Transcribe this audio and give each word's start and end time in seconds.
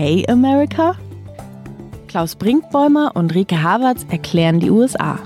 Okay 0.00 0.24
America? 0.30 0.96
Klaus 2.08 2.34
Brinkbäumer 2.34 3.14
und 3.16 3.34
Rike 3.34 3.62
Havertz 3.62 4.06
erklären 4.08 4.58
die 4.58 4.70
USA. 4.70 5.18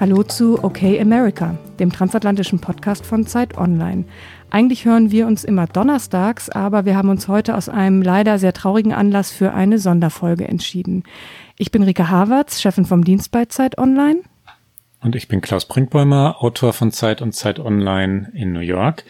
Hallo 0.00 0.24
zu 0.24 0.64
Okay 0.64 1.00
America, 1.00 1.56
dem 1.78 1.92
transatlantischen 1.92 2.58
Podcast 2.58 3.06
von 3.06 3.24
Zeit 3.24 3.56
Online. 3.56 4.04
Eigentlich 4.50 4.84
hören 4.84 5.12
wir 5.12 5.28
uns 5.28 5.44
immer 5.44 5.68
donnerstags, 5.68 6.50
aber 6.50 6.84
wir 6.86 6.96
haben 6.96 7.08
uns 7.08 7.28
heute 7.28 7.54
aus 7.54 7.68
einem 7.68 8.02
leider 8.02 8.40
sehr 8.40 8.52
traurigen 8.52 8.92
Anlass 8.92 9.30
für 9.30 9.54
eine 9.54 9.78
Sonderfolge 9.78 10.48
entschieden. 10.48 11.04
Ich 11.56 11.70
bin 11.70 11.84
Rike 11.84 12.10
Havertz, 12.10 12.60
Chefin 12.60 12.84
vom 12.84 13.04
Dienst 13.04 13.30
bei 13.30 13.44
Zeit 13.44 13.78
Online. 13.78 14.22
Und 15.02 15.14
ich 15.14 15.28
bin 15.28 15.40
Klaus 15.40 15.66
Brinkbäumer, 15.66 16.38
Autor 16.40 16.72
von 16.72 16.90
Zeit 16.90 17.22
und 17.22 17.32
Zeit 17.32 17.60
Online 17.60 18.32
in 18.34 18.52
New 18.52 18.58
York. 18.58 19.04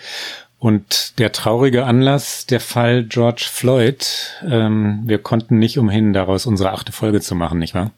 Und 0.66 1.20
der 1.20 1.30
traurige 1.30 1.84
Anlass, 1.84 2.44
der 2.44 2.58
Fall 2.58 3.04
George 3.04 3.46
Floyd, 3.48 4.32
ähm, 4.50 5.02
wir 5.04 5.18
konnten 5.18 5.60
nicht 5.60 5.78
umhin, 5.78 6.12
daraus 6.12 6.44
unsere 6.44 6.72
achte 6.72 6.90
Folge 6.90 7.20
zu 7.20 7.36
machen, 7.36 7.60
nicht 7.60 7.76
wahr? 7.76 7.92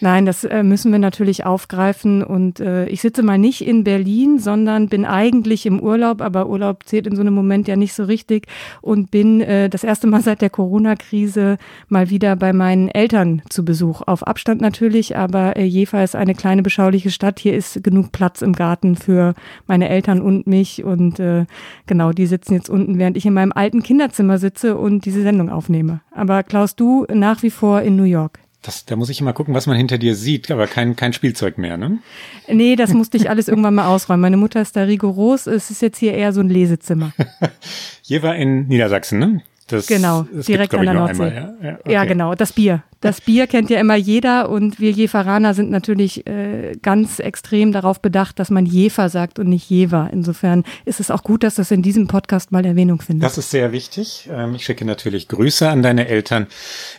Nein, 0.00 0.26
das 0.26 0.44
äh, 0.44 0.62
müssen 0.62 0.92
wir 0.92 1.00
natürlich 1.00 1.44
aufgreifen. 1.44 2.22
Und 2.22 2.60
äh, 2.60 2.86
ich 2.86 3.00
sitze 3.00 3.24
mal 3.24 3.38
nicht 3.38 3.66
in 3.66 3.82
Berlin, 3.82 4.38
sondern 4.38 4.88
bin 4.88 5.04
eigentlich 5.04 5.66
im 5.66 5.80
Urlaub, 5.80 6.20
aber 6.20 6.48
Urlaub 6.48 6.84
zählt 6.84 7.08
in 7.08 7.16
so 7.16 7.22
einem 7.22 7.34
Moment 7.34 7.66
ja 7.66 7.74
nicht 7.74 7.94
so 7.94 8.04
richtig 8.04 8.46
und 8.80 9.10
bin 9.10 9.40
äh, 9.40 9.68
das 9.68 9.82
erste 9.82 10.06
Mal 10.06 10.20
seit 10.22 10.40
der 10.40 10.50
Corona-Krise 10.50 11.58
mal 11.88 12.10
wieder 12.10 12.36
bei 12.36 12.52
meinen 12.52 12.88
Eltern 12.88 13.42
zu 13.48 13.64
Besuch. 13.64 14.02
Auf 14.06 14.24
Abstand 14.24 14.60
natürlich, 14.60 15.16
aber 15.16 15.56
äh, 15.56 15.64
Jever 15.64 16.04
ist 16.04 16.14
eine 16.14 16.34
kleine 16.34 16.62
beschauliche 16.62 17.10
Stadt. 17.10 17.40
Hier 17.40 17.54
ist 17.54 17.82
genug 17.82 18.12
Platz 18.12 18.40
im 18.40 18.52
Garten 18.52 18.94
für 18.94 19.34
meine 19.66 19.88
Eltern 19.88 20.20
und 20.20 20.46
mich. 20.46 20.84
Und 20.84 21.18
äh, 21.18 21.46
genau, 21.86 22.12
die 22.12 22.26
sitzen 22.26 22.54
jetzt 22.54 22.70
unten, 22.70 22.98
während 22.98 23.16
ich 23.16 23.26
in 23.26 23.34
meinem 23.34 23.52
alten 23.52 23.82
Kinderzimmer 23.82 24.38
sitze 24.38 24.76
und 24.76 25.06
diese 25.06 25.22
Sendung 25.22 25.50
aufnehme. 25.50 26.00
Aber 26.12 26.44
Klaus, 26.44 26.76
du 26.76 27.04
nach 27.12 27.42
wie 27.42 27.50
vor 27.50 27.82
in 27.82 27.96
New 27.96 28.04
York. 28.04 28.38
Das, 28.68 28.84
da 28.84 28.96
muss 28.96 29.08
ich 29.08 29.18
immer 29.18 29.32
gucken, 29.32 29.54
was 29.54 29.66
man 29.66 29.78
hinter 29.78 29.96
dir 29.96 30.14
sieht, 30.14 30.50
aber 30.50 30.66
kein, 30.66 30.94
kein 30.94 31.14
Spielzeug 31.14 31.56
mehr, 31.56 31.78
ne? 31.78 32.00
Nee, 32.48 32.76
das 32.76 32.92
musste 32.92 33.16
ich 33.16 33.30
alles 33.30 33.48
irgendwann 33.48 33.74
mal 33.74 33.86
ausräumen. 33.86 34.20
Meine 34.20 34.36
Mutter 34.36 34.60
ist 34.60 34.76
da 34.76 34.82
rigoros. 34.82 35.46
Es 35.46 35.70
ist 35.70 35.80
jetzt 35.80 35.96
hier 35.96 36.12
eher 36.12 36.34
so 36.34 36.40
ein 36.40 36.50
Lesezimmer. 36.50 37.14
hier 38.02 38.22
war 38.22 38.36
in 38.36 38.68
Niedersachsen, 38.68 39.18
ne? 39.18 39.40
Das, 39.68 39.86
genau, 39.86 40.26
das 40.32 40.46
direkt 40.46 40.74
an 40.74 40.84
der 40.84 40.94
Nordsee. 40.94 41.22
Einmal, 41.22 41.56
ja? 41.60 41.68
Ja, 41.68 41.78
okay. 41.78 41.92
ja, 41.92 42.04
genau, 42.04 42.34
das 42.34 42.52
Bier. 42.52 42.82
Das 43.00 43.20
Bier 43.22 43.46
kennt 43.46 43.70
ja 43.70 43.78
immer 43.78 43.94
jeder 43.94 44.48
und 44.48 44.80
wir 44.80 44.90
Jeferaner 44.90 45.54
sind 45.54 45.70
natürlich 45.70 46.26
äh, 46.26 46.72
ganz 46.82 47.18
extrem 47.18 47.72
darauf 47.72 48.00
bedacht, 48.00 48.38
dass 48.38 48.50
man 48.50 48.66
Jefer 48.66 49.08
sagt 49.08 49.38
und 49.38 49.48
nicht 49.48 49.68
Jever. 49.70 50.08
Insofern 50.12 50.64
ist 50.84 51.00
es 51.00 51.10
auch 51.10 51.22
gut, 51.22 51.42
dass 51.42 51.56
das 51.56 51.70
in 51.70 51.82
diesem 51.82 52.06
Podcast 52.08 52.50
mal 52.50 52.64
Erwähnung 52.64 53.00
findet. 53.00 53.24
Das 53.24 53.38
ist 53.38 53.50
sehr 53.50 53.72
wichtig. 53.72 54.28
Ähm, 54.32 54.54
ich 54.54 54.64
schicke 54.64 54.84
natürlich 54.84 55.28
Grüße 55.28 55.68
an 55.68 55.82
deine 55.82 56.08
Eltern. 56.08 56.46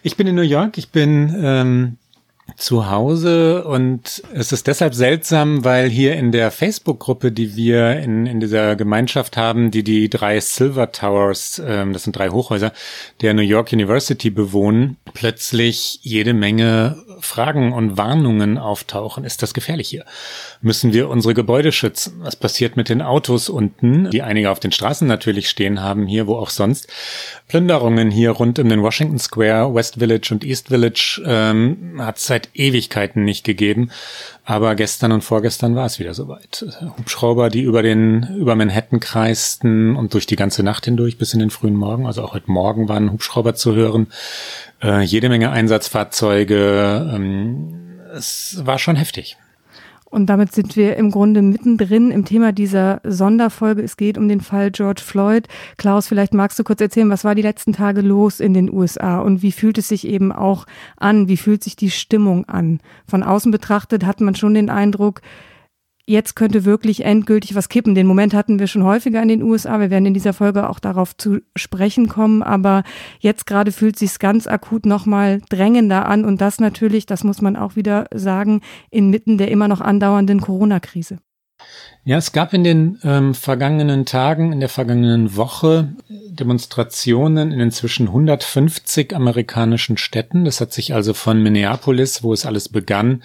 Ich 0.04 0.16
bin 0.16 0.28
in 0.28 0.36
New 0.36 0.42
York. 0.42 0.78
Ich 0.78 0.90
bin 0.90 1.36
ähm, 1.42 1.98
zu 2.58 2.90
Hause 2.90 3.64
und 3.66 4.24
es 4.34 4.52
ist 4.52 4.68
deshalb 4.68 4.94
seltsam, 4.94 5.64
weil 5.64 5.90
hier 5.90 6.16
in 6.16 6.32
der 6.32 6.52
Facebook-Gruppe, 6.52 7.32
die 7.32 7.56
wir 7.56 8.00
in, 8.00 8.26
in 8.26 8.40
dieser 8.40 8.76
Gemeinschaft 8.76 9.38
haben, 9.38 9.72
die 9.72 9.84
die 9.84 10.10
drei 10.10 10.40
Silver 10.40 10.92
Towers, 10.92 11.62
ähm, 11.66 11.94
das 11.94 12.04
sind 12.04 12.16
drei 12.16 12.30
Hochhäuser, 12.30 12.72
der 13.22 13.34
New 13.34 13.42
York 13.42 13.74
University 13.74 14.30
bewohnen, 14.30 14.98
plötzlich 15.14 16.00
jede 16.02 16.34
Menge 16.34 17.04
Fragen 17.20 17.74
und 17.74 17.98
Warnungen 17.98 18.58
auftauchen. 18.58 19.24
Ist 19.24 19.44
das 19.44 19.54
gefährlich 19.54 19.90
hier? 19.90 20.06
Müssen 20.62 20.94
wir 20.94 21.10
unsere 21.10 21.34
Gebäude 21.34 21.72
schützen? 21.72 22.20
Was 22.20 22.36
passiert 22.36 22.78
mit 22.78 22.90
den 22.90 23.02
Autos 23.02 23.50
unten, 23.50 24.10
die 24.10 24.22
einige 24.22 24.52
auf 24.52 24.60
den 24.60 24.72
Straßen 24.72 25.08
natürlich 25.08 25.50
stehen 25.50 25.82
haben, 25.82 26.08
hier 26.08 26.28
wo 26.28 26.36
auch 26.36 26.50
sonst? 26.50 26.88
Plünderungen 27.48 28.12
hier 28.12 28.32
rund 28.32 28.60
um 28.60 28.70
den 28.70 28.82
Washington 28.82 29.20
Square, 29.20 29.74
West 29.74 29.96
Village 29.96 30.30
und 30.32 30.44
East 30.44 30.70
Village 30.70 31.22
ähm, 31.26 31.96
hat 32.00 32.20
seit 32.20 32.39
seit 32.40 32.50
Ewigkeiten 32.54 33.24
nicht 33.24 33.44
gegeben. 33.44 33.92
Aber 34.46 34.76
gestern 34.76 35.12
und 35.12 35.24
vorgestern 35.24 35.76
war 35.76 35.86
es 35.86 36.00
wieder 36.00 36.14
soweit. 36.14 36.66
Hubschrauber, 36.98 37.50
die 37.50 37.62
über 37.62 37.84
den, 37.84 38.36
über 38.38 38.56
Manhattan 38.56 39.00
kreisten 39.00 39.96
und 39.96 40.14
durch 40.14 40.26
die 40.26 40.36
ganze 40.36 40.64
Nacht 40.64 40.86
hindurch 40.86 41.18
bis 41.18 41.34
in 41.34 41.40
den 41.40 41.50
frühen 41.50 41.76
Morgen. 41.76 42.08
Also 42.08 42.24
auch 42.24 42.34
heute 42.34 42.50
Morgen 42.52 42.90
waren 42.90 43.12
Hubschrauber 43.12 43.56
zu 43.56 43.76
hören. 43.76 44.08
Äh, 44.82 45.02
jede 45.02 45.30
Menge 45.30 45.52
Einsatzfahrzeuge. 45.52 47.12
Ähm, 47.14 48.00
es 48.16 48.60
war 48.64 48.80
schon 48.80 48.96
heftig. 48.96 49.38
Und 50.10 50.28
damit 50.28 50.52
sind 50.52 50.76
wir 50.76 50.96
im 50.96 51.12
Grunde 51.12 51.42
mittendrin 51.42 52.12
im 52.12 52.26
Thema 52.26 52.52
dieser 52.52 53.00
Sonderfolge. 53.04 53.84
Es 53.84 53.96
geht 53.96 54.18
um 54.18 54.28
den 54.28 54.42
Fall 54.42 54.72
George 54.72 55.02
Floyd. 55.06 55.48
Klaus, 55.78 56.08
vielleicht 56.08 56.34
magst 56.34 56.58
du 56.58 56.64
kurz 56.64 56.82
erzählen, 56.82 57.10
was 57.10 57.24
war 57.24 57.36
die 57.36 57.44
letzten 57.44 57.74
Tage 57.74 58.02
los 58.02 58.40
in 58.40 58.54
den 58.54 58.74
USA 58.74 59.20
und 59.20 59.44
wie 59.44 59.52
fühlt 59.52 59.78
es 59.78 59.88
sich 59.88 60.08
eben 60.08 60.32
auch 60.32 60.66
an? 60.98 61.28
Wie 61.28 61.38
fühlt 61.38 61.64
sich 61.64 61.76
die 61.76 61.92
Stimmung 61.92 62.46
an? 62.50 62.80
Von 63.08 63.24
außen 63.24 63.52
betrachtet 63.52 64.06
hat 64.06 64.20
man 64.20 64.36
schon 64.36 64.56
den 64.56 64.70
Eindruck, 64.70 65.22
jetzt 66.10 66.36
könnte 66.36 66.66
wirklich 66.66 67.06
endgültig 67.06 67.54
was 67.54 67.70
kippen. 67.70 67.94
Den 67.94 68.08
Moment 68.08 68.34
hatten 68.34 68.60
wir 68.60 68.68
schon 68.68 68.84
häufiger 68.84 69.22
in 69.22 69.28
den 69.28 69.44
USA. 69.44 69.80
Wir 69.80 69.92
werden 69.92 70.08
in 70.08 70.14
dieser 70.16 70.34
Folge 70.34 70.68
auch 70.68 70.80
darauf 70.80 71.16
zu 71.16 71.40
sprechen 71.56 72.10
kommen. 72.10 72.42
Aber 72.42 72.84
jetzt 73.20 73.46
gerade 73.46 73.72
fühlt 73.72 73.98
sich 73.98 74.18
ganz 74.18 74.48
akut 74.48 74.88
nochmal 74.88 75.40
drängender 75.50 76.08
an. 76.08 76.26
Und 76.26 76.42
das 76.42 76.60
natürlich, 76.60 77.06
das 77.06 77.24
muss 77.24 77.42
man 77.42 77.56
auch 77.56 77.76
wieder 77.76 78.06
sagen, 78.14 78.62
inmitten 78.90 79.38
der 79.38 79.52
immer 79.52 79.68
noch 79.68 79.82
andauernden 79.82 80.42
Corona-Krise. 80.42 81.20
Ja, 82.10 82.18
es 82.18 82.32
gab 82.32 82.56
in 82.56 82.64
den 82.64 82.98
ähm, 83.04 83.36
vergangenen 83.36 84.04
Tagen, 84.04 84.52
in 84.52 84.60
der 84.60 84.70
vergangenen 84.70 85.36
Woche 85.36 85.90
Demonstrationen 86.10 87.52
in 87.52 87.60
inzwischen 87.60 88.08
150 88.08 89.16
amerikanischen 89.16 89.96
Städten. 89.96 90.44
Das 90.44 90.60
hat 90.60 90.74
sich 90.74 90.96
also 90.96 91.14
von 91.14 91.44
Minneapolis, 91.44 92.24
wo 92.24 92.34
es 92.34 92.48
alles 92.48 92.68
begann, 92.68 93.22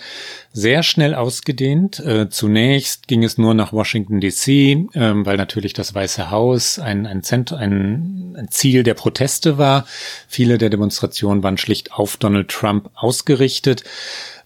sehr 0.53 0.83
schnell 0.83 1.15
ausgedehnt. 1.15 1.99
Äh, 2.00 2.28
zunächst 2.28 3.09
ging 3.09 3.25
es 3.25 3.39
nur 3.39 3.55
nach 3.55 3.72
Washington 3.72 4.21
DC, 4.21 4.49
äh, 4.49 4.87
weil 4.93 5.39
natürlich 5.39 5.72
das 5.72 5.95
Weiße 5.95 6.31
Haus 6.31 6.78
ein, 6.78 7.06
ein, 7.06 7.22
Zent 7.22 7.55
ein, 7.55 8.34
ein 8.37 8.49
Ziel 8.51 8.83
der 8.83 8.93
Proteste 8.93 9.56
war. 9.56 9.87
Viele 10.28 10.59
der 10.59 10.69
Demonstrationen 10.69 11.43
waren 11.43 11.56
schlicht 11.56 11.95
auf 11.95 12.19
Donald 12.19 12.51
Trump 12.51 12.91
ausgerichtet. 12.93 13.83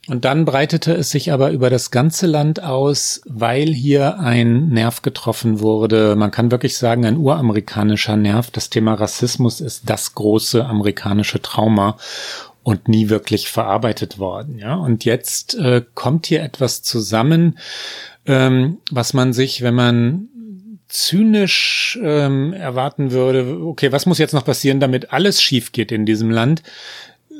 Und 0.08 0.24
dann 0.24 0.46
breitete 0.46 0.94
es 0.94 1.10
sich 1.10 1.32
aber 1.32 1.50
über 1.50 1.68
das 1.68 1.90
ganze 1.90 2.26
Land 2.26 2.62
aus, 2.62 3.20
weil 3.26 3.68
hier 3.68 4.18
ein 4.18 4.68
Nerv 4.70 5.02
getroffen 5.02 5.60
wurde. 5.60 6.16
Man 6.16 6.30
kann 6.30 6.50
wirklich 6.50 6.78
sagen, 6.78 7.04
ein 7.04 7.18
uramerikanischer 7.18 8.16
Nerv. 8.16 8.50
Das 8.50 8.70
Thema 8.70 8.94
Rassismus 8.94 9.60
ist 9.60 9.90
das 9.90 10.14
große 10.14 10.64
amerikanische 10.64 11.42
Trauma 11.42 11.98
und 12.62 12.88
nie 12.88 13.10
wirklich 13.10 13.50
verarbeitet 13.50 14.18
worden. 14.18 14.58
Ja, 14.58 14.76
und 14.76 15.04
jetzt 15.04 15.54
äh, 15.56 15.82
kommt 15.94 16.26
hier 16.26 16.42
etwas 16.42 16.82
zusammen, 16.82 17.58
ähm, 18.24 18.78
was 18.90 19.12
man 19.12 19.34
sich, 19.34 19.60
wenn 19.60 19.74
man 19.74 20.28
zynisch 20.88 21.98
ähm, 22.02 22.54
erwarten 22.54 23.10
würde, 23.10 23.60
okay, 23.62 23.92
was 23.92 24.06
muss 24.06 24.18
jetzt 24.18 24.32
noch 24.32 24.44
passieren, 24.44 24.80
damit 24.80 25.12
alles 25.12 25.42
schief 25.42 25.72
geht 25.72 25.92
in 25.92 26.06
diesem 26.06 26.30
Land? 26.30 26.62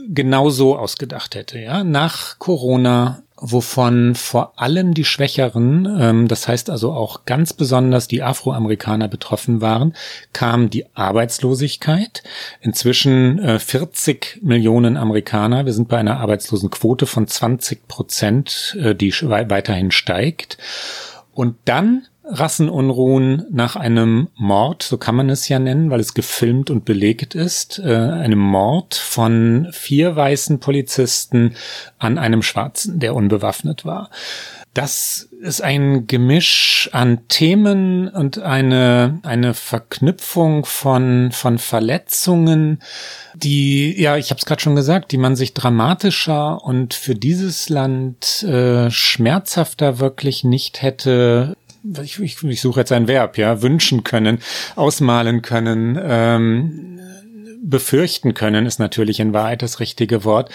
Genau 0.09 0.50
so 0.50 0.76
ausgedacht 0.76 1.34
hätte, 1.34 1.59
ja. 1.59 1.84
Nach 1.84 2.38
Corona, 2.38 3.22
wovon 3.36 4.14
vor 4.14 4.53
allem 4.56 4.94
die 4.94 5.04
Schwächeren, 5.04 5.86
ähm, 6.00 6.28
das 6.28 6.48
heißt 6.48 6.70
also 6.70 6.92
auch 6.92 7.25
ganz 7.25 7.53
besonders 7.53 8.09
die 8.09 8.22
Afroamerikaner 8.22 9.09
betroffen 9.09 9.60
waren, 9.60 9.94
kam 10.32 10.70
die 10.70 10.86
Arbeitslosigkeit. 10.94 12.22
Inzwischen 12.60 13.39
äh, 13.39 13.59
40 13.59 14.41
Millionen 14.42 14.97
Amerikaner. 14.97 15.66
Wir 15.66 15.72
sind 15.72 15.89
bei 15.89 15.98
einer 15.98 16.18
Arbeitslosenquote 16.18 17.06
von 17.06 17.27
20 17.27 17.86
Prozent, 17.86 18.77
äh, 18.80 18.95
die 18.95 19.12
weiterhin 19.12 19.91
steigt. 19.91 20.59
Und 21.33 21.56
dann 21.66 22.08
Rassenunruhen 22.30 23.47
nach 23.51 23.77
einem 23.77 24.28
Mord, 24.34 24.83
so 24.83 24.98
kann 24.98 25.15
man 25.15 25.30
es 25.30 25.48
ja 25.48 25.59
nennen, 25.59 25.91
weil 25.91 26.01
es 26.01 26.15
gefilmt 26.15 26.71
und 26.71 26.84
belegt 26.84 27.34
ist, 27.34 27.78
äh, 27.78 27.95
einem 27.95 28.39
Mord 28.39 28.95
von 28.95 29.69
vier 29.72 30.15
weißen 30.15 30.60
Polizisten 30.60 31.54
an 31.98 32.19
einem 32.19 32.42
Schwarzen, 32.42 33.01
der 33.01 33.15
unbewaffnet 33.15 33.84
war. 33.84 34.10
Das 34.75 35.28
ist 35.41 35.63
ein 35.63 36.07
Gemisch 36.07 36.89
an 36.92 37.27
Themen 37.28 38.09
und 38.09 38.39
eine, 38.39 39.19
eine 39.22 39.54
Verknüpfung 39.54 40.65
von, 40.66 41.31
von 41.33 41.59
Verletzungen, 41.59 42.81
die, 43.34 44.01
ja, 44.01 44.16
ich 44.16 44.31
habe 44.31 44.39
es 44.39 44.47
gerade 44.47 44.60
schon 44.60 44.77
gesagt, 44.77 45.10
die 45.10 45.19
man 45.19 45.36
sich 45.36 45.54
dramatischer 45.54 46.63
und 46.63 46.95
für 46.95 47.15
dieses 47.15 47.69
Land 47.69 48.42
äh, 48.45 48.91
schmerzhafter 48.91 49.98
wirklich 49.98 50.45
nicht 50.45 50.83
hätte 50.83 51.57
ich, 52.02 52.20
ich, 52.20 52.42
ich 52.42 52.60
suche 52.60 52.80
jetzt 52.80 52.92
ein 52.92 53.08
Verb, 53.08 53.38
ja, 53.38 53.62
wünschen 53.62 54.04
können, 54.04 54.40
ausmalen 54.76 55.42
können, 55.42 55.98
ähm, 56.02 57.00
befürchten 57.62 58.34
können, 58.34 58.66
ist 58.66 58.78
natürlich 58.78 59.20
in 59.20 59.32
Wahrheit 59.32 59.62
das 59.62 59.80
richtige 59.80 60.24
Wort. 60.24 60.50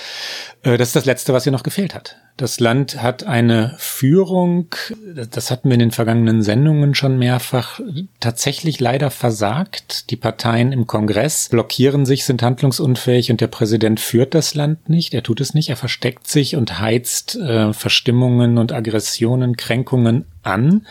Äh, 0.63 0.77
das 0.77 0.89
ist 0.89 0.95
das 0.95 1.06
Letzte, 1.06 1.33
was 1.33 1.45
ihr 1.45 1.51
noch 1.51 1.63
gefehlt 1.63 1.94
hat. 1.94 2.18
Das 2.35 2.59
Land 2.59 3.01
hat 3.01 3.25
eine 3.25 3.75
Führung, 3.77 4.68
das 5.13 5.51
hatten 5.51 5.69
wir 5.69 5.75
in 5.75 5.80
den 5.80 5.91
vergangenen 5.91 6.41
Sendungen 6.41 6.95
schon 6.95 7.19
mehrfach, 7.19 7.80
tatsächlich 8.19 8.80
leider 8.80 9.12
versagt. 9.12 10.09
Die 10.09 10.15
Parteien 10.15 10.71
im 10.71 10.88
Kongress 10.88 11.50
blockieren 11.50 12.07
sich, 12.07 12.25
sind 12.25 12.41
handlungsunfähig 12.41 13.30
und 13.30 13.39
der 13.39 13.47
Präsident 13.47 14.00
führt 14.00 14.33
das 14.33 14.56
Land 14.56 14.89
nicht. 14.89 15.13
Er 15.13 15.21
tut 15.21 15.41
es 15.41 15.53
nicht. 15.53 15.69
Er 15.69 15.75
versteckt 15.75 16.27
sich 16.27 16.56
und 16.56 16.80
heizt 16.80 17.35
äh, 17.35 17.71
Verstimmungen 17.71 18.57
und 18.57 18.71
Aggressionen, 18.71 19.56
Kränkungen 19.56 20.25
an. 20.41 20.88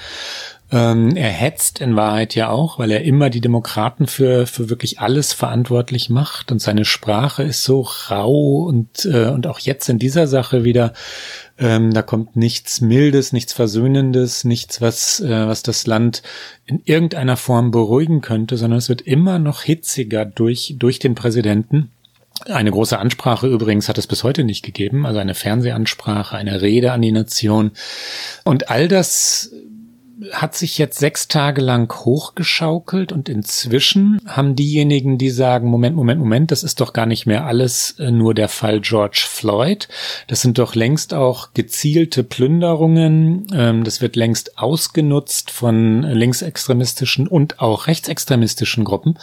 Ähm, 0.72 1.16
er 1.16 1.28
hetzt 1.28 1.82
in 1.82 1.96
Wahrheit 1.96 2.34
ja 2.34 2.48
auch, 2.48 2.78
weil 2.78 2.90
er 2.90 3.02
immer 3.02 3.28
die 3.28 3.42
Demokraten 3.42 4.06
für, 4.06 4.46
für 4.46 4.70
wirklich 4.70 5.00
alles 5.00 5.34
verantwortlich 5.34 6.08
macht 6.08 6.50
und 6.50 6.62
seine 6.62 6.86
Sprache 6.86 7.42
ist 7.42 7.62
so 7.62 7.82
rau 7.82 8.62
und, 8.62 9.04
äh, 9.04 9.26
und 9.26 9.46
auch 9.46 9.58
jetzt 9.58 9.90
in 9.90 9.98
dieser 9.98 10.26
Sache 10.26 10.64
wieder, 10.64 10.94
ähm, 11.58 11.92
da 11.92 12.00
kommt 12.00 12.36
nichts 12.36 12.80
Mildes, 12.80 13.34
nichts 13.34 13.52
Versöhnendes, 13.52 14.44
nichts, 14.44 14.80
was, 14.80 15.20
äh, 15.20 15.46
was 15.46 15.62
das 15.62 15.86
Land 15.86 16.22
in 16.64 16.80
irgendeiner 16.86 17.36
Form 17.36 17.70
beruhigen 17.70 18.22
könnte, 18.22 18.56
sondern 18.56 18.78
es 18.78 18.88
wird 18.88 19.02
immer 19.02 19.38
noch 19.38 19.60
hitziger 19.60 20.24
durch, 20.24 20.76
durch 20.78 20.98
den 20.98 21.14
Präsidenten. 21.14 21.90
Eine 22.46 22.70
große 22.70 22.98
Ansprache 22.98 23.46
übrigens 23.46 23.90
hat 23.90 23.98
es 23.98 24.06
bis 24.06 24.24
heute 24.24 24.42
nicht 24.42 24.64
gegeben, 24.64 25.04
also 25.04 25.18
eine 25.18 25.34
Fernsehansprache, 25.34 26.34
eine 26.34 26.62
Rede 26.62 26.92
an 26.92 27.02
die 27.02 27.12
Nation. 27.12 27.72
Und 28.42 28.70
all 28.70 28.88
das 28.88 29.52
hat 30.30 30.54
sich 30.54 30.78
jetzt 30.78 30.98
sechs 30.98 31.28
Tage 31.28 31.60
lang 31.60 31.92
hochgeschaukelt 31.92 33.12
und 33.12 33.28
inzwischen 33.28 34.20
haben 34.26 34.54
diejenigen, 34.54 35.18
die 35.18 35.30
sagen, 35.30 35.68
Moment, 35.68 35.96
Moment, 35.96 36.20
Moment, 36.20 36.50
das 36.50 36.62
ist 36.62 36.80
doch 36.80 36.92
gar 36.92 37.06
nicht 37.06 37.26
mehr 37.26 37.46
alles 37.46 37.96
äh, 37.98 38.10
nur 38.10 38.34
der 38.34 38.48
Fall 38.48 38.80
George 38.80 39.24
Floyd. 39.28 39.88
Das 40.28 40.40
sind 40.40 40.58
doch 40.58 40.74
längst 40.74 41.14
auch 41.14 41.52
gezielte 41.54 42.24
Plünderungen. 42.24 43.46
Ähm, 43.52 43.84
das 43.84 44.00
wird 44.00 44.16
längst 44.16 44.58
ausgenutzt 44.58 45.50
von 45.50 46.02
linksextremistischen 46.02 47.26
und 47.26 47.60
auch 47.60 47.86
rechtsextremistischen 47.86 48.84
Gruppen, 48.84 49.18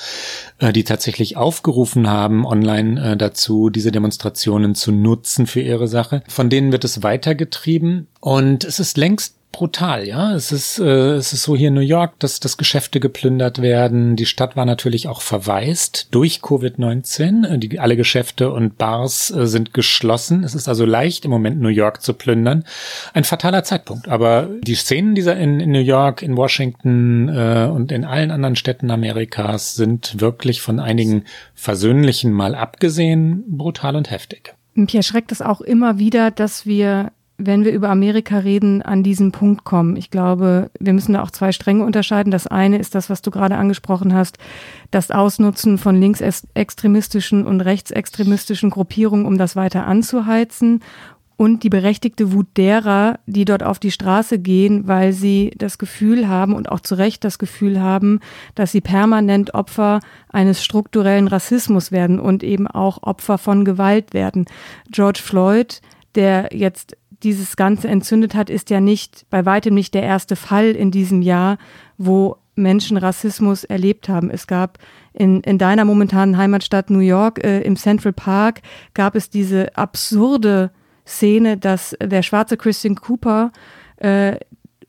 äh, 0.59 0.73
die 0.73 0.83
tatsächlich 0.83 1.37
aufgerufen 1.37 2.09
haben, 2.09 2.45
online 2.45 3.13
äh, 3.13 3.17
dazu, 3.17 3.69
diese 3.69 3.91
Demonstrationen 3.91 4.75
zu 4.75 4.91
nutzen 4.91 5.47
für 5.47 5.61
ihre 5.61 5.87
Sache. 5.87 6.23
Von 6.27 6.49
denen 6.49 6.71
wird 6.71 6.83
es 6.83 7.03
weitergetrieben 7.03 8.07
und 8.19 8.63
es 8.63 8.79
ist 8.79 8.97
längst 8.97 9.38
brutal, 9.51 10.07
ja. 10.07 10.33
Es 10.33 10.51
ist, 10.51 10.79
äh, 10.79 11.13
es 11.15 11.33
ist 11.33 11.43
so 11.43 11.55
hier 11.55 11.69
in 11.69 11.73
New 11.73 11.81
York, 11.81 12.19
dass, 12.19 12.39
dass 12.39 12.57
Geschäfte 12.57 12.99
geplündert 12.99 13.61
werden. 13.61 14.15
Die 14.15 14.25
Stadt 14.25 14.55
war 14.55 14.65
natürlich 14.65 15.07
auch 15.07 15.21
verwaist 15.21 16.07
durch 16.11 16.39
Covid-19. 16.39 17.45
Äh, 17.45 17.57
die, 17.57 17.79
alle 17.79 17.97
Geschäfte 17.97 18.51
und 18.51 18.77
Bars 18.77 19.31
äh, 19.31 19.47
sind 19.47 19.73
geschlossen. 19.73 20.43
Es 20.43 20.55
ist 20.55 20.67
also 20.67 20.85
leicht, 20.85 21.25
im 21.25 21.31
Moment 21.31 21.59
New 21.59 21.69
York 21.69 22.01
zu 22.01 22.13
plündern. 22.13 22.63
Ein 23.13 23.23
fataler 23.23 23.63
Zeitpunkt. 23.63 24.07
Aber 24.07 24.49
die 24.61 24.75
Szenen 24.75 25.15
dieser 25.15 25.35
in, 25.37 25.59
in 25.59 25.71
New 25.71 25.79
York, 25.79 26.21
in 26.21 26.37
Washington 26.37 27.27
äh, 27.29 27.69
und 27.71 27.91
in 27.91 28.05
allen 28.05 28.31
anderen 28.31 28.55
Städten 28.55 28.91
Amerikas 28.91 29.75
sind 29.75 30.21
wirklich 30.21 30.61
von 30.61 30.79
einigen 30.79 31.25
versöhnlichen 31.55 32.31
mal 32.31 32.55
abgesehen 32.55 33.43
brutal 33.47 33.95
und 33.95 34.11
heftig. 34.11 34.53
Mich 34.75 34.95
erschreckt 34.95 35.31
es 35.31 35.41
auch 35.41 35.61
immer 35.61 35.97
wieder, 35.99 36.31
dass 36.31 36.65
wir 36.65 37.11
wenn 37.39 37.63
wir 37.63 37.71
über 37.71 37.89
Amerika 37.89 38.39
reden, 38.39 38.81
an 38.81 39.01
diesen 39.01 39.31
Punkt 39.31 39.63
kommen. 39.63 39.95
Ich 39.95 40.11
glaube, 40.11 40.69
wir 40.79 40.93
müssen 40.93 41.13
da 41.13 41.23
auch 41.23 41.31
zwei 41.31 41.51
Stränge 41.51 41.85
unterscheiden. 41.85 42.31
Das 42.31 42.45
eine 42.45 42.77
ist 42.77 42.93
das, 42.93 43.09
was 43.09 43.21
du 43.21 43.31
gerade 43.31 43.55
angesprochen 43.55 44.13
hast, 44.13 44.37
das 44.91 45.09
Ausnutzen 45.09 45.77
von 45.77 45.95
linksextremistischen 45.95 47.47
und 47.47 47.61
rechtsextremistischen 47.61 48.69
Gruppierungen, 48.69 49.25
um 49.25 49.37
das 49.37 49.55
weiter 49.55 49.87
anzuheizen 49.87 50.81
und 51.39 51.63
die 51.63 51.69
berechtigte 51.69 52.33
Wut 52.33 52.47
derer, 52.57 53.17
die 53.25 53.45
dort 53.45 53.63
auf 53.63 53.79
die 53.79 53.91
Straße 53.91 54.39
gehen, 54.39 54.89
weil 54.89 55.13
sie 55.13 55.53
das 55.57 55.77
Gefühl 55.77 56.27
haben 56.27 56.53
und 56.53 56.69
auch 56.69 56.81
zu 56.81 56.95
Recht 56.95 57.23
das 57.23 57.39
Gefühl 57.39 57.79
haben, 57.79 58.19
dass 58.55 58.73
sie 58.73 58.81
permanent 58.81 59.53
Opfer 59.53 60.01
eines 60.27 60.61
strukturellen 60.61 61.29
Rassismus 61.29 61.93
werden 61.93 62.19
und 62.19 62.43
eben 62.43 62.67
auch 62.67 63.03
Opfer 63.03 63.37
von 63.37 63.63
Gewalt 63.63 64.13
werden. 64.13 64.47
George 64.91 65.21
Floyd, 65.23 65.81
der 66.15 66.49
jetzt 66.51 66.97
dieses 67.23 67.55
Ganze 67.55 67.87
entzündet 67.87 68.35
hat, 68.35 68.49
ist 68.49 68.69
ja 68.69 68.79
nicht, 68.79 69.25
bei 69.29 69.45
weitem 69.45 69.73
nicht 69.73 69.93
der 69.93 70.03
erste 70.03 70.35
Fall 70.35 70.71
in 70.71 70.91
diesem 70.91 71.21
Jahr, 71.21 71.57
wo 71.97 72.37
Menschen 72.55 72.97
Rassismus 72.97 73.63
erlebt 73.63 74.09
haben. 74.09 74.29
Es 74.29 74.47
gab 74.47 74.77
in, 75.13 75.41
in 75.41 75.57
deiner 75.57 75.85
momentanen 75.85 76.37
Heimatstadt 76.37 76.89
New 76.89 76.99
York 76.99 77.43
äh, 77.43 77.61
im 77.61 77.75
Central 77.75 78.13
Park 78.13 78.61
gab 78.93 79.15
es 79.15 79.29
diese 79.29 79.75
absurde 79.75 80.71
Szene, 81.05 81.57
dass 81.57 81.95
der 82.01 82.21
schwarze 82.21 82.57
Christian 82.57 82.95
Cooper 82.95 83.51
äh, 83.97 84.37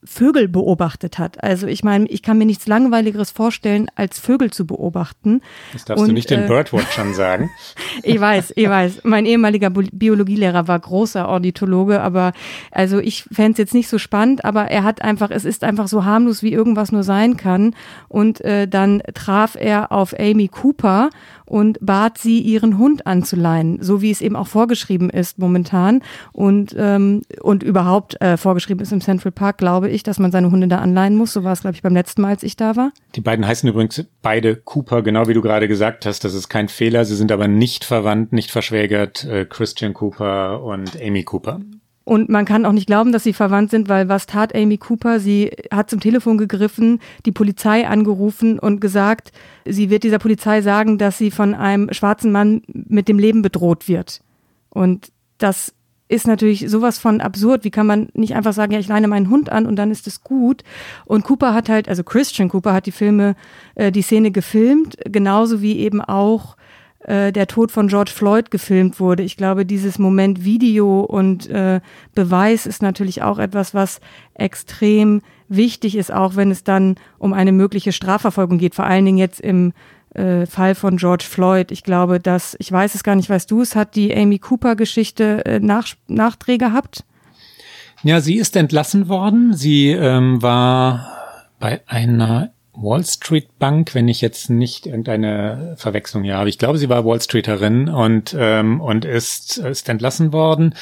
Vögel 0.02 0.48
beobachtet 0.48 1.18
hat. 1.18 1.42
Also 1.42 1.66
ich 1.66 1.84
meine, 1.84 2.06
ich 2.06 2.22
kann 2.22 2.38
mir 2.38 2.46
nichts 2.46 2.66
Langweiligeres 2.66 3.30
vorstellen, 3.30 3.88
als 3.96 4.18
Vögel 4.18 4.50
zu 4.50 4.66
beobachten. 4.66 5.42
Das 5.72 5.84
darfst 5.84 6.02
Und, 6.02 6.08
du 6.08 6.14
nicht 6.14 6.30
den 6.30 6.44
äh, 6.44 6.46
Birdwatchern 6.46 7.12
sagen. 7.12 7.50
ich 8.02 8.18
weiß, 8.18 8.54
ich 8.56 8.68
weiß. 8.68 9.00
Mein 9.04 9.26
ehemaliger 9.26 9.68
Biologielehrer 9.68 10.68
war 10.68 10.78
großer 10.78 11.28
Ornithologe, 11.28 12.00
aber 12.00 12.32
also 12.70 12.98
ich 12.98 13.24
fände 13.24 13.52
es 13.52 13.58
jetzt 13.58 13.74
nicht 13.74 13.88
so 13.88 13.98
spannend, 13.98 14.44
aber 14.44 14.70
er 14.70 14.84
hat 14.84 15.02
einfach, 15.02 15.30
es 15.30 15.44
ist 15.44 15.64
einfach 15.64 15.86
so 15.86 16.04
harmlos, 16.04 16.42
wie 16.42 16.52
irgendwas 16.52 16.92
nur 16.92 17.02
sein 17.02 17.36
kann. 17.36 17.74
Und 18.08 18.40
äh, 18.40 18.66
dann 18.66 19.02
traf 19.12 19.54
er 19.54 19.92
auf 19.92 20.18
Amy 20.18 20.48
Cooper 20.48 21.10
und 21.50 21.78
bat 21.80 22.16
sie, 22.16 22.38
ihren 22.38 22.78
Hund 22.78 23.08
anzuleihen, 23.08 23.82
so 23.82 24.00
wie 24.00 24.12
es 24.12 24.20
eben 24.20 24.36
auch 24.36 24.46
vorgeschrieben 24.46 25.10
ist 25.10 25.38
momentan 25.38 26.00
und, 26.32 26.76
ähm, 26.78 27.22
und 27.42 27.64
überhaupt 27.64 28.20
äh, 28.20 28.36
vorgeschrieben 28.36 28.80
ist 28.82 28.92
im 28.92 29.00
Central 29.00 29.32
Park, 29.32 29.58
glaube 29.58 29.88
ich, 29.88 30.04
dass 30.04 30.20
man 30.20 30.30
seine 30.30 30.52
Hunde 30.52 30.68
da 30.68 30.78
anleihen 30.78 31.16
muss. 31.16 31.32
So 31.32 31.42
war 31.42 31.52
es, 31.52 31.62
glaube 31.62 31.74
ich, 31.74 31.82
beim 31.82 31.92
letzten 31.92 32.22
Mal, 32.22 32.28
als 32.28 32.44
ich 32.44 32.54
da 32.54 32.76
war. 32.76 32.92
Die 33.16 33.20
beiden 33.20 33.44
heißen 33.44 33.68
übrigens 33.68 34.06
beide 34.22 34.54
Cooper, 34.54 35.02
genau 35.02 35.26
wie 35.26 35.34
du 35.34 35.42
gerade 35.42 35.66
gesagt 35.66 36.06
hast. 36.06 36.24
Das 36.24 36.34
ist 36.34 36.48
kein 36.48 36.68
Fehler. 36.68 37.04
Sie 37.04 37.16
sind 37.16 37.32
aber 37.32 37.48
nicht 37.48 37.84
verwandt, 37.84 38.32
nicht 38.32 38.52
verschwägert. 38.52 39.24
Äh, 39.24 39.44
Christian 39.44 39.92
Cooper 39.92 40.62
und 40.62 41.02
Amy 41.02 41.24
Cooper. 41.24 41.58
Und 42.04 42.28
man 42.28 42.44
kann 42.44 42.66
auch 42.66 42.72
nicht 42.72 42.86
glauben, 42.86 43.12
dass 43.12 43.24
sie 43.24 43.32
verwandt 43.32 43.70
sind, 43.70 43.88
weil 43.88 44.08
was 44.08 44.26
tat 44.26 44.54
Amy 44.54 44.78
Cooper? 44.78 45.20
Sie 45.20 45.50
hat 45.70 45.90
zum 45.90 46.00
Telefon 46.00 46.38
gegriffen, 46.38 46.98
die 47.26 47.32
Polizei 47.32 47.86
angerufen 47.86 48.58
und 48.58 48.80
gesagt, 48.80 49.32
sie 49.64 49.90
wird 49.90 50.02
dieser 50.02 50.18
Polizei 50.18 50.62
sagen, 50.62 50.98
dass 50.98 51.18
sie 51.18 51.30
von 51.30 51.54
einem 51.54 51.92
schwarzen 51.92 52.32
Mann 52.32 52.62
mit 52.72 53.06
dem 53.06 53.18
Leben 53.18 53.42
bedroht 53.42 53.86
wird. 53.86 54.22
Und 54.70 55.12
das 55.38 55.74
ist 56.10 56.26
natürlich 56.26 56.68
sowas 56.68 56.98
von 56.98 57.20
absurd. 57.20 57.64
Wie 57.64 57.70
kann 57.70 57.86
man 57.86 58.08
nicht 58.14 58.34
einfach 58.34 58.52
sagen, 58.52 58.72
ja, 58.72 58.80
ich 58.80 58.88
leine 58.88 59.06
meinen 59.06 59.30
Hund 59.30 59.50
an 59.50 59.64
und 59.64 59.76
dann 59.76 59.92
ist 59.92 60.08
es 60.08 60.22
gut? 60.22 60.64
Und 61.04 61.24
Cooper 61.24 61.54
hat 61.54 61.68
halt, 61.68 61.88
also 61.88 62.02
Christian 62.02 62.48
Cooper 62.48 62.72
hat 62.72 62.86
die 62.86 62.92
Filme, 62.92 63.36
äh, 63.76 63.92
die 63.92 64.02
Szene 64.02 64.32
gefilmt, 64.32 64.96
genauso 65.04 65.62
wie 65.62 65.78
eben 65.78 66.00
auch 66.00 66.56
äh, 67.04 67.32
der 67.32 67.46
Tod 67.46 67.70
von 67.70 67.88
George 67.88 68.12
Floyd 68.14 68.50
gefilmt 68.50 69.00
wurde. 69.00 69.22
Ich 69.22 69.36
glaube, 69.36 69.64
dieses 69.64 69.98
Moment 69.98 70.44
Video 70.44 71.00
und 71.00 71.48
äh, 71.48 71.80
Beweis 72.14 72.66
ist 72.66 72.82
natürlich 72.82 73.22
auch 73.22 73.38
etwas, 73.38 73.74
was 73.74 74.00
extrem 74.34 75.22
wichtig 75.48 75.96
ist, 75.96 76.12
auch 76.12 76.36
wenn 76.36 76.50
es 76.50 76.62
dann 76.62 76.96
um 77.18 77.32
eine 77.32 77.52
mögliche 77.52 77.92
Strafverfolgung 77.92 78.58
geht, 78.58 78.74
vor 78.74 78.84
allen 78.84 79.04
Dingen 79.04 79.18
jetzt 79.18 79.40
im 79.40 79.72
äh, 80.14 80.46
Fall 80.46 80.74
von 80.74 80.96
George 80.96 81.24
Floyd. 81.28 81.70
Ich 81.70 81.82
glaube, 81.82 82.20
dass, 82.20 82.56
ich 82.58 82.70
weiß 82.70 82.94
es 82.94 83.02
gar 83.02 83.16
nicht, 83.16 83.30
weißt 83.30 83.50
du 83.50 83.62
es, 83.62 83.76
hat 83.76 83.96
die 83.96 84.14
Amy 84.14 84.38
Cooper-Geschichte 84.38 85.44
äh, 85.44 85.60
nach, 85.60 85.86
Nachträge 86.06 86.66
gehabt? 86.66 87.04
Ja, 88.02 88.20
sie 88.20 88.36
ist 88.36 88.56
entlassen 88.56 89.08
worden. 89.08 89.54
Sie 89.54 89.88
ähm, 89.88 90.42
war 90.42 91.06
bei 91.58 91.80
einer 91.86 92.52
Wall 92.82 93.04
Street 93.04 93.58
Bank, 93.58 93.94
wenn 93.94 94.08
ich 94.08 94.20
jetzt 94.20 94.50
nicht 94.50 94.86
irgendeine 94.86 95.74
Verwechslung 95.76 96.24
hier 96.24 96.36
habe. 96.36 96.48
Ich 96.48 96.58
glaube, 96.58 96.78
sie 96.78 96.88
war 96.88 97.04
Wall 97.04 97.20
Streeterin 97.20 97.88
und, 97.88 98.34
ähm, 98.38 98.80
und 98.80 99.04
ist, 99.04 99.58
ist 99.58 99.88
entlassen 99.88 100.32
worden. 100.32 100.74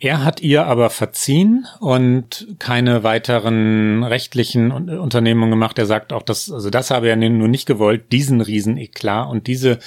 Er 0.00 0.22
hat 0.22 0.42
ihr 0.42 0.66
aber 0.66 0.90
verziehen 0.90 1.66
und 1.80 2.46
keine 2.58 3.04
weiteren 3.04 4.04
rechtlichen 4.04 4.70
Unternehmungen 4.70 5.52
gemacht. 5.52 5.78
Er 5.78 5.86
sagt 5.86 6.12
auch, 6.12 6.22
dass, 6.22 6.50
also 6.50 6.68
das 6.68 6.90
habe 6.90 7.08
er 7.08 7.16
nur 7.16 7.48
nicht 7.48 7.64
gewollt, 7.64 8.12
diesen 8.12 8.42
Rieseneklat 8.42 9.30
und 9.30 9.46
diese 9.46 9.78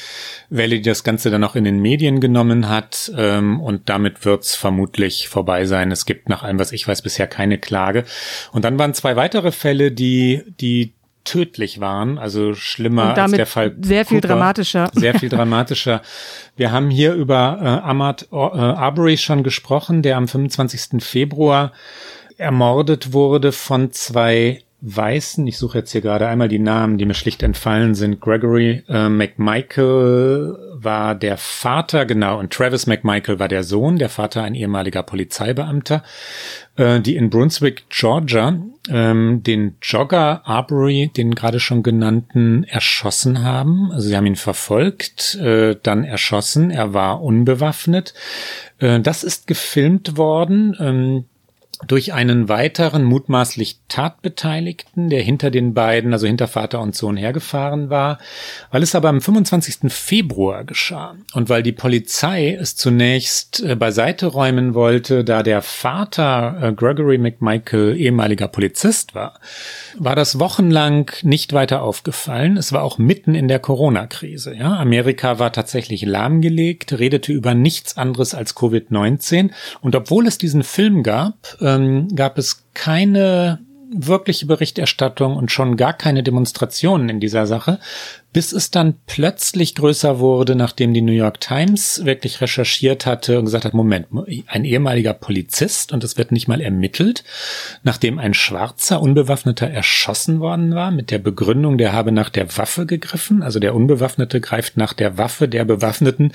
Welle, 0.50 0.78
die 0.78 0.82
das 0.82 1.04
Ganze 1.04 1.30
dann 1.30 1.44
auch 1.44 1.56
in 1.56 1.66
den 1.66 1.82
Medien 1.82 2.20
genommen 2.20 2.68
hat. 2.68 3.12
Ähm, 3.16 3.60
und 3.60 3.90
damit 3.90 4.26
wird's 4.26 4.56
vermutlich 4.56 5.28
vorbei 5.28 5.66
sein. 5.66 5.92
Es 5.92 6.06
gibt 6.06 6.30
nach 6.30 6.42
allem, 6.42 6.58
was 6.58 6.72
ich 6.72 6.88
weiß, 6.88 7.04
bisher 7.04 7.28
keine 7.28 7.60
Klage. 7.60 8.04
Und 8.52 8.66
dann 8.66 8.80
waren 8.80 8.96
zwei 8.96 9.18
weitere 9.18 9.52
Fälle, 9.52 9.92
die, 9.92 10.42
die 10.60 10.94
tödlich 11.28 11.80
waren, 11.80 12.18
also 12.18 12.54
schlimmer 12.54 13.18
als 13.18 13.32
der 13.32 13.46
Fall. 13.46 13.76
Sehr 13.82 14.06
viel 14.06 14.22
Cooper, 14.22 14.34
dramatischer. 14.34 14.90
Sehr 14.94 15.14
viel 15.20 15.30
dramatischer. 15.38 16.02
Wir 16.56 16.72
haben 16.72 16.90
hier 16.90 17.14
über 17.14 17.60
äh, 17.62 17.66
Ahmad 17.88 18.30
äh, 18.32 18.36
Arbery 18.36 19.18
schon 19.18 19.44
gesprochen, 19.44 20.02
der 20.02 20.18
am 20.18 20.28
25. 20.28 21.04
Februar 21.04 21.74
ermordet 22.38 23.14
wurde 23.14 23.52
von 23.52 23.92
zwei 23.92 24.62
Weißen. 24.82 25.46
Ich 25.48 25.58
suche 25.58 25.80
jetzt 25.80 25.92
hier 25.92 26.02
gerade 26.02 26.28
einmal 26.28 26.50
die 26.50 26.60
Namen, 26.60 27.00
die 27.00 27.06
mir 27.06 27.16
schlicht 27.16 27.42
entfallen 27.42 27.96
sind. 27.96 28.22
Gregory 28.22 28.84
äh, 28.88 29.10
McMichael 29.10 30.56
war 30.76 31.16
der 31.16 31.38
Vater, 31.38 32.06
genau, 32.06 32.38
und 32.38 32.54
Travis 32.54 32.86
McMichael 32.86 33.40
war 33.40 33.48
der 33.48 33.64
Sohn, 33.64 33.98
der 33.98 34.10
Vater 34.10 34.44
ein 34.44 34.54
ehemaliger 34.54 35.02
Polizeibeamter, 35.02 36.04
äh, 36.78 37.02
die 37.02 37.16
in 37.16 37.30
Brunswick, 37.30 37.86
Georgia, 37.90 38.58
ähm, 38.90 39.44
den 39.44 39.76
Jogger 39.82 40.42
Arbery, 40.46 41.12
den 41.16 41.36
gerade 41.36 41.60
schon 41.60 41.84
genannten, 41.84 42.64
erschossen 42.64 43.44
haben. 43.44 43.92
Also 43.92 44.08
sie 44.08 44.16
haben 44.16 44.26
ihn 44.26 44.36
verfolgt, 44.36 45.36
äh, 45.36 45.76
dann 45.82 46.04
erschossen. 46.04 46.72
Er 46.72 46.94
war 46.94 47.22
unbewaffnet. 47.22 48.14
Äh, 48.80 49.02
das 49.02 49.24
ist 49.24 49.48
gefilmt 49.48 50.18
worden. 50.18 50.76
Ähm, 50.80 51.26
durch 51.86 52.14
einen 52.14 52.50
weiteren 52.50 53.04
mutmaßlich 53.04 53.80
Tatbeteiligten, 53.88 55.10
der 55.10 55.22
hinter 55.22 55.52
den 55.52 55.74
beiden, 55.74 56.12
also 56.12 56.26
hinter 56.26 56.48
Vater 56.48 56.82
und 56.82 56.96
Sohn 56.96 57.18
hergefahren 57.18 57.90
war, 57.90 58.18
weil 58.72 58.84
es 58.84 58.96
aber 58.96 59.10
am 59.10 59.22
25. 59.22 59.92
Februar 59.92 60.64
geschah 60.64 61.16
und 61.34 61.50
weil 61.50 61.62
die 61.62 61.72
Polizei 61.72 62.54
es 62.60 62.76
zunächst 62.76 63.62
äh, 63.62 63.76
beiseite 63.76 64.28
räumen 64.28 64.74
wollte, 64.74 65.24
da 65.24 65.44
der 65.44 65.62
Vater 65.62 66.58
äh, 66.62 66.74
Gregory 66.74 67.18
McMichael 67.18 67.96
ehemaliger 67.96 68.48
Polizist 68.48 69.14
war, 69.14 69.40
war 69.98 70.16
das 70.16 70.40
wochenlang 70.40 71.12
nicht 71.22 71.54
weiter 71.54 71.84
aufgefallen. 71.84 72.58
Es 72.58 72.74
war 72.74 72.84
auch 72.84 72.98
mitten 72.98 73.36
in 73.36 73.48
der 73.48 73.60
Corona-Krise. 73.60 74.56
Ja? 74.56 74.78
Amerika 74.78 75.38
war 75.40 75.52
tatsächlich 75.52 76.04
lahmgelegt, 76.04 76.98
redete 76.98 77.32
über 77.32 77.54
nichts 77.54 77.98
anderes 77.98 78.34
als 78.34 78.56
Covid-19 78.56 79.52
und 79.82 79.96
obwohl 79.96 80.28
es 80.28 80.38
diesen 80.38 80.64
Film 80.64 81.04
gab, 81.04 81.58
ähm, 81.68 82.08
gab 82.16 82.38
es 82.38 82.66
keine 82.74 83.60
wirkliche 83.90 84.46
Berichterstattung 84.46 85.36
und 85.36 85.52
schon 85.52 85.78
gar 85.78 85.94
keine 85.94 86.24
Demonstrationen 86.24 87.10
in 87.10 87.20
dieser 87.20 87.46
Sache, 87.46 87.80
bis 88.34 88.52
es 88.52 88.70
dann 88.70 88.96
plötzlich 89.08 89.74
größer 89.76 90.20
wurde, 90.20 90.56
nachdem 90.56 90.94
die 90.94 91.02
New 91.02 91.12
York 91.12 91.40
Times 91.40 92.06
wirklich 92.06 92.40
recherchiert 92.42 93.06
hatte 93.06 93.40
und 93.40 93.46
gesagt 93.46 93.66
hat, 93.66 93.74
Moment, 93.74 94.08
ein 94.48 94.66
ehemaliger 94.66 95.14
Polizist 95.14 95.92
und 95.92 96.04
es 96.04 96.18
wird 96.18 96.32
nicht 96.32 96.48
mal 96.48 96.62
ermittelt, 96.62 97.24
nachdem 97.84 98.20
ein 98.20 98.34
schwarzer 98.34 99.02
Unbewaffneter 99.02 99.68
erschossen 99.68 100.40
worden 100.40 100.76
war, 100.76 100.92
mit 100.92 101.10
der 101.10 101.20
Begründung, 101.20 101.78
der 101.78 101.94
habe 101.94 102.12
nach 102.12 102.30
der 102.30 102.58
Waffe 102.58 102.86
gegriffen, 102.86 103.42
also 103.42 103.60
der 103.60 103.74
Unbewaffnete 103.74 104.42
greift 104.42 104.78
nach 104.78 104.94
der 104.94 105.18
Waffe 105.18 105.48
der 105.48 105.66
Bewaffneten 105.66 106.34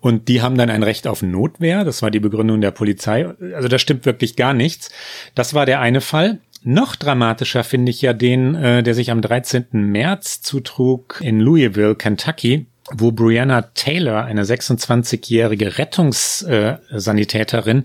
und 0.00 0.28
die 0.28 0.42
haben 0.42 0.58
dann 0.58 0.70
ein 0.70 0.82
Recht 0.82 1.06
auf 1.06 1.22
Notwehr, 1.22 1.84
das 1.84 2.02
war 2.02 2.10
die 2.10 2.20
Begründung 2.20 2.60
der 2.60 2.72
Polizei, 2.72 3.26
also 3.54 3.68
da 3.68 3.78
stimmt 3.78 4.04
wirklich 4.04 4.36
gar 4.36 4.52
nichts. 4.52 4.90
Das 5.34 5.54
war 5.54 5.66
der 5.66 5.80
eine 5.80 6.00
Fall. 6.00 6.40
Noch 6.62 6.96
dramatischer 6.96 7.64
finde 7.64 7.90
ich 7.90 8.02
ja 8.02 8.12
den, 8.12 8.54
äh, 8.54 8.82
der 8.82 8.92
sich 8.94 9.10
am 9.10 9.22
13. 9.22 9.68
März 9.72 10.42
zutrug 10.42 11.22
in 11.22 11.40
Louisville, 11.40 11.94
Kentucky, 11.94 12.66
wo 12.92 13.12
Brianna 13.12 13.62
Taylor, 13.62 14.24
eine 14.24 14.44
26-jährige 14.44 15.78
Rettungssanitäterin, 15.78 17.84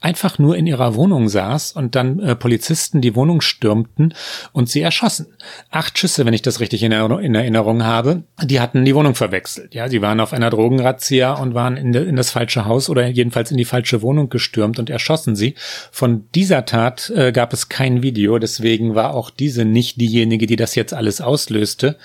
einfach 0.00 0.38
nur 0.38 0.56
in 0.56 0.66
ihrer 0.66 0.94
Wohnung 0.94 1.28
saß 1.28 1.72
und 1.72 1.94
dann 1.96 2.20
äh, 2.20 2.36
Polizisten 2.36 3.00
die 3.00 3.16
Wohnung 3.16 3.40
stürmten 3.40 4.14
und 4.52 4.68
sie 4.68 4.80
erschossen. 4.80 5.26
Acht 5.70 5.98
Schüsse, 5.98 6.24
wenn 6.24 6.34
ich 6.34 6.42
das 6.42 6.60
richtig 6.60 6.82
in, 6.82 6.92
Erinnerung, 6.92 7.22
in 7.22 7.34
Erinnerung 7.34 7.82
habe, 7.82 8.22
die 8.42 8.60
hatten 8.60 8.84
die 8.84 8.94
Wohnung 8.94 9.14
verwechselt. 9.14 9.74
Ja, 9.74 9.88
sie 9.88 10.00
waren 10.00 10.20
auf 10.20 10.32
einer 10.32 10.50
Drogenrazzia 10.50 11.34
und 11.34 11.54
waren 11.54 11.76
in, 11.76 11.92
de, 11.92 12.08
in 12.08 12.16
das 12.16 12.30
falsche 12.30 12.64
Haus 12.64 12.88
oder 12.88 13.08
jedenfalls 13.08 13.50
in 13.50 13.56
die 13.56 13.64
falsche 13.64 14.02
Wohnung 14.02 14.28
gestürmt 14.28 14.78
und 14.78 14.88
erschossen 14.88 15.34
sie. 15.34 15.54
Von 15.90 16.28
dieser 16.34 16.64
Tat 16.64 17.10
äh, 17.10 17.32
gab 17.32 17.52
es 17.52 17.68
kein 17.68 18.02
Video, 18.02 18.38
deswegen 18.38 18.94
war 18.94 19.14
auch 19.14 19.30
diese 19.30 19.64
nicht 19.64 20.00
diejenige, 20.00 20.46
die 20.46 20.56
das 20.56 20.76
jetzt 20.76 20.94
alles 20.94 21.20
auslöste. 21.20 21.96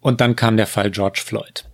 Und 0.00 0.20
dann 0.20 0.36
kam 0.36 0.56
der 0.56 0.66
Fall 0.66 0.90
George 0.90 1.20
Floyd. 1.24 1.64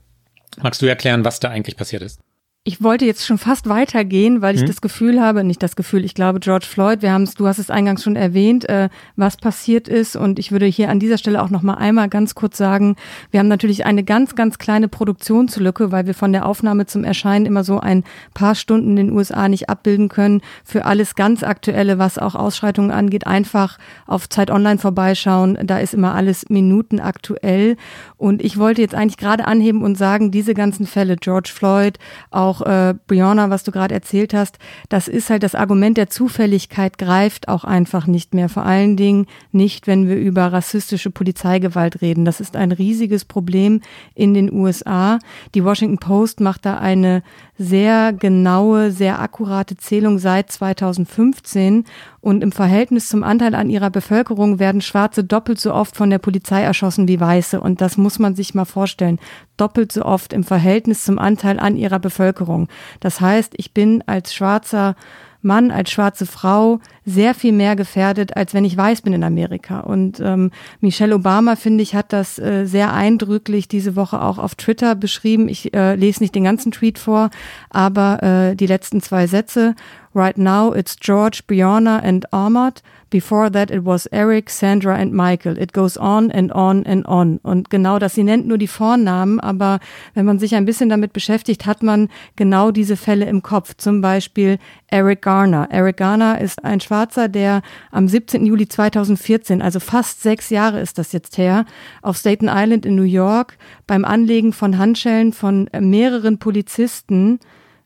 Magst 0.60 0.82
du 0.82 0.86
erklären, 0.86 1.24
was 1.24 1.40
da 1.40 1.50
eigentlich 1.50 1.76
passiert 1.76 2.02
ist? 2.02 2.20
Ich 2.66 2.82
wollte 2.82 3.04
jetzt 3.04 3.26
schon 3.26 3.36
fast 3.36 3.68
weitergehen, 3.68 4.40
weil 4.40 4.54
ich 4.54 4.62
hm. 4.62 4.68
das 4.68 4.80
Gefühl 4.80 5.20
habe, 5.20 5.44
nicht 5.44 5.62
das 5.62 5.76
Gefühl, 5.76 6.02
ich 6.02 6.14
glaube 6.14 6.40
George 6.40 6.64
Floyd, 6.66 7.02
wir 7.02 7.12
haben 7.12 7.24
es, 7.24 7.34
du 7.34 7.46
hast 7.46 7.58
es 7.58 7.68
eingangs 7.68 8.02
schon 8.02 8.16
erwähnt, 8.16 8.66
äh, 8.70 8.88
was 9.16 9.36
passiert 9.36 9.86
ist 9.86 10.16
und 10.16 10.38
ich 10.38 10.50
würde 10.50 10.64
hier 10.64 10.88
an 10.88 10.98
dieser 10.98 11.18
Stelle 11.18 11.42
auch 11.42 11.50
noch 11.50 11.60
mal 11.60 11.74
einmal 11.74 12.08
ganz 12.08 12.34
kurz 12.34 12.56
sagen, 12.56 12.96
wir 13.30 13.40
haben 13.40 13.48
natürlich 13.48 13.84
eine 13.84 14.02
ganz 14.02 14.34
ganz 14.34 14.56
kleine 14.56 14.88
Produktionslücke, 14.88 15.92
weil 15.92 16.06
wir 16.06 16.14
von 16.14 16.32
der 16.32 16.46
Aufnahme 16.46 16.86
zum 16.86 17.04
Erscheinen 17.04 17.44
immer 17.44 17.64
so 17.64 17.80
ein 17.80 18.02
paar 18.32 18.54
Stunden 18.54 18.96
in 18.96 19.08
den 19.08 19.12
USA 19.12 19.46
nicht 19.46 19.68
abbilden 19.68 20.08
können. 20.08 20.40
Für 20.64 20.86
alles 20.86 21.16
ganz 21.16 21.42
aktuelle, 21.42 21.98
was 21.98 22.16
auch 22.16 22.34
Ausschreitungen 22.34 22.92
angeht, 22.92 23.26
einfach 23.26 23.76
auf 24.06 24.26
Zeit 24.30 24.50
Online 24.50 24.78
vorbeischauen, 24.78 25.58
da 25.64 25.80
ist 25.80 25.92
immer 25.92 26.14
alles 26.14 26.48
Minuten 26.48 26.98
aktuell 26.98 27.76
und 28.16 28.42
ich 28.42 28.58
wollte 28.58 28.80
jetzt 28.80 28.94
eigentlich 28.94 29.18
gerade 29.18 29.46
anheben 29.46 29.82
und 29.82 29.98
sagen, 29.98 30.30
diese 30.30 30.54
ganzen 30.54 30.86
Fälle 30.86 31.16
George 31.16 31.50
Floyd, 31.52 31.98
auch 32.30 32.53
auch 32.54 32.66
äh, 32.66 32.94
Brianna, 33.06 33.50
was 33.50 33.64
du 33.64 33.72
gerade 33.72 33.94
erzählt 33.94 34.34
hast, 34.34 34.58
das 34.88 35.08
ist 35.08 35.30
halt 35.30 35.42
das 35.42 35.54
Argument 35.54 35.96
der 35.96 36.10
Zufälligkeit 36.10 36.98
greift 36.98 37.48
auch 37.48 37.64
einfach 37.64 38.06
nicht 38.06 38.34
mehr. 38.34 38.48
Vor 38.48 38.64
allen 38.64 38.96
Dingen 38.96 39.26
nicht, 39.52 39.86
wenn 39.86 40.08
wir 40.08 40.16
über 40.16 40.52
rassistische 40.52 41.10
Polizeigewalt 41.10 42.00
reden. 42.00 42.24
Das 42.24 42.40
ist 42.40 42.56
ein 42.56 42.72
riesiges 42.72 43.24
Problem 43.24 43.80
in 44.14 44.34
den 44.34 44.52
USA. 44.52 45.18
Die 45.54 45.64
Washington 45.64 45.98
Post 45.98 46.40
macht 46.40 46.66
da 46.66 46.78
eine 46.78 47.22
sehr 47.56 48.12
genaue, 48.12 48.90
sehr 48.90 49.20
akkurate 49.20 49.76
Zählung 49.76 50.18
seit 50.18 50.50
2015 50.50 51.84
und 52.20 52.42
im 52.42 52.52
Verhältnis 52.52 53.08
zum 53.08 53.22
Anteil 53.22 53.54
an 53.54 53.70
ihrer 53.70 53.90
Bevölkerung 53.90 54.58
werden 54.58 54.80
Schwarze 54.80 55.22
doppelt 55.22 55.60
so 55.60 55.72
oft 55.72 55.96
von 55.96 56.10
der 56.10 56.18
Polizei 56.18 56.62
erschossen 56.62 57.06
wie 57.06 57.20
Weiße 57.20 57.60
und 57.60 57.80
das 57.80 57.96
muss 57.96 58.18
man 58.18 58.34
sich 58.34 58.54
mal 58.54 58.64
vorstellen. 58.64 59.20
Doppelt 59.56 59.92
so 59.92 60.04
oft 60.04 60.32
im 60.32 60.42
Verhältnis 60.42 61.04
zum 61.04 61.18
Anteil 61.18 61.60
an 61.60 61.76
ihrer 61.76 62.00
Bevölkerung. 62.00 62.68
Das 63.00 63.20
heißt, 63.20 63.54
ich 63.56 63.72
bin 63.72 64.02
als 64.06 64.34
schwarzer 64.34 64.96
Mann, 65.44 65.70
als 65.70 65.90
schwarze 65.90 66.26
Frau 66.26 66.80
sehr 67.04 67.34
viel 67.34 67.52
mehr 67.52 67.76
gefährdet, 67.76 68.36
als 68.36 68.54
wenn 68.54 68.64
ich 68.64 68.76
weiß 68.76 69.02
bin 69.02 69.12
in 69.12 69.24
Amerika. 69.24 69.80
Und 69.80 70.20
ähm, 70.20 70.50
Michelle 70.80 71.14
Obama, 71.14 71.56
finde 71.56 71.82
ich, 71.82 71.94
hat 71.94 72.12
das 72.12 72.38
äh, 72.38 72.64
sehr 72.66 72.92
eindrücklich 72.92 73.68
diese 73.68 73.96
Woche 73.96 74.22
auch 74.22 74.38
auf 74.38 74.54
Twitter 74.54 74.94
beschrieben. 74.94 75.48
Ich 75.48 75.74
äh, 75.74 75.94
lese 75.94 76.22
nicht 76.22 76.34
den 76.34 76.44
ganzen 76.44 76.72
Tweet 76.72 76.98
vor, 76.98 77.30
aber 77.70 78.22
äh, 78.22 78.56
die 78.56 78.66
letzten 78.66 79.00
zwei 79.00 79.26
Sätze. 79.26 79.74
Right 80.14 80.38
now 80.38 80.70
it's 80.72 80.94
George, 80.94 81.46
Brianna 81.48 82.00
and 82.02 82.24
Ahmad. 82.32 82.82
Before 83.10 83.50
that 83.50 83.70
it 83.70 83.84
was 83.84 84.08
Eric, 84.12 84.48
Sandra 84.48 84.96
and 84.96 85.12
Michael. 85.12 85.58
It 85.58 85.72
goes 85.72 85.96
on 85.96 86.30
and 86.30 86.52
on 86.52 86.84
and 86.86 87.04
on. 87.06 87.38
Und 87.42 87.68
genau 87.68 87.98
das, 87.98 88.14
sie 88.14 88.22
nennt 88.22 88.46
nur 88.46 88.58
die 88.58 88.68
Vornamen, 88.68 89.40
aber 89.40 89.80
wenn 90.14 90.24
man 90.24 90.38
sich 90.38 90.54
ein 90.54 90.64
bisschen 90.64 90.88
damit 90.88 91.12
beschäftigt, 91.12 91.66
hat 91.66 91.82
man 91.82 92.08
genau 92.36 92.70
diese 92.70 92.96
Fälle 92.96 93.24
im 93.26 93.42
Kopf. 93.42 93.74
Zum 93.76 94.00
Beispiel 94.00 94.58
Eric 94.88 95.22
Garner. 95.22 95.68
Eric 95.70 95.96
Garner 95.96 96.40
ist 96.40 96.64
ein 96.64 96.80
Schwarzer, 96.80 97.28
der 97.28 97.62
am 97.90 98.06
17. 98.06 98.46
Juli 98.46 98.68
2014, 98.68 99.62
also 99.62 99.80
fast 99.80 100.22
sechs 100.22 100.50
Jahre 100.50 100.80
ist 100.80 100.98
das 100.98 101.12
jetzt 101.12 101.38
her, 101.38 101.64
auf 102.02 102.16
Staten 102.16 102.48
Island 102.48 102.86
in 102.86 102.94
New 102.94 103.02
York 103.02 103.58
beim 103.88 104.04
Anlegen 104.04 104.52
von 104.52 104.78
Handschellen 104.78 105.32
von 105.32 105.68
mehreren 105.72 106.38
Polizisten 106.38 107.40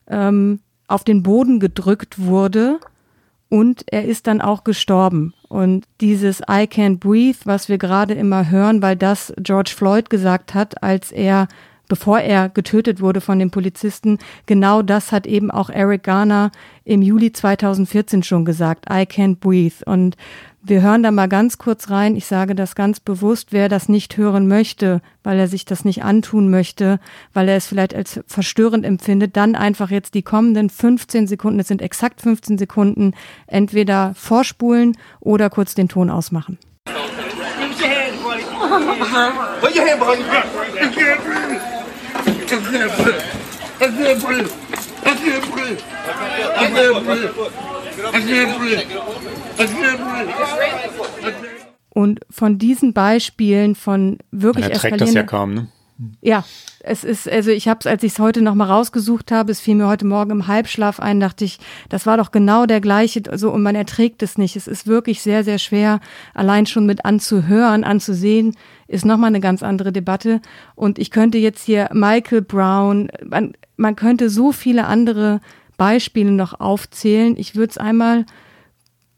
ähm, 0.07 0.59
auf 0.89 1.03
den 1.03 1.23
Boden 1.23 1.59
gedrückt 1.59 2.19
wurde 2.19 2.79
und 3.49 3.83
er 3.87 4.05
ist 4.05 4.27
dann 4.27 4.41
auch 4.41 4.63
gestorben. 4.63 5.33
Und 5.47 5.85
dieses 6.01 6.41
I 6.41 6.65
can't 6.65 6.99
breathe, 6.99 7.39
was 7.45 7.69
wir 7.69 7.77
gerade 7.77 8.13
immer 8.13 8.49
hören, 8.49 8.81
weil 8.81 8.95
das 8.95 9.33
George 9.37 9.71
Floyd 9.75 10.09
gesagt 10.09 10.53
hat, 10.53 10.83
als 10.83 11.11
er 11.11 11.47
bevor 11.89 12.19
er 12.19 12.49
getötet 12.49 13.01
wurde 13.01 13.19
von 13.19 13.39
den 13.39 13.51
Polizisten. 13.51 14.19
Genau 14.45 14.81
das 14.81 15.11
hat 15.11 15.25
eben 15.27 15.51
auch 15.51 15.69
Eric 15.69 16.03
Garner 16.03 16.51
im 16.85 17.01
Juli 17.01 17.33
2014 17.33 18.23
schon 18.23 18.45
gesagt. 18.45 18.85
I 18.89 19.01
can't 19.03 19.37
breathe. 19.37 19.83
Und 19.85 20.15
wir 20.61 20.81
hören 20.81 21.03
da 21.03 21.11
mal 21.11 21.27
ganz 21.27 21.57
kurz 21.57 21.89
rein. 21.89 22.15
Ich 22.15 22.25
sage 22.25 22.55
das 22.55 22.75
ganz 22.75 22.99
bewusst, 22.99 23.47
wer 23.51 23.69
das 23.69 23.89
nicht 23.89 24.17
hören 24.17 24.47
möchte, 24.47 25.01
weil 25.23 25.39
er 25.39 25.47
sich 25.47 25.65
das 25.65 25.85
nicht 25.85 26.03
antun 26.03 26.49
möchte, 26.49 26.99
weil 27.33 27.47
er 27.47 27.55
es 27.55 27.67
vielleicht 27.67 27.95
als 27.95 28.19
verstörend 28.27 28.85
empfindet, 28.85 29.37
dann 29.37 29.55
einfach 29.55 29.89
jetzt 29.89 30.13
die 30.13 30.21
kommenden 30.21 30.69
15 30.69 31.27
Sekunden, 31.27 31.59
es 31.59 31.67
sind 31.67 31.81
exakt 31.81 32.21
15 32.21 32.57
Sekunden, 32.57 33.13
entweder 33.47 34.13
vorspulen 34.15 34.97
oder 35.19 35.49
kurz 35.49 35.75
den 35.75 35.87
Ton 35.87 36.09
ausmachen. 36.09 36.57
Und 51.89 52.21
von 52.29 52.57
diesen 52.57 52.93
Beispielen 52.93 53.75
von 53.75 54.19
wirklich 54.31 54.65
er 54.65 54.73
trägt 54.73 55.01
das 55.01 55.13
ja 55.13 55.23
kaum, 55.23 55.53
ne? 55.53 55.67
Ja, 56.21 56.45
Es 56.81 57.03
ist, 57.03 57.29
also 57.29 57.51
ich 57.51 57.67
habe 57.67 57.79
es, 57.81 57.85
als 57.87 58.03
ich 58.03 58.13
es 58.13 58.19
heute 58.19 58.41
noch 58.41 58.55
mal 58.55 58.67
rausgesucht 58.67 59.33
habe, 59.33 59.51
es 59.51 59.59
fiel 59.59 59.75
mir 59.75 59.87
heute 59.87 60.05
Morgen 60.05 60.31
im 60.31 60.47
Halbschlaf 60.47 61.01
ein, 61.01 61.19
dachte 61.19 61.43
ich, 61.43 61.59
das 61.89 62.05
war 62.05 62.15
doch 62.15 62.31
genau 62.31 62.65
der 62.65 62.79
gleiche, 62.79 63.21
so 63.35 63.51
und 63.51 63.61
man 63.61 63.75
erträgt 63.75 64.23
es 64.23 64.37
nicht. 64.37 64.55
Es 64.55 64.67
ist 64.67 64.87
wirklich 64.87 65.21
sehr, 65.21 65.43
sehr 65.43 65.57
schwer, 65.57 65.99
allein 66.33 66.65
schon 66.65 66.85
mit 66.85 67.03
anzuhören, 67.03 67.83
anzusehen, 67.83 68.55
ist 68.87 69.05
noch 69.05 69.17
mal 69.17 69.27
eine 69.27 69.41
ganz 69.41 69.61
andere 69.61 69.91
Debatte. 69.91 70.39
Und 70.73 70.99
ich 70.99 71.11
könnte 71.11 71.37
jetzt 71.37 71.65
hier 71.65 71.89
Michael 71.91 72.43
Brown, 72.43 73.09
man, 73.25 73.53
man 73.75 73.97
könnte 73.97 74.29
so 74.29 74.53
viele 74.53 74.85
andere 74.85 75.41
Beispiele 75.75 76.31
noch 76.31 76.61
aufzählen. 76.61 77.35
Ich 77.37 77.55
würde 77.55 77.71
es 77.71 77.77
einmal 77.77 78.25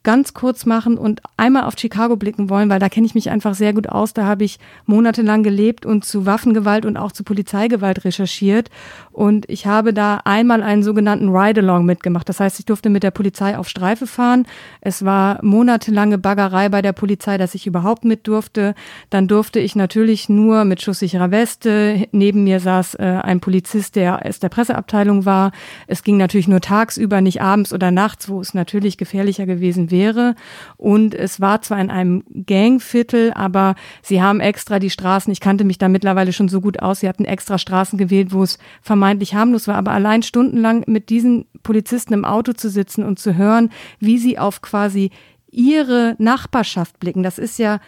ganz 0.03 0.33
kurz 0.33 0.65
machen 0.65 0.97
und 0.97 1.21
einmal 1.37 1.63
auf 1.63 1.75
Chicago 1.77 2.15
blicken 2.15 2.49
wollen, 2.49 2.69
weil 2.69 2.79
da 2.79 2.89
kenne 2.89 3.05
ich 3.05 3.13
mich 3.13 3.29
einfach 3.29 3.53
sehr 3.53 3.73
gut 3.73 3.87
aus. 3.87 4.13
Da 4.13 4.25
habe 4.25 4.43
ich 4.43 4.59
monatelang 4.85 5.43
gelebt 5.43 5.85
und 5.85 6.05
zu 6.05 6.25
Waffengewalt 6.25 6.85
und 6.85 6.97
auch 6.97 7.11
zu 7.11 7.23
Polizeigewalt 7.23 8.03
recherchiert. 8.03 8.69
Und 9.11 9.49
ich 9.49 9.65
habe 9.65 9.93
da 9.93 10.21
einmal 10.23 10.63
einen 10.63 10.83
sogenannten 10.83 11.29
Ride-Along 11.29 11.85
mitgemacht. 11.85 12.29
Das 12.29 12.39
heißt, 12.39 12.59
ich 12.59 12.65
durfte 12.65 12.89
mit 12.89 13.03
der 13.03 13.11
Polizei 13.11 13.57
auf 13.57 13.67
Streife 13.67 14.07
fahren. 14.07 14.45
Es 14.79 15.03
war 15.03 15.39
monatelange 15.43 16.17
Baggerei 16.17 16.69
bei 16.69 16.81
der 16.81 16.93
Polizei, 16.93 17.37
dass 17.37 17.55
ich 17.55 17.67
überhaupt 17.67 18.05
mit 18.05 18.27
durfte. 18.27 18.73
Dann 19.09 19.27
durfte 19.27 19.59
ich 19.59 19.75
natürlich 19.75 20.29
nur 20.29 20.65
mit 20.65 20.81
schusssicherer 20.81 21.31
Weste. 21.31 22.07
Neben 22.11 22.43
mir 22.43 22.59
saß 22.59 22.95
äh, 22.95 23.19
ein 23.21 23.39
Polizist, 23.39 23.95
der 23.95 24.25
aus 24.25 24.39
der 24.39 24.49
Presseabteilung 24.49 25.25
war. 25.25 25.51
Es 25.87 26.03
ging 26.03 26.17
natürlich 26.17 26.47
nur 26.47 26.61
tagsüber, 26.61 27.21
nicht 27.21 27.41
abends 27.41 27.73
oder 27.73 27.91
nachts, 27.91 28.29
wo 28.29 28.39
es 28.39 28.53
natürlich 28.53 28.97
gefährlicher 28.97 29.45
gewesen 29.45 29.91
wäre. 29.91 30.35
Und 30.77 31.13
es 31.13 31.41
war 31.41 31.61
zwar 31.61 31.79
in 31.79 31.89
einem 31.91 32.23
Gangviertel, 32.45 33.33
aber 33.33 33.75
sie 34.01 34.21
haben 34.21 34.39
extra 34.39 34.79
die 34.79 34.89
Straßen, 34.89 35.31
ich 35.31 35.39
kannte 35.39 35.63
mich 35.63 35.77
da 35.77 35.87
mittlerweile 35.87 36.33
schon 36.33 36.49
so 36.49 36.61
gut 36.61 36.81
aus, 36.81 37.01
sie 37.01 37.09
hatten 37.09 37.25
extra 37.25 37.57
Straßen 37.57 37.97
gewählt, 37.97 38.31
wo 38.31 38.43
es 38.43 38.57
harmlos 39.01 39.67
war, 39.67 39.75
aber 39.75 39.91
allein 39.91 40.23
stundenlang 40.23 40.83
mit 40.87 41.09
diesen 41.09 41.45
Polizisten 41.63 42.13
im 42.13 42.25
Auto 42.25 42.53
zu 42.53 42.69
sitzen 42.69 43.03
und 43.03 43.19
zu 43.19 43.35
hören, 43.35 43.69
wie 43.99 44.17
sie 44.17 44.39
auf 44.39 44.61
quasi 44.61 45.11
ihre 45.51 46.15
Nachbarschaft 46.17 46.99
blicken, 46.99 47.23
das 47.23 47.37
ist 47.37 47.59
ja 47.59 47.79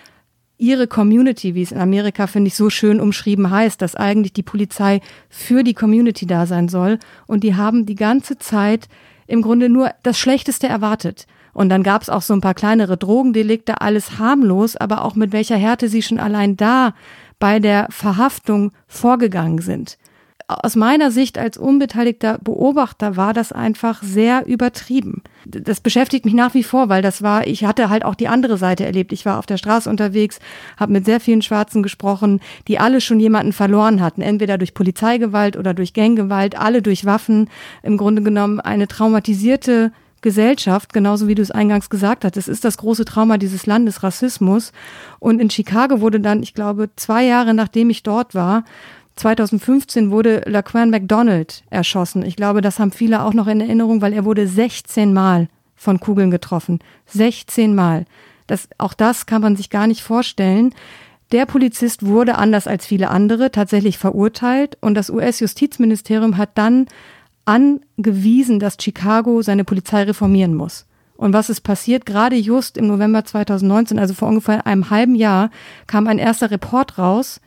ihre 0.57 0.87
Community, 0.87 1.55
wie 1.55 1.61
es 1.61 1.71
in 1.71 1.79
Amerika, 1.79 2.27
finde 2.27 2.47
ich, 2.47 2.55
so 2.55 2.69
schön 2.69 3.01
umschrieben 3.01 3.49
heißt, 3.49 3.81
dass 3.81 3.95
eigentlich 3.95 4.33
die 4.33 4.43
Polizei 4.43 5.01
für 5.29 5.63
die 5.63 5.73
Community 5.73 6.25
da 6.25 6.45
sein 6.45 6.69
soll. 6.69 6.99
Und 7.27 7.43
die 7.43 7.55
haben 7.55 7.85
die 7.85 7.95
ganze 7.95 8.37
Zeit 8.37 8.87
im 9.27 9.41
Grunde 9.41 9.67
nur 9.67 9.91
das 10.03 10.17
Schlechteste 10.17 10.67
erwartet. 10.67 11.25
Und 11.53 11.69
dann 11.69 11.83
gab 11.83 12.01
es 12.01 12.09
auch 12.09 12.21
so 12.21 12.33
ein 12.33 12.41
paar 12.41 12.53
kleinere 12.53 12.97
Drogendelikte, 12.97 13.81
alles 13.81 14.17
harmlos, 14.19 14.75
aber 14.75 15.03
auch 15.03 15.15
mit 15.15 15.33
welcher 15.33 15.57
Härte 15.57 15.87
sie 15.89 16.01
schon 16.01 16.19
allein 16.19 16.57
da 16.57 16.93
bei 17.39 17.59
der 17.59 17.87
Verhaftung 17.89 18.71
vorgegangen 18.87 19.59
sind. 19.59 19.97
Aus 20.47 20.75
meiner 20.75 21.09
Sicht 21.09 21.37
als 21.37 21.57
unbeteiligter 21.57 22.37
Beobachter 22.39 23.15
war 23.15 23.33
das 23.33 23.51
einfach 23.51 24.03
sehr 24.03 24.45
übertrieben. 24.45 25.23
Das 25.45 25.79
beschäftigt 25.79 26.25
mich 26.25 26.33
nach 26.33 26.53
wie 26.53 26.63
vor, 26.63 26.89
weil 26.89 27.01
das 27.01 27.21
war, 27.21 27.47
ich 27.47 27.65
hatte 27.65 27.89
halt 27.89 28.03
auch 28.03 28.15
die 28.15 28.27
andere 28.27 28.57
Seite 28.57 28.85
erlebt. 28.85 29.13
Ich 29.13 29.25
war 29.25 29.39
auf 29.39 29.45
der 29.45 29.57
Straße 29.57 29.89
unterwegs, 29.89 30.39
habe 30.77 30.91
mit 30.91 31.05
sehr 31.05 31.19
vielen 31.19 31.41
Schwarzen 31.41 31.81
gesprochen, 31.81 32.41
die 32.67 32.77
alle 32.77 32.99
schon 32.99 33.19
jemanden 33.19 33.53
verloren 33.53 34.01
hatten, 34.01 34.21
entweder 34.21 34.57
durch 34.57 34.73
Polizeigewalt 34.73 35.55
oder 35.55 35.73
durch 35.73 35.93
Ganggewalt, 35.93 36.57
alle 36.59 36.81
durch 36.81 37.05
Waffen. 37.05 37.49
Im 37.81 37.97
Grunde 37.97 38.21
genommen 38.21 38.59
eine 38.59 38.87
traumatisierte 38.87 39.91
Gesellschaft, 40.23 40.93
genauso 40.93 41.27
wie 41.27 41.35
du 41.35 41.43
es 41.43 41.51
eingangs 41.51 41.91
gesagt 41.91 42.25
hast. 42.25 42.37
Es 42.37 42.47
ist 42.47 42.65
das 42.65 42.77
große 42.77 43.05
Trauma 43.05 43.37
dieses 43.37 43.67
Landes, 43.67 44.01
Rassismus. 44.01 44.71
Und 45.19 45.39
in 45.39 45.51
Chicago 45.51 46.01
wurde 46.01 46.19
dann, 46.19 46.41
ich 46.41 46.55
glaube, 46.55 46.89
zwei 46.95 47.23
Jahre 47.25 47.53
nachdem 47.53 47.91
ich 47.91 48.01
dort 48.01 48.33
war, 48.33 48.63
2015 49.15 50.11
wurde 50.11 50.43
Laquan 50.45 50.89
McDonald 50.89 51.63
erschossen. 51.69 52.23
Ich 52.23 52.35
glaube, 52.35 52.61
das 52.61 52.79
haben 52.79 52.91
viele 52.91 53.23
auch 53.23 53.33
noch 53.33 53.47
in 53.47 53.61
Erinnerung, 53.61 54.01
weil 54.01 54.13
er 54.13 54.25
wurde 54.25 54.47
16 54.47 55.13
Mal 55.13 55.47
von 55.75 55.99
Kugeln 55.99 56.31
getroffen. 56.31 56.79
16 57.07 57.75
Mal. 57.75 58.05
Das, 58.47 58.67
auch 58.77 58.93
das 58.93 59.25
kann 59.25 59.41
man 59.41 59.55
sich 59.55 59.69
gar 59.69 59.87
nicht 59.87 60.01
vorstellen. 60.01 60.73
Der 61.31 61.45
Polizist 61.45 62.05
wurde 62.05 62.35
anders 62.37 62.67
als 62.67 62.85
viele 62.85 63.09
andere 63.09 63.51
tatsächlich 63.51 63.97
verurteilt 63.97 64.77
und 64.81 64.93
das 64.95 65.09
US-Justizministerium 65.09 66.37
hat 66.37 66.57
dann 66.57 66.87
angewiesen, 67.45 68.59
dass 68.59 68.77
Chicago 68.79 69.41
seine 69.41 69.63
Polizei 69.63 70.03
reformieren 70.03 70.55
muss. 70.55 70.85
Und 71.15 71.33
was 71.33 71.49
ist 71.49 71.61
passiert? 71.61 72.05
Gerade 72.05 72.35
just 72.35 72.77
im 72.77 72.87
November 72.87 73.23
2019, 73.23 73.99
also 73.99 74.13
vor 74.13 74.27
ungefähr 74.27 74.65
einem 74.65 74.89
halben 74.89 75.15
Jahr, 75.15 75.49
kam 75.87 76.07
ein 76.07 76.19
erster 76.19 76.51
Report 76.51 76.97
raus, 76.97 77.39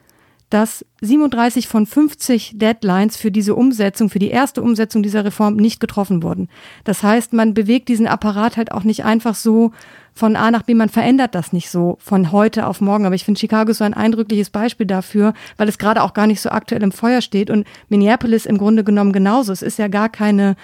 dass 0.57 0.87
37 1.03 1.69
von 1.69 1.85
50 1.85 2.53
Deadlines 2.55 3.19
für 3.19 3.31
diese 3.31 3.55
Umsetzung, 3.55 4.09
für 4.09 4.19
die 4.19 4.31
erste 4.31 4.63
Umsetzung 4.63 5.03
dieser 5.03 5.23
Reform 5.23 5.57
nicht 5.57 5.81
getroffen 5.81 6.23
wurden. 6.23 6.49
Das 6.85 7.03
heißt, 7.03 7.35
man 7.35 7.53
bewegt 7.53 7.91
diesen 7.91 8.07
Apparat 8.07 8.57
halt 8.57 8.73
auch 8.73 8.83
nicht 8.83 9.05
einfach 9.05 9.35
so 9.35 9.73
von 10.15 10.35
A 10.35 10.51
nach 10.51 10.63
B, 10.63 10.73
man 10.73 10.89
verändert 10.89 11.35
das 11.35 11.53
nicht 11.53 11.69
so 11.69 11.99
von 12.01 12.33
heute 12.33 12.67
auf 12.67 12.81
morgen. 12.81 13.05
Aber 13.05 13.15
ich 13.15 13.25
finde, 13.25 13.39
Chicago 13.39 13.71
ist 13.71 13.79
so 13.79 13.85
ein 13.85 13.93
eindrückliches 13.93 14.49
Beispiel 14.49 14.87
dafür, 14.87 15.35
weil 15.59 15.69
es 15.69 15.77
gerade 15.77 16.03
auch 16.03 16.15
gar 16.15 16.27
nicht 16.27 16.41
so 16.41 16.49
aktuell 16.49 16.83
im 16.83 16.91
Feuer 16.91 17.21
steht 17.21 17.51
und 17.51 17.67
Minneapolis 17.91 18.47
im 18.47 18.57
Grunde 18.57 18.83
genommen 18.83 19.13
genauso. 19.13 19.53
Es 19.53 19.61
ist 19.61 19.79
ja 19.79 19.89
gar 19.89 20.09
keine 20.09 20.57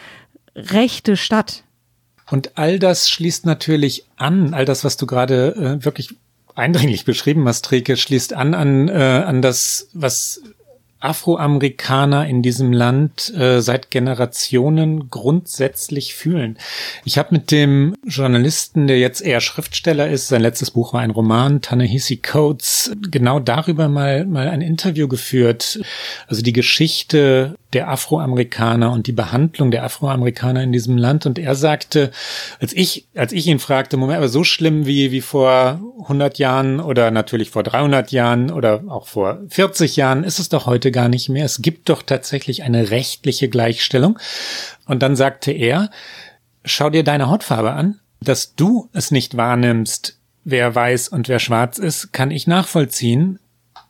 rechte 0.57 1.19
Stadt. 1.19 1.65
Und 2.31 2.57
all 2.57 2.79
das 2.79 3.11
schließt 3.11 3.45
natürlich 3.45 4.07
an, 4.17 4.55
all 4.55 4.65
das, 4.65 4.85
was 4.85 4.97
du 4.97 5.05
gerade 5.05 5.55
äh, 5.55 5.85
wirklich 5.85 6.15
eindringlich 6.55 7.05
beschrieben, 7.05 7.43
Mastreke, 7.43 7.97
schließt 7.97 8.35
an 8.35 8.55
an, 8.55 8.89
äh, 8.89 8.93
an 8.93 9.43
das, 9.43 9.89
was 9.93 10.41
Afroamerikaner 11.03 12.27
in 12.29 12.43
diesem 12.43 12.73
Land 12.73 13.33
äh, 13.35 13.61
seit 13.61 13.91
Generationen 13.91 15.11
grundsätzlich 15.11 16.15
fühlen. 16.15 16.59
Ich 17.05 17.19
habe 17.19 17.35
mit 17.35 17.51
dem 17.51 17.95
Journalisten, 18.07 18.87
der 18.87 18.99
jetzt 18.99 19.21
eher 19.21 19.41
Schriftsteller 19.41 20.09
ist, 20.09 20.29
sein 20.29 20.43
letztes 20.43 20.71
Buch 20.71 20.93
war 20.93 21.01
ein 21.01 21.11
Roman, 21.11 21.61
Tanehisi 21.61 22.17
Coates, 22.19 22.93
genau 23.11 23.41
darüber 23.41 23.89
mal, 23.89 24.25
mal 24.25 24.49
ein 24.49 24.61
Interview 24.61 25.09
geführt. 25.09 25.81
Also 26.29 26.43
die 26.43 26.53
Geschichte 26.53 27.57
der 27.73 27.89
Afroamerikaner 27.89 28.93
und 28.93 29.07
die 29.07 29.13
Behandlung 29.13 29.71
der 29.71 29.85
Afroamerikaner 29.85 30.63
in 30.63 30.73
diesem 30.73 30.97
Land. 30.99 31.27
Und 31.27 31.39
er 31.39 31.55
sagte, 31.55 32.11
als 32.61 32.73
ich, 32.73 33.07
als 33.15 33.33
ich 33.33 33.47
ihn 33.47 33.59
fragte, 33.59 33.97
Moment, 33.97 34.19
aber 34.19 34.29
so 34.29 34.45
schlimm 34.45 34.87
wie, 34.87 35.11
wie 35.11 35.21
vor 35.21 35.81
100 36.03 36.39
Jahren 36.39 36.81
oder 36.81 37.11
natürlich 37.11 37.51
vor 37.51 37.63
300 37.63 38.13
Jahren 38.13 38.51
oder 38.51 38.83
auch 38.89 39.07
vor 39.07 39.39
40 39.49 39.97
Jahren 39.97 40.25
ist 40.25 40.39
es 40.39 40.49
doch 40.49 40.67
heute 40.67 40.91
gar 40.91 41.09
nicht 41.09 41.29
mehr. 41.29 41.45
Es 41.45 41.63
gibt 41.63 41.89
doch 41.89 42.03
tatsächlich 42.03 42.63
eine 42.63 42.91
rechtliche 42.91 43.49
Gleichstellung. 43.49 44.19
Und 44.87 45.03
dann 45.03 45.17
sagte 45.17 45.53
er, 45.53 45.91
schau 46.65 46.91
dir 46.91 47.05
deine 47.05 47.29
Hautfarbe 47.29 47.73
an, 47.73 48.01
dass 48.21 48.55
du 48.55 48.89
es 48.93 49.11
nicht 49.11 49.37
wahrnimmst, 49.37 50.19
wer 50.45 50.75
weiß 50.75 51.09
und 51.09 51.29
wer 51.29 51.39
schwarz 51.39 51.79
ist, 51.79 52.13
kann 52.13 52.31
ich 52.31 52.47
nachvollziehen. 52.47 53.39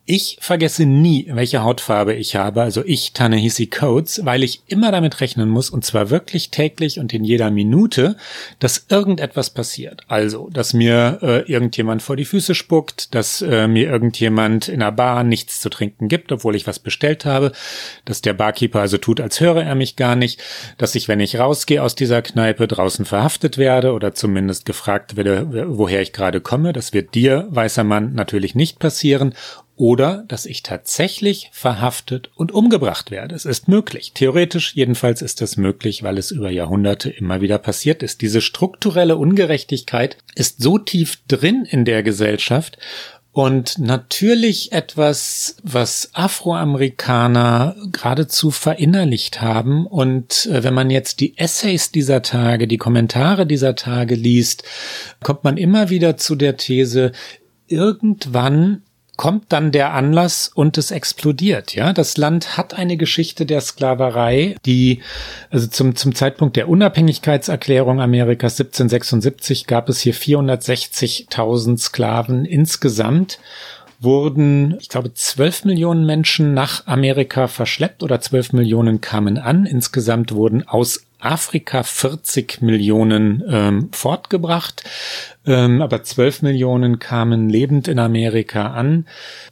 Ich 0.04 0.36
vergesse 0.40 0.84
nie, 0.84 1.28
welche 1.30 1.62
Hautfarbe 1.62 2.14
ich 2.14 2.34
habe, 2.34 2.62
also 2.62 2.82
ich 2.84 3.12
Tanehisi 3.12 3.68
Codes, 3.68 4.22
weil 4.24 4.42
ich 4.42 4.62
immer 4.66 4.90
damit 4.90 5.20
rechnen 5.20 5.48
muss, 5.48 5.70
und 5.70 5.84
zwar 5.84 6.10
wirklich 6.10 6.50
täglich 6.50 6.98
und 6.98 7.14
in 7.14 7.22
jeder 7.22 7.52
Minute, 7.52 8.16
dass 8.58 8.86
irgendetwas 8.88 9.50
passiert. 9.50 10.02
Also, 10.08 10.50
dass 10.50 10.74
mir 10.74 11.20
äh, 11.22 11.42
irgendjemand 11.42 12.02
vor 12.02 12.16
die 12.16 12.24
Füße 12.24 12.56
spuckt, 12.56 13.14
dass 13.14 13.42
äh, 13.42 13.68
mir 13.68 13.88
irgendjemand 13.88 14.66
in 14.66 14.80
der 14.80 14.90
Bar 14.90 15.22
nichts 15.22 15.60
zu 15.60 15.68
trinken 15.70 16.08
gibt, 16.08 16.32
obwohl 16.32 16.56
ich 16.56 16.66
was 16.66 16.80
bestellt 16.80 17.24
habe, 17.24 17.52
dass 18.04 18.22
der 18.22 18.32
Barkeeper 18.32 18.80
also 18.80 18.98
tut, 18.98 19.20
als 19.20 19.38
höre 19.38 19.62
er 19.62 19.76
mich 19.76 19.94
gar 19.94 20.16
nicht, 20.16 20.42
dass 20.78 20.96
ich, 20.96 21.06
wenn 21.06 21.20
ich 21.20 21.38
rausgehe 21.38 21.80
aus 21.80 21.94
dieser 21.94 22.22
Kneipe, 22.22 22.66
draußen 22.66 23.04
verhaftet 23.04 23.56
werde 23.56 23.92
oder 23.92 24.14
zumindest 24.14 24.64
gefragt 24.64 25.14
werde, 25.14 25.68
woher 25.78 26.02
ich 26.02 26.12
gerade 26.12 26.40
komme. 26.40 26.72
Das 26.72 26.92
wird 26.92 27.14
dir, 27.14 27.46
weißer 27.50 27.84
Mann, 27.84 28.14
natürlich 28.14 28.56
nicht 28.56 28.80
passieren 28.80 29.32
oder 29.82 30.22
dass 30.28 30.46
ich 30.46 30.62
tatsächlich 30.62 31.50
verhaftet 31.52 32.30
und 32.36 32.52
umgebracht 32.52 33.10
werde. 33.10 33.34
Es 33.34 33.44
ist 33.44 33.66
möglich. 33.66 34.12
Theoretisch 34.14 34.76
jedenfalls 34.76 35.22
ist 35.22 35.42
es 35.42 35.56
möglich, 35.56 36.04
weil 36.04 36.18
es 36.18 36.30
über 36.30 36.50
Jahrhunderte 36.50 37.10
immer 37.10 37.40
wieder 37.40 37.58
passiert 37.58 38.04
ist. 38.04 38.20
Diese 38.20 38.40
strukturelle 38.40 39.16
Ungerechtigkeit 39.16 40.18
ist 40.36 40.62
so 40.62 40.78
tief 40.78 41.18
drin 41.26 41.66
in 41.68 41.84
der 41.84 42.04
Gesellschaft 42.04 42.78
und 43.32 43.80
natürlich 43.80 44.70
etwas, 44.70 45.56
was 45.64 46.10
Afroamerikaner 46.12 47.74
geradezu 47.90 48.52
verinnerlicht 48.52 49.40
haben. 49.40 49.88
Und 49.88 50.46
äh, 50.46 50.62
wenn 50.62 50.74
man 50.74 50.90
jetzt 50.90 51.18
die 51.18 51.36
Essays 51.36 51.90
dieser 51.90 52.22
Tage, 52.22 52.68
die 52.68 52.78
Kommentare 52.78 53.46
dieser 53.46 53.74
Tage 53.74 54.14
liest, 54.14 54.62
kommt 55.24 55.42
man 55.42 55.56
immer 55.56 55.90
wieder 55.90 56.16
zu 56.16 56.36
der 56.36 56.56
These, 56.56 57.10
irgendwann 57.66 58.82
kommt 59.16 59.52
dann 59.52 59.72
der 59.72 59.92
Anlass 59.92 60.50
und 60.52 60.78
es 60.78 60.90
explodiert. 60.90 61.74
Ja, 61.74 61.92
das 61.92 62.16
Land 62.16 62.56
hat 62.56 62.74
eine 62.74 62.96
Geschichte 62.96 63.46
der 63.46 63.60
Sklaverei, 63.60 64.56
die 64.64 65.02
also 65.50 65.66
zum 65.66 65.94
zum 65.96 66.14
Zeitpunkt 66.14 66.56
der 66.56 66.68
Unabhängigkeitserklärung 66.68 68.00
Amerikas 68.00 68.58
1776 68.58 69.66
gab 69.66 69.88
es 69.88 70.00
hier 70.00 70.14
460.000 70.14 71.78
Sklaven 71.78 72.44
insgesamt 72.44 73.38
wurden, 74.02 74.78
ich 74.80 74.88
glaube, 74.88 75.14
12 75.14 75.64
Millionen 75.64 76.04
Menschen 76.04 76.54
nach 76.54 76.86
Amerika 76.86 77.46
verschleppt 77.46 78.02
oder 78.02 78.20
12 78.20 78.52
Millionen 78.52 79.00
kamen 79.00 79.38
an. 79.38 79.64
Insgesamt 79.64 80.32
wurden 80.32 80.66
aus 80.66 81.04
Afrika 81.22 81.82
40 81.82 82.62
Millionen 82.62 83.42
ähm, 83.48 83.88
fortgebracht, 83.92 84.82
ähm, 85.46 85.82
aber 85.82 86.02
12 86.02 86.42
Millionen 86.42 86.98
kamen 86.98 87.48
lebend 87.48 87.88
in 87.88 87.98
Amerika 87.98 88.72
an. 88.72 89.06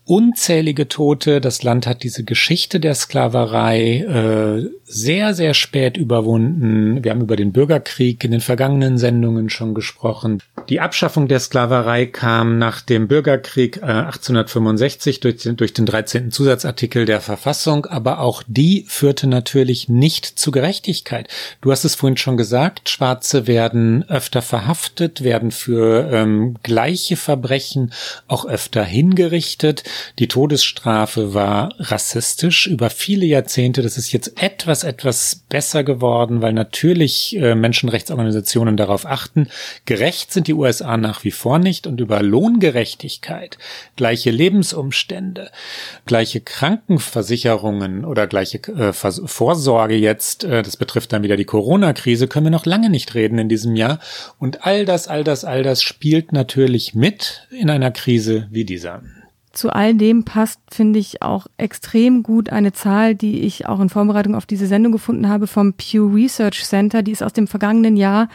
Unzählige 0.05 0.89
Tote. 0.89 1.41
Das 1.41 1.63
Land 1.63 1.87
hat 1.87 2.03
diese 2.03 2.25
Geschichte 2.25 2.81
der 2.81 2.95
Sklaverei 2.95 4.01
äh, 4.01 4.69
sehr, 4.85 5.35
sehr 5.35 5.55
spät 5.55 5.97
überwunden. 5.97 7.03
Wir 7.05 7.13
haben 7.13 7.21
über 7.21 7.37
den 7.37 7.53
Bürgerkrieg 7.53 8.23
in 8.25 8.33
den 8.33 8.41
vergangenen 8.41 8.99
Sendungen 8.99 9.51
schon 9.51 9.75
gesprochen. 9.75 10.43
Die 10.69 10.81
Abschaffung 10.81 11.27
der 11.27 11.41
Sklaverei 11.41 12.07
kam 12.07 12.59
nach 12.59 12.81
dem 12.81 13.09
Bürgerkrieg 13.09 13.79
äh, 13.79 13.87
1865 13.87 15.21
durch 15.21 15.39
den, 15.39 15.57
durch 15.57 15.73
den 15.73 15.87
13. 15.87 16.31
Zusatzartikel 16.31 17.05
der 17.05 17.21
Verfassung, 17.21 17.87
aber 17.87 18.21
auch 18.21 18.43
die 18.47 18.85
führte 18.87 19.27
natürlich 19.27 19.89
nicht 19.89 20.27
zu 20.27 20.51
Gerechtigkeit. 20.51 21.29
Du 21.63 21.71
hast 21.71 21.85
es 21.85 21.95
vorhin 21.95 22.17
schon 22.17 22.39
gesagt, 22.39 22.89
Schwarze 22.89 23.47
werden 23.47 24.09
öfter 24.09 24.41
verhaftet, 24.41 25.23
werden 25.23 25.51
für 25.51 26.11
ähm, 26.11 26.57
gleiche 26.63 27.17
Verbrechen 27.17 27.93
auch 28.29 28.47
öfter 28.47 28.83
hingerichtet. 28.83 29.85
Die 30.19 30.27
Todesstrafe 30.27 31.35
war 31.35 31.75
rassistisch 31.79 32.67
über 32.67 32.89
viele 32.89 33.27
Jahrzehnte. 33.27 33.83
Das 33.83 33.99
ist 33.99 34.11
jetzt 34.11 34.43
etwas, 34.43 34.85
etwas 34.85 35.43
besser 35.51 35.85
geworden, 35.85 36.41
weil 36.41 36.55
natürlich 36.55 37.37
äh, 37.37 37.55
Menschenrechtsorganisationen 37.55 38.79
darauf 38.79 39.05
achten. 39.05 39.47
Gerecht 39.85 40.33
sind 40.33 40.47
die 40.47 40.55
USA 40.55 40.97
nach 40.97 41.25
wie 41.25 41.31
vor 41.31 41.59
nicht 41.59 41.87
und 41.87 42.01
über 42.01 42.23
Lohngerechtigkeit, 42.23 43.59
gleiche 43.97 44.31
Lebensumstände, 44.31 45.51
gleiche 46.07 46.41
Krankenversicherungen 46.41 48.07
oder 48.07 48.27
gleiche 48.27 48.61
äh, 48.73 48.95
Vorsorge 48.95 49.97
jetzt, 49.97 50.45
äh, 50.45 50.63
das 50.63 50.79
betrifft 50.79 51.13
dann 51.13 51.23
wieder 51.23 51.37
die 51.37 51.50
Corona-Krise, 51.51 52.29
können 52.29 52.47
wir 52.47 52.51
noch 52.51 52.65
lange 52.65 52.91
nicht 52.91 53.17
reden 53.17 53.37
in 53.39 53.49
diesem 53.49 53.75
Jahr. 53.75 53.99
Und 54.39 54.65
all 54.65 54.85
das, 54.85 55.09
all 55.09 55.25
das, 55.25 55.45
all 55.45 55.65
das 55.65 55.83
spielt 55.83 56.33
natürlich 56.33 56.95
mit 56.95 57.49
in 57.51 57.69
einer 57.71 57.91
Krise 57.91 58.47
wie 58.53 58.65
dieser. 58.65 59.03
Zu 59.53 59.71
all 59.71 59.95
dem 59.95 60.25
passt, 60.25 60.61
finde 60.71 61.01
ich, 61.01 61.23
auch 61.23 61.49
extrem 61.57 62.23
gut 62.23 62.51
eine 62.51 62.73
Zahl, 62.73 63.17
die 63.17 63.41
ich 63.41 63.67
auch 63.67 63.81
in 63.81 63.89
Vorbereitung 63.89 64.37
auf 64.37 64.47
diese 64.47 64.69
Sendung 64.69 64.93
gefunden 64.93 65.29
habe 65.29 65.49
vom 65.49 65.73
Pew 65.73 66.07
Research 66.15 66.65
Center. 66.65 67.03
Die 67.03 67.11
ist 67.11 67.23
aus 67.25 67.33
dem 67.33 67.49
vergangenen 67.49 67.97
Jahr. 67.97 68.29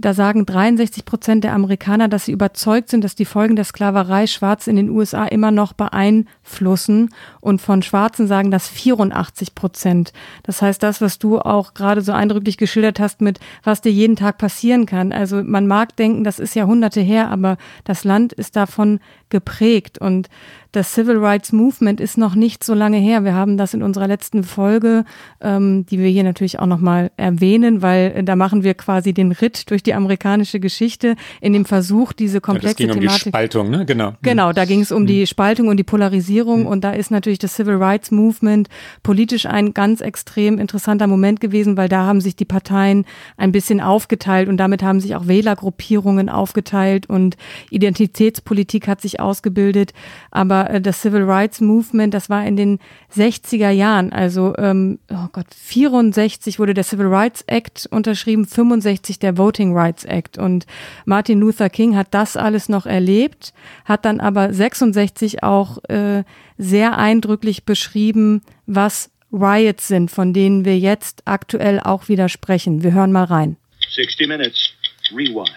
Da 0.00 0.14
sagen 0.14 0.46
63 0.46 1.04
Prozent 1.04 1.42
der 1.42 1.54
Amerikaner, 1.54 2.06
dass 2.06 2.26
sie 2.26 2.30
überzeugt 2.30 2.88
sind, 2.88 3.02
dass 3.02 3.16
die 3.16 3.24
Folgen 3.24 3.56
der 3.56 3.64
Sklaverei 3.64 4.28
Schwarze 4.28 4.70
in 4.70 4.76
den 4.76 4.90
USA 4.90 5.24
immer 5.24 5.50
noch 5.50 5.72
beeinflussen. 5.72 7.12
Und 7.40 7.60
von 7.60 7.82
Schwarzen 7.82 8.28
sagen 8.28 8.52
das 8.52 8.68
84 8.68 9.56
Prozent. 9.56 10.12
Das 10.44 10.62
heißt, 10.62 10.84
das, 10.84 11.00
was 11.00 11.18
du 11.18 11.40
auch 11.40 11.74
gerade 11.74 12.02
so 12.02 12.12
eindrücklich 12.12 12.58
geschildert 12.58 13.00
hast 13.00 13.20
mit, 13.20 13.40
was 13.64 13.80
dir 13.80 13.90
jeden 13.90 14.14
Tag 14.14 14.38
passieren 14.38 14.86
kann. 14.86 15.10
Also 15.10 15.42
man 15.42 15.66
mag 15.66 15.96
denken, 15.96 16.22
das 16.22 16.38
ist 16.38 16.54
Jahrhunderte 16.54 17.00
her, 17.00 17.28
aber 17.28 17.56
das 17.82 18.04
Land 18.04 18.32
ist 18.32 18.54
davon 18.54 19.00
geprägt. 19.30 19.98
Und 19.98 20.28
das 20.72 20.92
Civil 20.92 21.16
Rights 21.16 21.52
Movement 21.52 22.00
ist 22.00 22.18
noch 22.18 22.34
nicht 22.34 22.62
so 22.62 22.74
lange 22.74 22.98
her. 22.98 23.24
Wir 23.24 23.34
haben 23.34 23.56
das 23.56 23.72
in 23.72 23.82
unserer 23.82 24.06
letzten 24.06 24.44
Folge, 24.44 25.04
ähm, 25.40 25.86
die 25.86 25.98
wir 25.98 26.08
hier 26.08 26.24
natürlich 26.24 26.58
auch 26.58 26.66
nochmal 26.66 27.10
erwähnen, 27.16 27.80
weil 27.80 28.12
äh, 28.16 28.24
da 28.24 28.36
machen 28.36 28.64
wir 28.64 28.74
quasi 28.74 29.14
den 29.14 29.32
Ritt 29.32 29.70
durch 29.70 29.82
die 29.82 29.94
amerikanische 29.94 30.60
Geschichte 30.60 31.16
in 31.40 31.54
dem 31.54 31.64
Versuch, 31.64 32.12
diese 32.12 32.40
komplexe 32.40 32.82
ja, 32.82 32.88
das 32.88 32.96
ging 32.96 33.02
Thematik. 33.02 33.10
Um 33.10 33.24
die 33.24 33.30
Spaltung, 33.30 33.70
ne? 33.70 33.86
Genau. 33.86 34.12
Genau, 34.22 34.52
da 34.52 34.66
ging 34.66 34.80
es 34.80 34.92
um 34.92 35.02
mhm. 35.02 35.06
die 35.06 35.26
Spaltung 35.26 35.68
und 35.68 35.78
die 35.78 35.84
Polarisierung 35.84 36.60
mhm. 36.60 36.66
und 36.66 36.84
da 36.84 36.92
ist 36.92 37.10
natürlich 37.10 37.38
das 37.38 37.54
Civil 37.54 37.76
Rights 37.76 38.10
Movement 38.10 38.68
politisch 39.02 39.46
ein 39.46 39.72
ganz 39.72 40.02
extrem 40.02 40.58
interessanter 40.58 41.06
Moment 41.06 41.40
gewesen, 41.40 41.76
weil 41.78 41.88
da 41.88 42.04
haben 42.04 42.20
sich 42.20 42.36
die 42.36 42.44
Parteien 42.44 43.06
ein 43.38 43.52
bisschen 43.52 43.80
aufgeteilt 43.80 44.48
und 44.48 44.58
damit 44.58 44.82
haben 44.82 45.00
sich 45.00 45.16
auch 45.16 45.26
Wählergruppierungen 45.26 46.28
aufgeteilt 46.28 47.08
und 47.08 47.36
Identitätspolitik 47.70 48.86
hat 48.86 49.00
sich 49.00 49.20
ausgebildet. 49.20 49.94
Aber 50.30 50.57
aber 50.58 50.70
äh, 50.70 50.80
das 50.80 51.00
Civil 51.02 51.22
Rights 51.22 51.60
Movement, 51.60 52.14
das 52.14 52.30
war 52.30 52.44
in 52.44 52.56
den 52.56 52.78
60er 53.14 53.70
Jahren, 53.70 54.12
also 54.12 54.54
ähm, 54.58 54.98
oh 55.10 55.28
Gott, 55.32 55.46
64 55.54 56.58
wurde 56.58 56.74
der 56.74 56.84
Civil 56.84 57.06
Rights 57.06 57.42
Act 57.46 57.86
unterschrieben, 57.90 58.46
65 58.46 59.18
der 59.18 59.36
Voting 59.36 59.76
Rights 59.76 60.04
Act 60.04 60.38
und 60.38 60.66
Martin 61.04 61.40
Luther 61.40 61.70
King 61.70 61.96
hat 61.96 62.08
das 62.12 62.36
alles 62.36 62.68
noch 62.68 62.86
erlebt, 62.86 63.52
hat 63.84 64.04
dann 64.04 64.20
aber 64.20 64.52
66 64.52 65.42
auch 65.42 65.78
äh, 65.84 66.24
sehr 66.56 66.98
eindrücklich 66.98 67.64
beschrieben, 67.64 68.42
was 68.66 69.10
Riots 69.32 69.88
sind, 69.88 70.10
von 70.10 70.32
denen 70.32 70.64
wir 70.64 70.78
jetzt 70.78 71.22
aktuell 71.26 71.80
auch 71.80 72.08
wieder 72.08 72.28
sprechen. 72.28 72.82
Wir 72.82 72.92
hören 72.92 73.12
mal 73.12 73.24
rein. 73.24 73.56
60 73.94 74.26
Minutes, 74.26 74.72
rewind. 75.12 75.50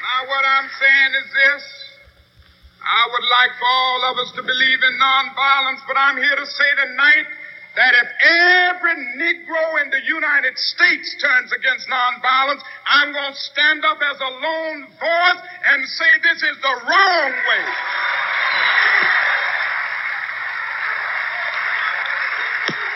Now 0.00 0.28
what 0.28 0.44
I'm 0.44 0.68
saying 0.78 1.14
is 1.14 1.30
this. 1.32 1.79
I 2.90 3.06
would 3.06 3.22
like 3.30 3.54
for 3.54 3.70
all 3.70 4.02
of 4.10 4.18
us 4.18 4.32
to 4.34 4.42
believe 4.42 4.82
in 4.82 4.98
nonviolence, 4.98 5.78
but 5.86 5.96
I'm 5.96 6.16
here 6.16 6.34
to 6.34 6.46
say 6.46 6.70
tonight 6.74 7.26
that 7.76 7.94
if 7.94 8.08
every 8.18 8.96
Negro 9.14 9.82
in 9.82 9.90
the 9.90 10.02
United 10.02 10.58
States 10.58 11.14
turns 11.22 11.52
against 11.52 11.86
nonviolence, 11.86 12.62
I'm 12.86 13.12
going 13.12 13.32
to 13.32 13.38
stand 13.38 13.84
up 13.84 13.98
as 14.02 14.18
a 14.18 14.30
lone 14.42 14.86
voice 14.98 15.42
and 15.70 15.86
say 15.86 16.10
this 16.22 16.42
is 16.42 16.56
the 16.60 16.74
wrong 16.90 17.30
way. 17.30 17.64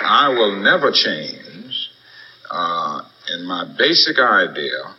I 0.06 0.28
will 0.30 0.56
never 0.56 0.90
change 0.90 1.90
uh, 2.50 3.02
in 3.32 3.46
my 3.46 3.64
basic 3.78 4.18
idea 4.18 4.92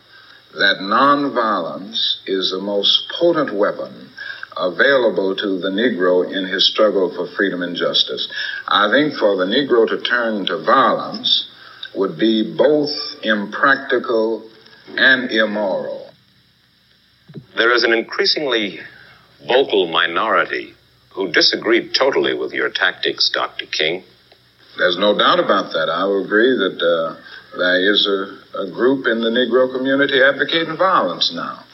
that 0.54 0.78
nonviolence 0.80 2.16
is 2.26 2.50
the 2.50 2.60
most 2.60 3.12
potent 3.20 3.54
weapon 3.54 4.06
available 4.56 5.36
to 5.36 5.58
the 5.58 5.70
Negro 5.70 6.24
in 6.30 6.46
his 6.46 6.70
struggle 6.70 7.12
for 7.14 7.26
freedom 7.36 7.62
and 7.62 7.76
justice. 7.76 8.28
I 8.66 8.90
think 8.90 9.14
for 9.14 9.36
the 9.36 9.44
Negro 9.44 9.86
to 9.88 10.00
turn 10.02 10.46
to 10.46 10.64
violence 10.64 11.48
would 11.94 12.18
be 12.18 12.54
both 12.56 12.90
impractical 13.22 14.48
and 14.96 15.30
immoral. 15.30 16.10
There 17.56 17.72
is 17.74 17.84
an 17.84 17.92
increasingly 17.92 18.80
vocal 19.46 19.88
minority 19.88 20.74
who 21.14 21.32
disagreed 21.32 21.94
totally 21.94 22.34
with 22.34 22.52
your 22.52 22.70
tactics, 22.70 23.30
Dr. 23.32 23.66
King. 23.66 24.04
There's 24.76 24.98
no 24.98 25.16
doubt 25.16 25.40
about 25.40 25.72
that. 25.72 25.88
I 25.88 26.04
will 26.04 26.24
agree 26.24 26.52
that 26.56 26.76
uh, 26.76 27.16
there 27.56 27.92
is 27.92 28.06
a, 28.06 28.60
a 28.60 28.70
group 28.70 29.06
in 29.06 29.20
the 29.20 29.30
Negro 29.30 29.74
community 29.74 30.20
advocating 30.22 30.76
violence 30.76 31.32
now. 31.34 31.65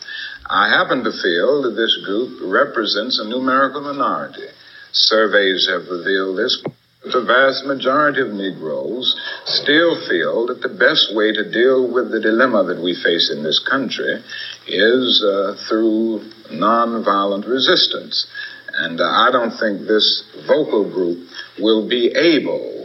I 0.52 0.68
happen 0.68 1.02
to 1.02 1.10
feel 1.10 1.62
that 1.62 1.76
this 1.76 1.96
group 2.04 2.40
represents 2.44 3.18
a 3.18 3.26
numerical 3.26 3.80
minority. 3.80 4.48
Surveys 4.92 5.66
have 5.72 5.88
revealed 5.88 6.36
this. 6.36 6.62
The 7.04 7.24
vast 7.24 7.64
majority 7.64 8.20
of 8.20 8.34
Negroes 8.34 9.16
still 9.46 9.96
feel 10.06 10.48
that 10.48 10.60
the 10.60 10.68
best 10.68 11.16
way 11.16 11.32
to 11.32 11.50
deal 11.50 11.90
with 11.90 12.12
the 12.12 12.20
dilemma 12.20 12.64
that 12.64 12.82
we 12.82 12.94
face 12.94 13.32
in 13.34 13.42
this 13.42 13.60
country 13.60 14.22
is 14.68 15.24
uh, 15.24 15.56
through 15.70 16.20
nonviolent 16.52 17.48
resistance. 17.48 18.26
And 18.74 19.00
uh, 19.00 19.04
I 19.04 19.30
don't 19.32 19.56
think 19.58 19.88
this 19.88 20.22
vocal 20.46 20.84
group 20.84 21.28
will 21.58 21.88
be 21.88 22.12
able 22.14 22.81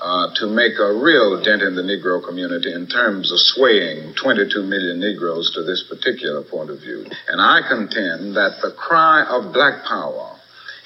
uh, 0.00 0.32
to 0.34 0.46
make 0.46 0.78
a 0.78 0.94
real 0.94 1.42
dent 1.42 1.62
in 1.62 1.74
the 1.74 1.82
Negro 1.82 2.24
community 2.24 2.72
in 2.72 2.86
terms 2.86 3.30
of 3.30 3.38
swaying 3.38 4.14
22 4.14 4.62
million 4.62 4.98
Negroes 4.98 5.52
to 5.54 5.62
this 5.62 5.84
particular 5.88 6.42
point 6.42 6.70
of 6.70 6.80
view. 6.80 7.04
And 7.28 7.40
I 7.40 7.60
contend 7.68 8.36
that 8.36 8.60
the 8.62 8.72
cry 8.72 9.24
of 9.28 9.52
black 9.52 9.84
power 9.84 10.36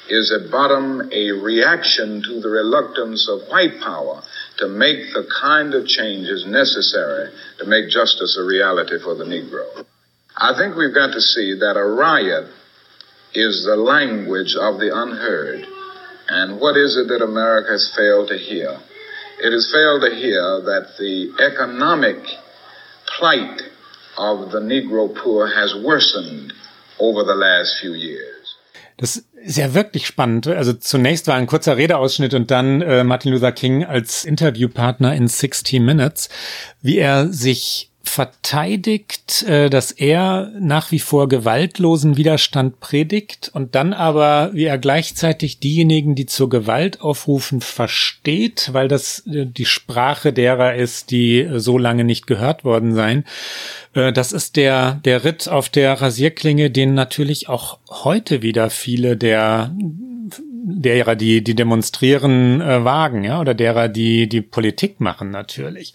is 0.09 0.33
at 0.33 0.51
bottom 0.51 1.09
a 1.13 1.31
reaction 1.31 2.23
to 2.23 2.41
the 2.41 2.49
reluctance 2.49 3.29
of 3.29 3.49
white 3.49 3.81
power 3.81 4.23
to 4.59 4.69
make 4.69 5.15
the 5.15 5.27
kind 5.41 5.75
of 5.75 5.87
changes 5.87 6.45
necessary 6.47 7.31
to 7.59 7.67
make 7.67 7.89
justice 7.89 8.37
a 8.39 8.45
reality 8.45 8.99
for 9.03 9.15
the 9.15 9.25
Negro. 9.25 9.87
I 10.37 10.59
think 10.59 10.77
we've 10.77 10.95
got 10.95 11.13
to 11.13 11.21
see 11.21 11.55
that 11.61 11.77
a 11.77 11.87
riot 11.87 12.51
is 13.33 13.65
the 13.65 13.77
language 13.77 14.55
of 14.59 14.79
the 14.79 14.91
unheard. 14.93 15.65
And 16.29 16.61
what 16.61 16.77
is 16.77 16.97
it 16.97 17.09
that 17.09 17.23
America 17.23 17.73
has 17.73 17.93
failed 17.97 18.29
to 18.29 18.39
hear? 18.39 18.79
It 19.45 19.53
has 19.53 19.71
failed 19.71 20.01
to 20.01 20.15
hear 20.15 20.61
that 20.63 20.97
the 20.99 21.31
economic 21.39 22.17
plight 23.19 23.61
of 24.17 24.51
the 24.53 24.59
Negro 24.59 25.15
poor 25.15 25.47
has 25.47 25.75
worsened 25.75 26.53
over 26.99 27.23
the 27.25 27.35
last 27.35 27.79
few 27.81 27.93
years. 27.93 28.57
Das 28.97 29.25
ist 29.35 29.59
ja 29.59 29.75
wirklich 29.75 30.07
spannend. 30.07 30.47
Also 30.47 30.73
zunächst 30.73 31.27
war 31.27 31.35
ein 31.35 31.47
kurzer 31.47 31.77
Redeausschnitt 31.77 32.33
und 32.33 32.51
dann 32.51 32.81
äh, 32.81 33.05
Martin 33.05 33.33
Luther 33.33 33.53
King 33.53 33.85
als 33.85 34.25
Interviewpartner 34.25 35.15
in 35.15 35.29
60 35.29 35.81
Minutes, 35.81 36.29
wie 36.81 36.99
er 36.99 37.33
sich 37.33 37.91
verteidigt, 38.05 39.43
äh, 39.43 39.69
dass 39.71 39.91
er 39.91 40.53
nach 40.59 40.91
wie 40.93 40.99
vor 40.99 41.29
gewaltlosen 41.29 42.17
Widerstand 42.17 42.81
predigt 42.81 43.51
und 43.53 43.75
dann 43.75 43.93
aber, 43.93 44.51
wie 44.53 44.65
er 44.65 44.79
gleichzeitig 44.79 45.59
diejenigen, 45.59 46.15
die 46.15 46.27
zur 46.27 46.49
Gewalt 46.49 47.01
aufrufen, 47.01 47.61
versteht, 47.61 48.71
weil 48.73 48.89
das 48.89 49.27
äh, 49.27 49.47
die 49.47 49.65
Sprache 49.65 50.33
derer 50.33 50.75
ist, 50.75 51.11
die 51.11 51.49
so 51.57 51.79
lange 51.79 52.05
nicht 52.05 52.27
gehört 52.27 52.65
worden 52.65 52.95
seien. 52.95 53.25
Äh, 53.95 54.13
das 54.13 54.33
ist 54.33 54.57
der, 54.57 55.01
der 55.05 55.25
Ritt 55.25 55.49
auf 55.49 55.69
der 55.69 56.01
Rasierklinge, 56.01 56.71
den 56.71 56.95
natürlich 56.95 57.49
auch 57.49 57.79
heute 57.91 58.43
wieder 58.43 58.71
viele 58.71 59.17
der 59.17 59.75
derer, 60.67 61.15
die, 61.15 61.45
die 61.45 61.55
demonstrieren, 61.55 62.61
äh, 62.61 62.85
wagen, 62.85 63.23
ja, 63.25 63.41
oder 63.41 63.55
derer, 63.55 63.89
die 63.89 64.29
die 64.29 64.41
Politik 64.41 65.01
machen 65.01 65.31
natürlich. 65.31 65.95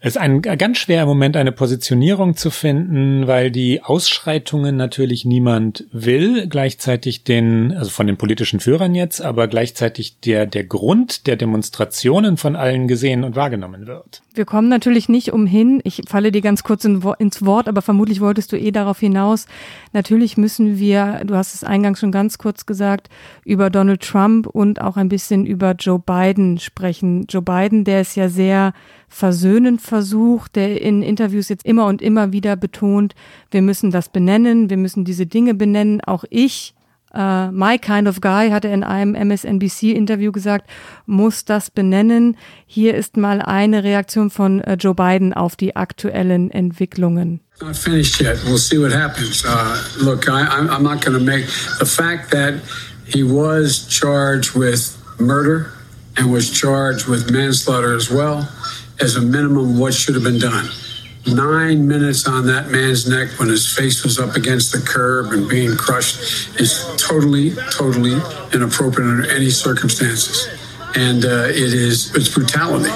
Es 0.00 0.16
ist 0.16 0.18
ein 0.18 0.42
ganz 0.42 0.78
schwer 0.78 1.02
im 1.02 1.08
Moment 1.08 1.36
eine 1.36 1.52
Positionierung 1.52 2.36
zu 2.36 2.50
finden, 2.50 3.26
weil 3.26 3.50
die 3.50 3.82
Ausschreitungen 3.82 4.76
natürlich 4.76 5.24
niemand 5.24 5.86
will, 5.90 6.46
gleichzeitig 6.48 7.24
den, 7.24 7.72
also 7.72 7.90
von 7.90 8.06
den 8.06 8.18
politischen 8.18 8.60
Führern 8.60 8.94
jetzt, 8.94 9.22
aber 9.22 9.48
gleichzeitig 9.48 10.20
der, 10.20 10.46
der 10.46 10.64
Grund 10.64 11.26
der 11.26 11.36
Demonstrationen 11.36 12.36
von 12.36 12.56
allen 12.56 12.88
gesehen 12.88 13.24
und 13.24 13.36
wahrgenommen 13.36 13.86
wird. 13.86 14.22
Wir 14.34 14.44
kommen 14.44 14.68
natürlich 14.68 15.08
nicht 15.08 15.32
umhin, 15.32 15.80
ich 15.82 16.02
falle 16.08 16.30
dir 16.30 16.40
ganz 16.40 16.62
kurz 16.62 16.84
ins 16.84 17.44
Wort, 17.44 17.68
aber 17.68 17.82
vermutlich 17.82 18.20
wolltest 18.20 18.52
du 18.52 18.56
eh 18.56 18.70
darauf 18.70 19.00
hinaus. 19.00 19.46
Natürlich 19.92 20.36
müssen 20.36 20.78
wir, 20.78 21.22
du 21.24 21.34
hast 21.34 21.54
es 21.54 21.64
eingangs 21.64 21.98
schon 21.98 22.12
ganz 22.12 22.38
kurz 22.38 22.64
gesagt, 22.64 23.08
über 23.44 23.70
Donald 23.70 24.04
Trump 24.10 24.46
und 24.46 24.80
auch 24.80 24.96
ein 24.96 25.08
bisschen 25.08 25.46
über 25.46 25.72
Joe 25.72 26.00
Biden 26.00 26.58
sprechen. 26.58 27.26
Joe 27.28 27.42
Biden, 27.42 27.84
der 27.84 28.00
es 28.00 28.14
ja 28.16 28.28
sehr 28.28 28.72
versöhnend 29.08 29.80
versucht, 29.80 30.56
der 30.56 30.80
in 30.80 31.02
Interviews 31.02 31.48
jetzt 31.48 31.64
immer 31.64 31.86
und 31.86 32.02
immer 32.02 32.32
wieder 32.32 32.56
betont, 32.56 33.14
wir 33.50 33.62
müssen 33.62 33.90
das 33.90 34.08
benennen, 34.08 34.68
wir 34.70 34.76
müssen 34.76 35.04
diese 35.04 35.26
Dinge 35.26 35.54
benennen. 35.54 36.00
Auch 36.00 36.24
ich 36.30 36.74
Uh, 37.12 37.50
my 37.50 37.76
kind 37.76 38.06
of 38.06 38.20
guy, 38.20 38.50
hat 38.50 38.64
er 38.64 38.72
in 38.72 38.84
einem 38.84 39.16
MSNBC-Interview 39.16 40.30
gesagt, 40.30 40.70
muss 41.06 41.44
das 41.44 41.68
benennen. 41.68 42.36
Hier 42.66 42.94
ist 42.94 43.16
mal 43.16 43.42
eine 43.42 43.82
Reaktion 43.82 44.30
von 44.30 44.60
uh, 44.60 44.74
Joe 44.74 44.94
Biden 44.94 45.34
auf 45.34 45.56
die 45.56 45.74
aktuellen 45.74 46.52
Entwicklungen. 46.52 47.40
Not 47.60 47.76
finished 47.76 48.20
yet. 48.20 48.38
We'll 48.46 48.58
see 48.58 48.78
what 48.78 48.92
happens. 48.92 49.44
Uh, 49.44 50.04
look, 50.04 50.28
I, 50.28 50.46
I'm 50.46 50.84
not 50.84 51.04
going 51.04 51.18
to 51.18 51.24
make 51.24 51.46
the 51.80 51.84
fact 51.84 52.30
that 52.30 52.54
he 53.12 53.22
was 53.22 53.86
charged 53.88 54.54
with 54.54 54.96
murder 55.18 55.72
and 56.16 56.32
was 56.32 56.50
charged 56.50 57.06
with 57.06 57.30
manslaughter 57.30 57.94
as 57.94 58.10
well 58.10 58.48
as 59.00 59.16
a 59.16 59.20
minimum 59.20 59.78
what 59.78 59.94
should 59.94 60.14
have 60.14 60.24
been 60.24 60.38
done. 60.38 60.68
nine 61.26 61.86
minutes 61.86 62.26
on 62.26 62.46
that 62.46 62.70
man's 62.70 63.06
neck 63.08 63.28
when 63.38 63.48
his 63.48 63.70
face 63.70 64.02
was 64.02 64.18
up 64.18 64.36
against 64.36 64.72
the 64.72 64.78
curb 64.78 65.32
and 65.32 65.48
being 65.48 65.76
crushed 65.76 66.58
is 66.58 66.84
totally, 66.96 67.50
totally 67.70 68.16
inappropriate 68.54 69.08
under 69.08 69.30
any 69.30 69.50
circumstances. 69.50 70.48
And 70.94 71.24
uh, 71.24 71.48
it 71.48 71.72
is, 71.74 72.14
it's 72.16 72.28
brutality. 72.28 72.90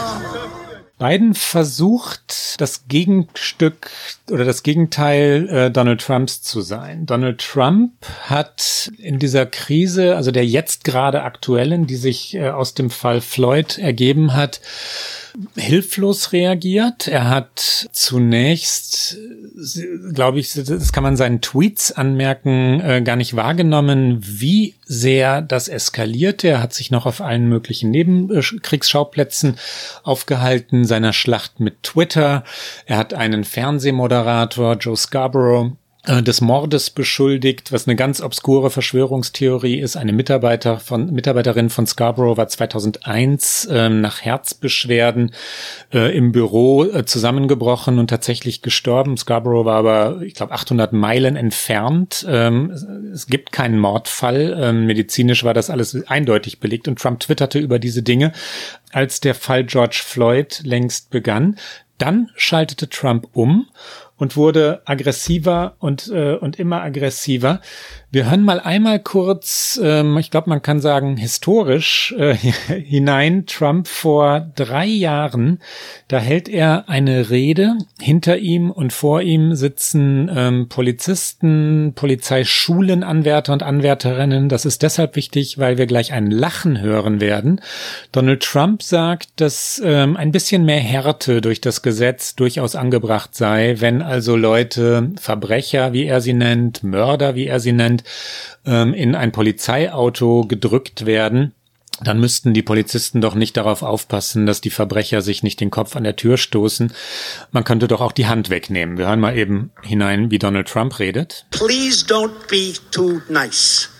Biden 0.98 1.34
versucht, 1.34 2.60
das 2.60 2.88
Gegenstück 2.88 3.90
oder 4.30 4.44
das 4.44 4.62
Gegenteil 4.62 5.48
äh, 5.48 5.70
Donald 5.70 6.00
Trumps 6.00 6.42
zu 6.42 6.62
sein. 6.62 7.04
Donald 7.06 7.40
Trump 7.40 7.92
hat 8.22 8.90
in 8.98 9.18
dieser 9.18 9.46
Krise, 9.46 10.16
also 10.16 10.30
der 10.30 10.46
jetzt 10.46 10.84
gerade 10.84 11.22
aktuellen, 11.22 11.86
die 11.86 11.96
sich 11.96 12.34
äh, 12.34 12.48
aus 12.48 12.74
dem 12.74 12.90
Fall 12.90 13.20
Floyd 13.20 13.78
ergeben 13.78 14.34
hat, 14.34 14.60
hilflos 15.56 16.32
reagiert. 16.32 17.08
Er 17.08 17.28
hat 17.28 17.88
zunächst, 17.92 19.18
glaube 20.12 20.38
ich, 20.38 20.52
das 20.52 20.92
kann 20.92 21.02
man 21.02 21.16
seinen 21.16 21.40
Tweets 21.40 21.92
anmerken, 21.92 22.80
äh, 22.80 23.02
gar 23.02 23.16
nicht 23.16 23.34
wahrgenommen, 23.34 24.18
wie 24.20 24.74
sehr 24.84 25.42
das 25.42 25.68
eskalierte. 25.68 26.48
Er 26.48 26.62
hat 26.62 26.72
sich 26.72 26.90
noch 26.90 27.06
auf 27.06 27.20
allen 27.20 27.48
möglichen 27.48 27.90
Nebenkriegsschauplätzen 27.90 29.56
aufgehalten, 30.02 30.84
seiner 30.84 31.12
Schlacht 31.12 31.58
mit 31.58 31.82
Twitter. 31.82 32.44
Er 32.86 32.98
hat 32.98 33.12
einen 33.12 33.44
Fernsehmoderator, 33.44 34.13
Joe 34.78 34.96
Scarborough, 34.96 35.72
äh, 36.06 36.22
des 36.22 36.42
Mordes 36.42 36.90
beschuldigt, 36.90 37.72
was 37.72 37.86
eine 37.86 37.96
ganz 37.96 38.20
obskure 38.20 38.68
Verschwörungstheorie 38.68 39.80
ist. 39.80 39.96
Eine 39.96 40.12
Mitarbeiter 40.12 40.78
von, 40.78 41.10
Mitarbeiterin 41.10 41.70
von 41.70 41.86
Scarborough 41.86 42.36
war 42.36 42.46
2001 42.46 43.64
äh, 43.66 43.88
nach 43.88 44.20
Herzbeschwerden 44.20 45.32
äh, 45.94 46.14
im 46.14 46.32
Büro 46.32 46.84
äh, 46.84 47.06
zusammengebrochen 47.06 47.98
und 47.98 48.08
tatsächlich 48.08 48.60
gestorben. 48.60 49.16
Scarborough 49.16 49.64
war 49.64 49.76
aber, 49.76 50.20
ich 50.20 50.34
glaube, 50.34 50.52
800 50.52 50.92
Meilen 50.92 51.36
entfernt. 51.36 52.26
Ähm, 52.28 52.70
es 53.12 53.26
gibt 53.26 53.50
keinen 53.52 53.78
Mordfall. 53.78 54.54
Ähm, 54.60 54.84
medizinisch 54.84 55.42
war 55.42 55.54
das 55.54 55.70
alles 55.70 56.06
eindeutig 56.06 56.60
belegt 56.60 56.86
und 56.86 56.98
Trump 56.98 57.20
twitterte 57.20 57.58
über 57.58 57.78
diese 57.78 58.02
Dinge, 58.02 58.32
als 58.92 59.20
der 59.20 59.34
Fall 59.34 59.64
George 59.64 60.02
Floyd 60.04 60.60
längst 60.64 61.08
begann. 61.08 61.56
Dann 61.96 62.28
schaltete 62.34 62.88
Trump 62.88 63.28
um 63.32 63.68
und 64.16 64.36
wurde 64.36 64.82
aggressiver 64.84 65.76
und, 65.78 66.10
äh, 66.10 66.34
und 66.36 66.58
immer 66.58 66.82
aggressiver. 66.82 67.60
Wir 68.14 68.30
hören 68.30 68.44
mal 68.44 68.60
einmal 68.60 69.00
kurz, 69.00 69.80
ähm, 69.82 70.16
ich 70.18 70.30
glaube, 70.30 70.48
man 70.48 70.62
kann 70.62 70.78
sagen, 70.78 71.16
historisch 71.16 72.14
äh, 72.16 72.34
hinein. 72.36 73.44
Trump 73.46 73.88
vor 73.88 74.52
drei 74.54 74.86
Jahren, 74.86 75.58
da 76.06 76.20
hält 76.20 76.48
er 76.48 76.88
eine 76.88 77.30
Rede. 77.30 77.76
Hinter 78.00 78.38
ihm 78.38 78.70
und 78.70 78.92
vor 78.92 79.20
ihm 79.22 79.56
sitzen 79.56 80.30
ähm, 80.32 80.68
Polizisten, 80.68 81.94
Polizeischulenanwärter 81.96 83.52
und 83.52 83.64
Anwärterinnen. 83.64 84.48
Das 84.48 84.64
ist 84.64 84.84
deshalb 84.84 85.16
wichtig, 85.16 85.58
weil 85.58 85.76
wir 85.76 85.86
gleich 85.86 86.12
ein 86.12 86.30
Lachen 86.30 86.80
hören 86.80 87.20
werden. 87.20 87.60
Donald 88.12 88.44
Trump 88.44 88.84
sagt, 88.84 89.40
dass 89.40 89.82
ähm, 89.84 90.16
ein 90.16 90.30
bisschen 90.30 90.64
mehr 90.64 90.78
Härte 90.78 91.40
durch 91.40 91.60
das 91.60 91.82
Gesetz 91.82 92.36
durchaus 92.36 92.76
angebracht 92.76 93.34
sei, 93.34 93.74
wenn 93.80 94.02
also 94.02 94.36
Leute, 94.36 95.10
Verbrecher, 95.20 95.92
wie 95.92 96.04
er 96.04 96.20
sie 96.20 96.34
nennt, 96.34 96.84
Mörder, 96.84 97.34
wie 97.34 97.48
er 97.48 97.58
sie 97.58 97.72
nennt, 97.72 98.03
ähm, 98.66 98.94
in 98.94 99.14
ein 99.14 99.32
Polizeiauto 99.32 100.46
gedrückt 100.46 101.06
werden, 101.06 101.54
dann 102.02 102.18
müssten 102.18 102.54
die 102.54 102.62
Polizisten 102.62 103.20
doch 103.20 103.34
nicht 103.34 103.56
darauf 103.56 103.82
aufpassen, 103.82 104.46
dass 104.46 104.60
die 104.60 104.70
Verbrecher 104.70 105.22
sich 105.22 105.42
nicht 105.42 105.60
den 105.60 105.70
Kopf 105.70 105.94
an 105.94 106.04
der 106.04 106.16
Tür 106.16 106.36
stoßen. 106.36 106.92
Man 107.52 107.64
könnte 107.64 107.86
doch 107.86 108.00
auch 108.00 108.12
die 108.12 108.26
Hand 108.26 108.50
wegnehmen. 108.50 108.98
Wir 108.98 109.06
hören 109.06 109.20
mal 109.20 109.36
eben 109.36 109.70
hinein, 109.82 110.30
wie 110.30 110.38
Donald 110.38 110.66
Trump 110.66 110.98
redet. 110.98 111.46
Please 111.50 112.04
don't 112.04 112.48
be 112.48 112.72
too 112.90 113.20
nice. 113.28 113.90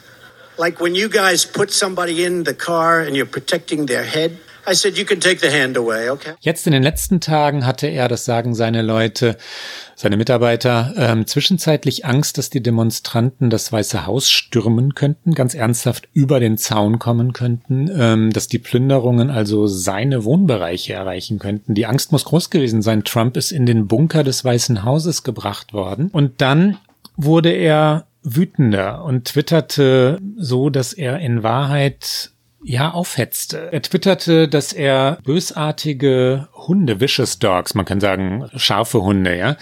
Like 0.57 0.81
when 0.81 0.95
you 0.95 1.09
guys 1.09 1.47
put 1.47 1.71
somebody 1.71 2.25
in 2.25 2.45
the 2.45 2.55
car 2.55 3.01
and 3.01 3.17
you're 3.17 3.27
protecting 3.27 3.87
their 3.87 4.03
head. 4.03 4.33
I 4.66 4.74
said 4.74 4.96
you 4.96 5.05
can 5.05 5.20
take 5.20 5.40
the 5.40 5.55
hand 5.55 5.77
away, 5.77 6.11
okay? 6.11 6.35
Jetzt 6.40 6.66
in 6.66 6.72
den 6.72 6.83
letzten 6.83 7.20
Tagen 7.20 7.66
hatte 7.66 7.87
er, 7.87 8.09
das 8.09 8.24
sagen 8.24 8.55
seine 8.55 8.83
Leute, 8.83 9.37
seine 9.94 10.16
Mitarbeiter 10.16 10.94
ähm, 10.96 11.27
zwischenzeitlich 11.27 12.07
Angst, 12.07 12.38
dass 12.38 12.50
die 12.50 12.62
Demonstranten 12.62 13.50
das 13.50 13.72
Weiße 13.72 14.07
Haus 14.07 14.31
stürmen 14.31 14.94
könnten, 14.94 15.35
ganz 15.35 15.55
ernsthaft 15.55 16.09
über 16.12 16.40
den 16.40 16.57
Zaun 16.57 16.98
kommen 16.98 17.33
könnten, 17.33 17.90
ähm, 17.94 18.33
dass 18.33 18.48
die 18.48 18.59
Plünderungen 18.59 19.31
also 19.31 19.66
seine 19.66 20.24
Wohnbereiche 20.24 20.94
erreichen 20.94 21.38
könnten. 21.38 21.74
Die 21.74 21.87
Angst 21.87 22.12
muss 22.12 22.24
groß 22.24 22.50
gewesen 22.50 22.83
sein. 22.83 23.05
Trump 23.05 23.37
ist 23.37 23.53
in 23.53 23.66
den 23.66 23.87
Bunker 23.87 24.24
des 24.24 24.44
Weißen 24.44 24.85
Hauses 24.85 25.22
gebracht 25.22 25.72
worden. 25.72 26.09
Und 26.12 26.40
dann 26.40 26.79
wurde 27.16 27.50
er 27.50 28.07
wütender 28.22 29.05
und 29.05 29.27
twitterte 29.27 30.18
so, 30.37 30.70
dass 30.70 30.94
er 30.94 31.18
in 31.18 31.42
Wahrheit 31.42 32.31
ja, 32.66 32.90
aufhetzte. 32.90 33.72
Er 33.72 33.83
twitterte, 33.83 34.48
dass 34.48 34.72
er 34.72 35.18
bösartige 35.22 36.48
Hunde, 36.55 36.98
vicious 36.98 37.38
dogs, 37.38 37.74
man 37.74 37.85
kann 37.85 38.00
sagen 38.00 38.48
scharfe 38.57 39.03
Hunde, 39.03 39.37
ja, 39.37 39.57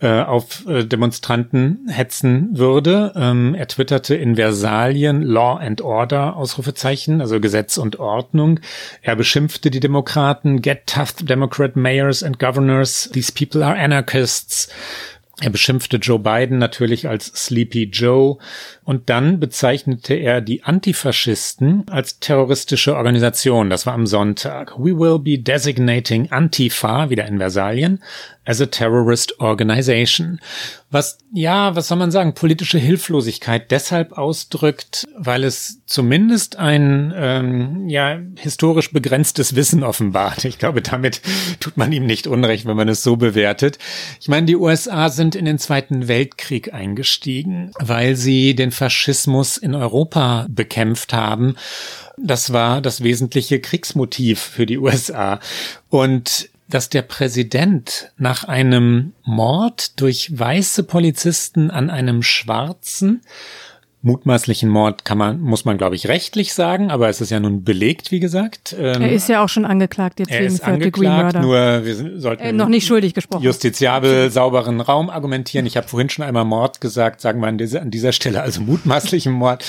äh, 0.00 0.20
auf 0.20 0.66
äh, 0.66 0.84
Demonstranten 0.84 1.88
hetzen 1.88 2.50
würde. 2.52 3.12
Ähm, 3.16 3.54
er 3.54 3.68
twitterte 3.68 4.14
in 4.16 4.36
Versalien 4.36 5.22
Law 5.22 5.56
and 5.56 5.80
Order, 5.80 6.36
Ausrufezeichen, 6.36 7.22
also 7.22 7.40
Gesetz 7.40 7.78
und 7.78 7.98
Ordnung. 7.98 8.60
Er 9.00 9.16
beschimpfte 9.16 9.70
die 9.70 9.80
Demokraten, 9.80 10.60
get 10.60 10.86
tough 10.86 11.14
Democrat 11.22 11.74
mayors 11.74 12.22
and 12.22 12.38
governors, 12.38 13.08
these 13.14 13.32
people 13.32 13.64
are 13.64 13.74
anarchists. 13.74 14.68
Er 15.40 15.50
beschimpfte 15.50 15.96
Joe 15.96 16.18
Biden 16.18 16.58
natürlich 16.58 17.08
als 17.08 17.26
Sleepy 17.26 17.84
Joe 17.84 18.36
und 18.84 19.08
dann 19.08 19.40
bezeichnete 19.40 20.14
er 20.14 20.42
die 20.42 20.62
Antifaschisten 20.62 21.84
als 21.88 22.20
terroristische 22.20 22.94
Organisation. 22.94 23.70
Das 23.70 23.86
war 23.86 23.94
am 23.94 24.06
Sonntag. 24.06 24.78
We 24.78 24.98
will 24.98 25.18
be 25.18 25.38
designating 25.38 26.30
Antifa, 26.30 27.08
wieder 27.08 27.26
in 27.26 27.38
Versalien, 27.38 28.02
as 28.44 28.60
a 28.60 28.66
terrorist 28.66 29.38
organization. 29.40 30.40
Was, 30.90 31.18
ja, 31.32 31.74
was 31.74 31.88
soll 31.88 31.96
man 31.96 32.10
sagen, 32.10 32.34
politische 32.34 32.78
Hilflosigkeit 32.78 33.70
deshalb 33.70 34.12
ausdrückt, 34.18 35.06
weil 35.16 35.44
es 35.44 35.80
zumindest 35.86 36.56
ein, 36.56 37.14
ähm, 37.16 37.88
ja, 37.88 38.18
historisch 38.36 38.92
begrenztes 38.92 39.54
Wissen 39.54 39.84
offenbart. 39.84 40.44
Ich 40.44 40.58
glaube, 40.58 40.82
damit 40.82 41.22
tut 41.60 41.76
man 41.76 41.92
ihm 41.92 42.04
nicht 42.04 42.26
unrecht, 42.26 42.66
wenn 42.66 42.76
man 42.76 42.88
es 42.88 43.02
so 43.02 43.16
bewertet. 43.16 43.78
Ich 44.20 44.28
meine, 44.28 44.46
die 44.46 44.56
USA 44.56 45.08
sind 45.08 45.34
in 45.34 45.44
den 45.44 45.58
Zweiten 45.58 46.08
Weltkrieg 46.08 46.74
eingestiegen, 46.74 47.70
weil 47.78 48.16
sie 48.16 48.54
den 48.54 48.72
Faschismus 48.72 49.56
in 49.56 49.74
Europa 49.74 50.46
bekämpft 50.50 51.12
haben. 51.14 51.54
Das 52.18 52.52
war 52.52 52.82
das 52.82 53.02
wesentliche 53.02 53.60
Kriegsmotiv 53.60 54.40
für 54.40 54.66
die 54.66 54.78
USA. 54.78 55.40
Und 55.88 56.50
dass 56.72 56.88
der 56.88 57.02
Präsident 57.02 58.12
nach 58.16 58.44
einem 58.44 59.12
Mord 59.24 60.00
durch 60.00 60.38
weiße 60.38 60.84
Polizisten 60.84 61.70
an 61.70 61.90
einem 61.90 62.22
Schwarzen 62.22 63.20
mutmaßlichen 64.02 64.68
Mord 64.68 65.04
kann 65.04 65.16
man, 65.16 65.40
muss 65.40 65.64
man 65.64 65.78
glaube 65.78 65.94
ich 65.94 66.08
rechtlich 66.08 66.54
sagen, 66.54 66.90
aber 66.90 67.08
es 67.08 67.20
ist 67.20 67.30
ja 67.30 67.38
nun 67.38 67.62
belegt, 67.62 68.10
wie 68.10 68.20
gesagt. 68.20 68.74
Ähm, 68.78 69.00
er 69.00 69.12
ist 69.12 69.28
ja 69.28 69.42
auch 69.42 69.48
schon 69.48 69.64
angeklagt 69.64 70.18
jetzt 70.18 70.30
er 70.30 70.40
wegen 70.40 70.52
ist 70.52 70.64
angeklagt, 70.64 71.40
nur 71.40 71.84
wir 71.84 72.20
sollten 72.20 72.42
äh, 72.42 72.52
noch 72.52 72.68
nicht 72.68 72.86
schuldig 72.86 73.14
gesprochen. 73.14 73.44
Justiziabel, 73.44 74.30
sauberen 74.30 74.80
Raum 74.80 75.08
argumentieren. 75.08 75.66
Ich 75.66 75.76
habe 75.76 75.86
vorhin 75.86 76.10
schon 76.10 76.24
einmal 76.24 76.44
Mord 76.44 76.80
gesagt, 76.80 77.20
sagen 77.20 77.40
wir 77.40 77.46
an 77.46 77.58
dieser, 77.58 77.80
an 77.80 77.90
dieser 77.90 78.12
Stelle 78.12 78.42
also 78.42 78.60
mutmaßlichen 78.60 79.32
Mord. 79.32 79.64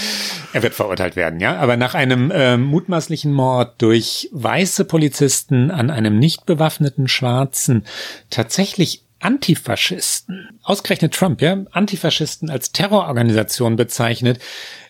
Er 0.51 0.63
wird 0.63 0.73
verurteilt 0.73 1.15
werden, 1.15 1.39
ja. 1.39 1.57
Aber 1.57 1.77
nach 1.77 1.93
einem 1.93 2.31
äh, 2.31 2.57
mutmaßlichen 2.57 3.31
Mord 3.31 3.81
durch 3.81 4.29
weiße 4.31 4.85
Polizisten 4.85 5.69
an 5.69 5.91
einem 5.91 6.17
nicht 6.17 6.45
bewaffneten 6.45 7.07
Schwarzen 7.07 7.85
tatsächlich 8.29 9.02
Antifaschisten, 9.23 10.59
ausgerechnet 10.63 11.13
Trump, 11.13 11.41
ja, 11.41 11.63
Antifaschisten 11.71 12.49
als 12.49 12.73
Terrororganisation 12.73 13.77
bezeichnet, 13.77 14.39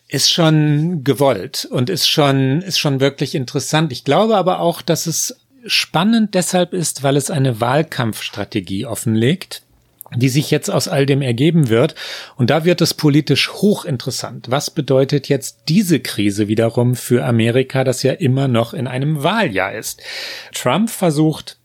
ist 0.08 0.32
schon 0.32 1.04
gewollt 1.04 1.68
und 1.70 1.90
ist 1.90 2.10
schon, 2.10 2.62
ist 2.62 2.80
schon 2.80 3.00
wirklich 3.00 3.36
interessant. 3.36 3.92
Ich 3.92 4.04
glaube 4.04 4.36
aber 4.36 4.60
auch, 4.60 4.82
dass 4.82 5.06
es 5.06 5.38
spannend 5.66 6.34
deshalb 6.34 6.74
ist, 6.74 7.04
weil 7.04 7.16
es 7.16 7.30
eine 7.30 7.62
Wahlkampfstrategie 7.62 8.86
offenlegt 8.86 9.62
die 10.16 10.30
sich 10.30 10.52
jetzt 10.52 10.70
aus 10.70 10.88
all 10.88 11.08
dem 11.08 11.24
ergeben 11.24 11.70
wird. 11.70 11.96
Und 12.36 12.50
da 12.50 12.66
wird 12.66 12.82
es 12.82 12.94
politisch 12.94 13.52
hochinteressant. 13.52 14.52
Was 14.52 14.70
bedeutet 14.70 15.28
jetzt 15.28 15.64
diese 15.70 16.00
Krise 16.00 16.48
wiederum 16.48 16.96
für 16.96 17.26
Amerika, 17.26 17.84
das 17.84 18.04
ja 18.04 18.14
immer 18.14 18.48
noch 18.48 18.74
in 18.74 18.88
einem 18.88 19.24
Wahljahr 19.24 19.74
ist? 19.74 20.02
Trump 20.54 20.92
versucht 20.92 21.58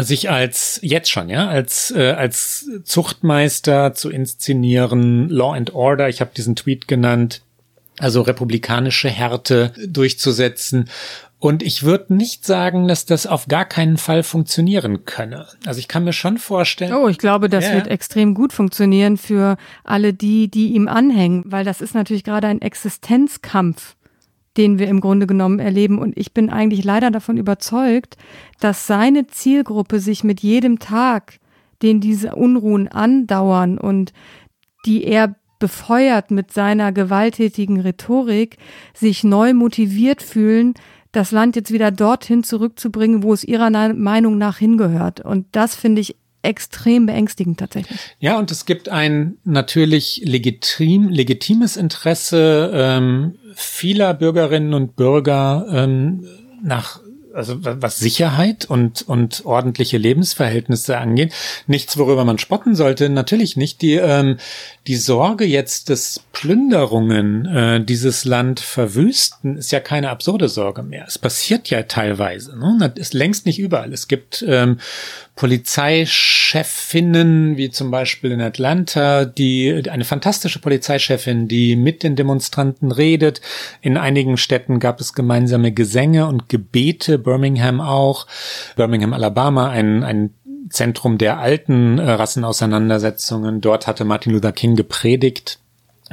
sich 0.00 0.30
als 0.30 0.78
jetzt 0.82 1.10
schon, 1.10 1.28
ja, 1.28 1.48
als 1.48 1.90
äh, 1.90 2.12
als 2.12 2.68
Zuchtmeister 2.84 3.94
zu 3.94 4.10
inszenieren, 4.10 5.28
Law 5.28 5.54
and 5.54 5.74
Order, 5.74 6.08
ich 6.08 6.20
habe 6.20 6.30
diesen 6.36 6.56
Tweet 6.56 6.88
genannt, 6.88 7.42
also 7.98 8.22
republikanische 8.22 9.08
Härte 9.08 9.72
durchzusetzen. 9.86 10.88
Und 11.38 11.64
ich 11.64 11.82
würde 11.82 12.14
nicht 12.14 12.46
sagen, 12.46 12.86
dass 12.86 13.04
das 13.04 13.26
auf 13.26 13.48
gar 13.48 13.64
keinen 13.64 13.96
Fall 13.96 14.22
funktionieren 14.22 15.04
könne. 15.04 15.48
Also 15.66 15.80
ich 15.80 15.88
kann 15.88 16.04
mir 16.04 16.12
schon 16.12 16.38
vorstellen. 16.38 16.94
Oh, 16.94 17.08
ich 17.08 17.18
glaube, 17.18 17.48
das 17.48 17.64
ja. 17.64 17.74
wird 17.74 17.88
extrem 17.88 18.34
gut 18.34 18.52
funktionieren 18.52 19.16
für 19.16 19.56
alle 19.82 20.14
die, 20.14 20.48
die 20.48 20.68
ihm 20.68 20.86
anhängen, 20.86 21.42
weil 21.44 21.64
das 21.64 21.80
ist 21.80 21.96
natürlich 21.96 22.22
gerade 22.22 22.46
ein 22.46 22.62
Existenzkampf 22.62 23.96
den 24.56 24.78
wir 24.78 24.88
im 24.88 25.00
Grunde 25.00 25.26
genommen 25.26 25.58
erleben. 25.58 25.98
Und 25.98 26.16
ich 26.16 26.32
bin 26.32 26.50
eigentlich 26.50 26.84
leider 26.84 27.10
davon 27.10 27.36
überzeugt, 27.36 28.16
dass 28.60 28.86
seine 28.86 29.26
Zielgruppe 29.26 30.00
sich 30.00 30.24
mit 30.24 30.40
jedem 30.40 30.78
Tag, 30.78 31.38
den 31.82 32.00
diese 32.00 32.34
Unruhen 32.34 32.88
andauern 32.88 33.78
und 33.78 34.12
die 34.86 35.04
er 35.04 35.34
befeuert 35.58 36.30
mit 36.30 36.52
seiner 36.52 36.90
gewalttätigen 36.90 37.80
Rhetorik, 37.80 38.56
sich 38.94 39.22
neu 39.22 39.54
motiviert 39.54 40.20
fühlen, 40.20 40.74
das 41.12 41.30
Land 41.30 41.56
jetzt 41.56 41.72
wieder 41.72 41.90
dorthin 41.90 42.42
zurückzubringen, 42.42 43.22
wo 43.22 43.32
es 43.32 43.44
ihrer 43.44 43.70
Meinung 43.94 44.38
nach 44.38 44.58
hingehört. 44.58 45.20
Und 45.20 45.46
das 45.52 45.76
finde 45.76 46.00
ich 46.00 46.16
extrem 46.42 47.06
beängstigend 47.06 47.58
tatsächlich. 47.58 47.98
Ja, 48.18 48.38
und 48.38 48.50
es 48.50 48.66
gibt 48.66 48.88
ein 48.88 49.36
natürlich 49.44 50.22
legitim, 50.24 51.08
legitimes 51.08 51.76
Interesse 51.76 52.70
ähm, 52.74 53.36
vieler 53.54 54.14
Bürgerinnen 54.14 54.74
und 54.74 54.96
Bürger 54.96 55.66
ähm, 55.70 56.26
nach 56.62 57.00
also 57.34 57.56
was 57.60 57.98
Sicherheit 57.98 58.64
und, 58.66 59.02
und 59.08 59.44
ordentliche 59.44 59.98
Lebensverhältnisse 59.98 60.98
angeht, 60.98 61.32
nichts, 61.66 61.96
worüber 61.98 62.24
man 62.24 62.38
spotten 62.38 62.74
sollte. 62.74 63.08
Natürlich 63.08 63.56
nicht. 63.56 63.82
Die, 63.82 63.94
ähm, 63.94 64.36
die 64.86 64.96
Sorge 64.96 65.44
jetzt, 65.44 65.90
dass 65.90 66.20
Plünderungen 66.32 67.44
äh, 67.46 67.84
dieses 67.84 68.24
Land 68.24 68.58
verwüsten, 68.58 69.56
ist 69.56 69.70
ja 69.70 69.78
keine 69.78 70.10
absurde 70.10 70.48
Sorge 70.48 70.82
mehr. 70.82 71.04
Es 71.06 71.18
passiert 71.18 71.70
ja 71.70 71.84
teilweise. 71.84 72.58
Ne? 72.58 72.78
Das 72.80 72.94
ist 72.96 73.14
längst 73.14 73.46
nicht 73.46 73.60
überall. 73.60 73.92
Es 73.92 74.08
gibt 74.08 74.44
ähm, 74.46 74.78
Polizeichefinnen, 75.36 77.56
wie 77.56 77.70
zum 77.70 77.92
Beispiel 77.92 78.32
in 78.32 78.40
Atlanta, 78.40 79.24
die 79.24 79.84
eine 79.88 80.04
fantastische 80.04 80.58
Polizeichefin, 80.58 81.46
die 81.48 81.76
mit 81.76 82.02
den 82.02 82.16
Demonstranten 82.16 82.90
redet. 82.92 83.40
In 83.80 83.96
einigen 83.96 84.36
Städten 84.36 84.80
gab 84.80 85.00
es 85.00 85.14
gemeinsame 85.14 85.70
Gesänge 85.72 86.26
und 86.26 86.48
Gebete, 86.48 87.18
Birmingham 87.18 87.80
auch, 87.80 88.26
Birmingham, 88.76 89.12
Alabama, 89.12 89.70
ein, 89.70 90.02
ein 90.02 90.34
Zentrum 90.72 91.18
der 91.18 91.38
alten 91.38 91.98
äh, 91.98 92.10
Rassenauseinandersetzungen. 92.10 93.60
Dort 93.60 93.86
hatte 93.86 94.04
Martin 94.04 94.32
Luther 94.32 94.52
King 94.52 94.74
gepredigt. 94.74 95.58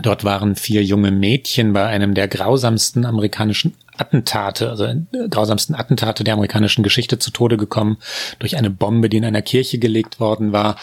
Dort 0.01 0.23
waren 0.23 0.55
vier 0.55 0.83
junge 0.83 1.11
Mädchen 1.11 1.73
bei 1.73 1.85
einem 1.85 2.13
der 2.13 2.27
grausamsten 2.27 3.05
amerikanischen 3.05 3.75
Attentate, 3.97 4.69
also 4.69 4.85
äh, 4.85 4.97
grausamsten 5.29 5.75
Attentate 5.75 6.23
der 6.23 6.35
amerikanischen 6.35 6.83
Geschichte 6.83 7.19
zu 7.19 7.31
Tode 7.31 7.57
gekommen 7.57 7.97
durch 8.39 8.57
eine 8.57 8.69
Bombe, 8.69 9.09
die 9.09 9.17
in 9.17 9.25
einer 9.25 9.41
Kirche 9.41 9.79
gelegt 9.79 10.19
worden 10.19 10.51
war. 10.51 10.77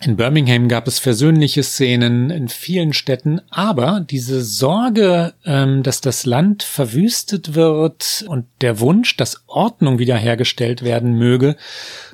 In 0.00 0.16
Birmingham 0.16 0.68
gab 0.68 0.86
es 0.86 1.00
versöhnliche 1.00 1.64
Szenen 1.64 2.30
in 2.30 2.48
vielen 2.48 2.92
Städten, 2.92 3.40
aber 3.50 4.04
diese 4.08 4.44
Sorge, 4.44 5.34
ähm, 5.44 5.82
dass 5.82 6.00
das 6.00 6.24
Land 6.24 6.62
verwüstet 6.62 7.56
wird 7.56 8.24
und 8.28 8.46
der 8.60 8.78
Wunsch, 8.78 9.16
dass 9.16 9.42
Ordnung 9.48 9.98
wiederhergestellt 9.98 10.84
werden 10.84 11.14
möge, 11.14 11.56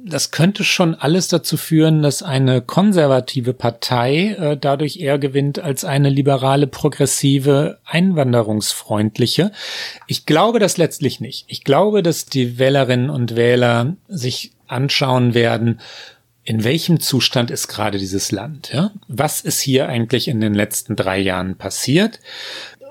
das 0.02 0.30
könnte 0.30 0.64
schon 0.64 0.94
alles 0.94 1.28
dazu 1.28 1.58
führen, 1.58 2.00
dass 2.00 2.22
eine 2.22 2.62
konservative 2.62 3.52
Partei 3.52 4.30
äh, 4.38 4.56
dadurch 4.56 4.96
eher 4.96 5.18
gewinnt 5.18 5.58
als 5.58 5.84
eine 5.84 6.08
liberale, 6.08 6.66
progressive, 6.66 7.78
einwanderungsfreundliche. 7.84 9.52
Ich 10.06 10.24
glaube 10.24 10.58
das 10.58 10.78
letztlich 10.78 11.20
nicht. 11.20 11.44
Ich 11.48 11.64
glaube, 11.64 12.02
dass 12.02 12.24
die 12.24 12.58
Wählerinnen 12.58 13.10
und 13.10 13.36
Wähler 13.36 13.96
sich 14.08 14.52
anschauen 14.66 15.34
werden, 15.34 15.80
in 16.44 16.62
welchem 16.62 17.00
Zustand 17.00 17.50
ist 17.50 17.68
gerade 17.68 17.98
dieses 17.98 18.30
Land? 18.30 18.70
Ja? 18.72 18.92
Was 19.08 19.40
ist 19.40 19.60
hier 19.60 19.88
eigentlich 19.88 20.28
in 20.28 20.40
den 20.40 20.54
letzten 20.54 20.94
drei 20.94 21.18
Jahren 21.18 21.56
passiert? 21.56 22.20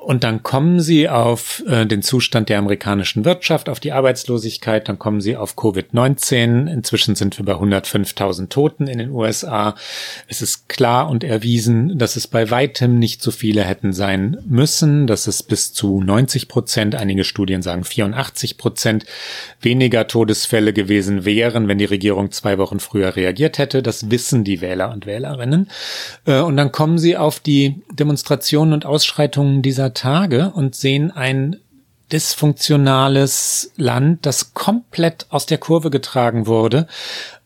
Und 0.03 0.25
dann 0.25 0.43
kommen 0.43 0.81
sie 0.81 1.07
auf 1.07 1.63
äh, 1.65 1.85
den 1.85 2.01
Zustand 2.01 2.49
der 2.49 2.59
amerikanischen 2.59 3.23
Wirtschaft, 3.23 3.69
auf 3.69 3.79
die 3.79 3.93
Arbeitslosigkeit, 3.93 4.89
dann 4.89 4.99
kommen 4.99 5.21
sie 5.21 5.37
auf 5.37 5.55
Covid-19. 5.55 6.69
Inzwischen 6.69 7.15
sind 7.15 7.37
wir 7.37 7.45
bei 7.45 7.53
105.000 7.53 8.49
Toten 8.49 8.87
in 8.87 8.97
den 8.97 9.11
USA. 9.11 9.75
Es 10.27 10.41
ist 10.41 10.67
klar 10.67 11.09
und 11.09 11.23
erwiesen, 11.23 11.97
dass 11.97 12.17
es 12.17 12.27
bei 12.27 12.51
weitem 12.51 12.99
nicht 12.99 13.21
so 13.21 13.31
viele 13.31 13.63
hätten 13.63 13.93
sein 13.93 14.37
müssen, 14.45 15.07
dass 15.07 15.27
es 15.27 15.41
bis 15.41 15.71
zu 15.71 16.01
90 16.01 16.49
Prozent, 16.49 16.95
einige 16.95 17.23
Studien 17.23 17.61
sagen 17.61 17.85
84 17.85 18.57
Prozent 18.57 19.05
weniger 19.61 20.07
Todesfälle 20.07 20.73
gewesen 20.73 21.23
wären, 21.23 21.69
wenn 21.69 21.77
die 21.77 21.85
Regierung 21.85 22.31
zwei 22.31 22.57
Wochen 22.57 22.81
früher 22.81 23.15
reagiert 23.15 23.57
hätte. 23.57 23.81
Das 23.81 24.11
wissen 24.11 24.43
die 24.43 24.59
Wähler 24.59 24.91
und 24.91 25.05
Wählerinnen. 25.05 25.69
Äh, 26.25 26.41
und 26.41 26.57
dann 26.57 26.73
kommen 26.73 26.97
sie 26.97 27.15
auf 27.15 27.39
die 27.39 27.81
Demonstrationen 27.93 28.73
und 28.73 28.85
Ausschreitungen 28.85 29.61
dieser 29.61 29.92
Tage 29.93 30.51
und 30.51 30.75
sehen 30.75 31.11
ein 31.11 31.57
dysfunktionales 32.11 33.71
Land, 33.75 34.25
das 34.25 34.53
komplett 34.53 35.25
aus 35.29 35.45
der 35.45 35.57
Kurve 35.57 35.89
getragen 35.89 36.45
wurde. 36.47 36.87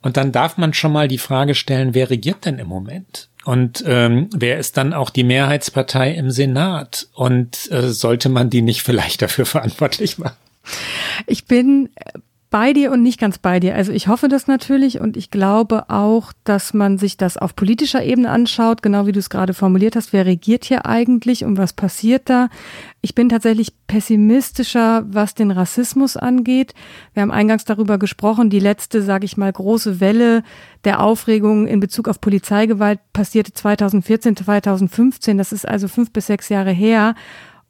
Und 0.01 0.17
dann 0.17 0.31
darf 0.31 0.57
man 0.57 0.73
schon 0.73 0.91
mal 0.91 1.07
die 1.07 1.17
Frage 1.17 1.55
stellen, 1.55 1.93
wer 1.93 2.09
regiert 2.09 2.45
denn 2.45 2.59
im 2.59 2.67
Moment? 2.67 3.29
Und 3.45 3.83
ähm, 3.87 4.29
wer 4.35 4.59
ist 4.59 4.75
dann 4.75 4.93
auch 4.93 5.09
die 5.09 5.23
Mehrheitspartei 5.23 6.11
im 6.11 6.31
Senat? 6.31 7.07
Und 7.13 7.71
äh, 7.71 7.89
sollte 7.89 8.27
man 8.27 8.49
die 8.49 8.61
nicht 8.61 8.81
vielleicht 8.81 9.21
dafür 9.21 9.45
verantwortlich 9.45 10.17
machen? 10.17 10.35
Ich 11.27 11.45
bin 11.45 11.89
bei 12.49 12.71
dir 12.71 12.91
und 12.91 13.03
nicht 13.03 13.19
ganz 13.19 13.37
bei 13.37 13.59
dir. 13.59 13.75
Also 13.75 13.91
ich 13.91 14.07
hoffe 14.07 14.29
das 14.29 14.47
natürlich 14.47 15.01
und 15.01 15.17
ich 15.17 15.31
glaube 15.31 15.89
auch, 15.89 16.31
dass 16.45 16.73
man 16.73 16.97
sich 16.97 17.17
das 17.17 17.37
auf 17.37 17.55
politischer 17.55 18.03
Ebene 18.03 18.29
anschaut, 18.29 18.81
genau 18.81 19.05
wie 19.05 19.11
du 19.11 19.19
es 19.19 19.29
gerade 19.29 19.53
formuliert 19.53 19.97
hast. 19.97 20.13
Wer 20.13 20.25
regiert 20.25 20.63
hier 20.63 20.85
eigentlich 20.85 21.43
und 21.43 21.57
was 21.57 21.73
passiert 21.73 22.29
da? 22.29 22.47
Ich 23.01 23.15
bin 23.15 23.27
tatsächlich 23.27 23.73
pessimistischer, 23.87 25.05
was 25.07 25.35
den 25.35 25.51
Rassismus 25.51 26.15
angeht. 26.15 26.73
Wir 27.13 27.21
haben 27.21 27.31
eingangs 27.31 27.65
darüber 27.65 27.97
gesprochen, 27.97 28.49
die 28.49 28.59
letzte, 28.59 29.01
sage 29.01 29.25
ich 29.25 29.35
mal, 29.35 29.51
große 29.51 29.99
Welle 29.99 30.43
der 30.85 31.01
Aufregung 31.01 31.67
in 31.67 31.81
Bezug 31.81 32.07
auf 32.07 32.21
Polizeigewalt 32.21 32.99
passierte 33.11 33.51
2014, 33.51 34.37
2015. 34.37 35.37
Das 35.37 35.51
ist 35.51 35.67
also 35.67 35.89
fünf 35.89 36.11
bis 36.11 36.27
sechs 36.27 36.47
Jahre 36.47 36.71
her. 36.71 37.15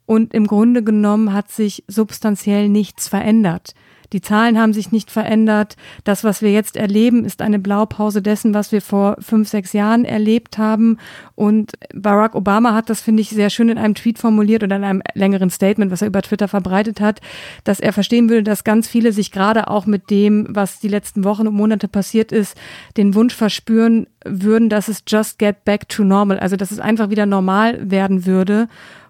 Und 0.06 0.32
im 0.32 0.46
Grunde 0.46 0.82
genommen 0.82 1.32
hat 1.32 1.50
sich 1.50 1.84
substanziell 1.86 2.68
nichts 2.68 3.08
verändert. 3.08 3.74
Die 4.12 4.20
Zahlen 4.20 4.58
haben 4.58 4.72
sich 4.72 4.90
nicht 4.90 5.10
verändert. 5.10 5.76
Das, 6.04 6.24
was 6.24 6.40
wir 6.40 6.50
jetzt 6.50 6.76
erleben, 6.76 7.24
ist 7.24 7.42
eine 7.42 7.58
Blaupause 7.58 8.22
dessen, 8.22 8.54
was 8.54 8.72
wir 8.72 8.80
vor 8.80 9.16
fünf, 9.20 9.48
sechs 9.48 9.72
Jahren 9.72 10.04
erlebt 10.04 10.56
haben. 10.56 10.98
Und 11.34 11.72
Barack 11.94 12.34
Obama 12.34 12.74
hat 12.74 12.88
das, 12.88 13.00
finde 13.00 13.20
ich, 13.20 13.30
sehr 13.30 13.50
schön 13.50 13.68
in 13.68 13.78
einem 13.78 13.94
Tweet 13.94 14.18
formuliert 14.18 14.62
oder 14.62 14.76
in 14.76 14.84
einem 14.84 15.02
längeren 15.14 15.50
Statement, 15.50 15.90
was 15.90 16.02
er 16.02 16.08
über 16.08 16.22
Twitter 16.22 16.48
verbreitet 16.48 17.00
hat, 17.00 17.20
dass 17.64 17.80
er 17.80 17.92
verstehen 17.92 18.30
würde, 18.30 18.44
dass 18.44 18.64
ganz 18.64 18.88
viele 18.88 19.12
sich 19.12 19.30
gerade 19.30 19.68
auch 19.68 19.86
mit 19.86 20.10
dem, 20.10 20.46
was 20.48 20.80
die 20.80 20.88
letzten 20.88 21.24
Wochen 21.24 21.46
und 21.46 21.54
Monate 21.54 21.88
passiert 21.88 22.32
ist, 22.32 22.56
den 22.96 23.14
Wunsch 23.14 23.34
verspüren 23.34 24.06
würden, 24.24 24.68
dass 24.68 24.88
es 24.88 25.02
just 25.06 25.38
get 25.38 25.64
back 25.64 25.88
to 25.88 26.04
normal, 26.04 26.38
also 26.38 26.56
dass 26.56 26.70
es 26.70 26.80
einfach 26.80 27.10
wieder 27.10 27.26
normal 27.26 27.90
werden 27.90 28.26
würde. 28.26 28.68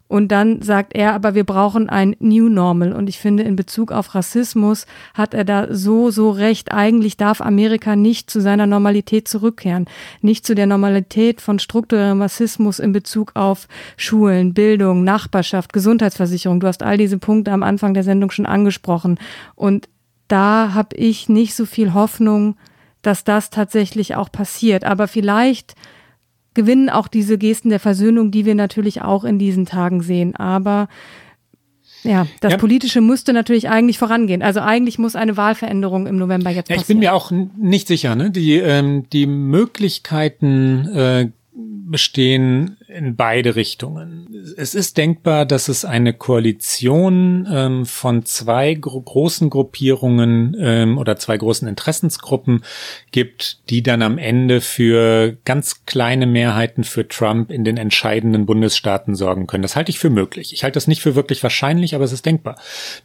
Und 0.08 0.28
dann 0.28 0.62
sagt 0.62 0.96
er, 0.96 1.12
aber 1.12 1.34
wir 1.34 1.44
brauchen 1.44 1.90
ein 1.90 2.16
New 2.18 2.48
Normal. 2.48 2.94
Und 2.94 3.10
ich 3.10 3.18
finde, 3.18 3.42
in 3.42 3.56
Bezug 3.56 3.92
auf 3.92 4.14
Rassismus 4.14 4.86
hat 5.12 5.34
er 5.34 5.44
da 5.44 5.66
so, 5.70 6.10
so 6.10 6.30
recht. 6.30 6.72
Eigentlich 6.72 7.18
darf 7.18 7.42
Amerika 7.42 7.94
nicht 7.94 8.30
zu 8.30 8.40
seiner 8.40 8.66
Normalität 8.66 9.28
zurückkehren. 9.28 9.84
Nicht 10.22 10.46
zu 10.46 10.54
der 10.54 10.66
Normalität 10.66 11.42
von 11.42 11.58
strukturellem 11.58 12.22
Rassismus 12.22 12.78
in 12.78 12.92
Bezug 12.92 13.32
auf 13.34 13.68
Schulen, 13.98 14.54
Bildung, 14.54 15.04
Nachbarschaft, 15.04 15.74
Gesundheitsversicherung. 15.74 16.60
Du 16.60 16.66
hast 16.66 16.82
all 16.82 16.96
diese 16.96 17.18
Punkte 17.18 17.52
am 17.52 17.62
Anfang 17.62 17.92
der 17.92 18.04
Sendung 18.04 18.30
schon 18.30 18.46
angesprochen. 18.46 19.18
Und 19.54 19.90
da 20.26 20.72
habe 20.72 20.96
ich 20.96 21.28
nicht 21.28 21.54
so 21.54 21.66
viel 21.66 21.92
Hoffnung, 21.92 22.56
dass 23.02 23.24
das 23.24 23.50
tatsächlich 23.50 24.16
auch 24.16 24.32
passiert. 24.32 24.84
Aber 24.84 25.06
vielleicht 25.06 25.74
gewinnen 26.54 26.90
auch 26.90 27.08
diese 27.08 27.38
Gesten 27.38 27.70
der 27.70 27.80
Versöhnung, 27.80 28.30
die 28.30 28.44
wir 28.44 28.54
natürlich 28.54 29.02
auch 29.02 29.24
in 29.24 29.38
diesen 29.38 29.66
Tagen 29.66 30.02
sehen. 30.02 30.34
Aber 30.36 30.88
ja, 32.04 32.26
das 32.40 32.52
ja. 32.52 32.58
Politische 32.58 33.00
müsste 33.00 33.32
natürlich 33.32 33.68
eigentlich 33.68 33.98
vorangehen. 33.98 34.42
Also 34.42 34.60
eigentlich 34.60 34.98
muss 34.98 35.16
eine 35.16 35.36
Wahlveränderung 35.36 36.06
im 36.06 36.16
November 36.16 36.50
jetzt 36.50 36.68
passieren. 36.68 36.78
Ja, 36.78 36.82
ich 36.82 36.86
bin 36.86 36.98
mir 36.98 37.14
auch 37.14 37.30
nicht 37.30 37.88
sicher. 37.88 38.14
Ne? 38.14 38.30
Die, 38.30 38.54
ähm, 38.54 39.08
die 39.12 39.26
Möglichkeiten 39.26 40.88
äh, 40.88 41.30
bestehen 41.52 42.77
in 42.88 43.16
beide 43.16 43.54
Richtungen. 43.54 44.26
Es 44.56 44.74
ist 44.74 44.96
denkbar, 44.96 45.44
dass 45.44 45.68
es 45.68 45.84
eine 45.84 46.14
Koalition 46.14 47.46
ähm, 47.50 47.86
von 47.86 48.24
zwei 48.24 48.74
gro 48.74 49.00
großen 49.00 49.50
Gruppierungen 49.50 50.56
ähm, 50.58 50.96
oder 50.96 51.16
zwei 51.16 51.36
großen 51.36 51.68
Interessensgruppen 51.68 52.64
gibt, 53.10 53.60
die 53.68 53.82
dann 53.82 54.00
am 54.00 54.16
Ende 54.16 54.60
für 54.60 55.36
ganz 55.44 55.84
kleine 55.84 56.26
Mehrheiten 56.26 56.82
für 56.82 57.06
Trump 57.06 57.50
in 57.50 57.64
den 57.64 57.76
entscheidenden 57.76 58.46
Bundesstaaten 58.46 59.14
sorgen 59.14 59.46
können. 59.46 59.62
Das 59.62 59.76
halte 59.76 59.90
ich 59.90 59.98
für 59.98 60.10
möglich. 60.10 60.54
Ich 60.54 60.64
halte 60.64 60.76
das 60.76 60.88
nicht 60.88 61.02
für 61.02 61.14
wirklich 61.14 61.42
wahrscheinlich, 61.42 61.94
aber 61.94 62.04
es 62.04 62.12
ist 62.12 62.24
denkbar. 62.24 62.56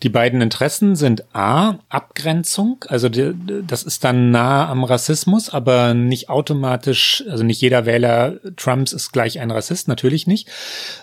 Die 0.01 0.09
beiden 0.09 0.41
Interessen 0.41 0.95
sind 0.95 1.25
A, 1.35 1.79
Abgrenzung, 1.89 2.85
also 2.87 3.09
die, 3.09 3.33
das 3.67 3.83
ist 3.83 4.03
dann 4.03 4.31
nah 4.31 4.69
am 4.69 4.83
Rassismus, 4.85 5.49
aber 5.49 5.93
nicht 5.93 6.29
automatisch, 6.29 7.23
also 7.29 7.43
nicht 7.43 7.61
jeder 7.61 7.85
Wähler 7.85 8.39
Trumps 8.55 8.93
ist 8.93 9.11
gleich 9.11 9.39
ein 9.39 9.51
Rassist 9.51 9.72
ist, 9.73 9.87
natürlich 9.87 10.27
nicht. 10.27 10.47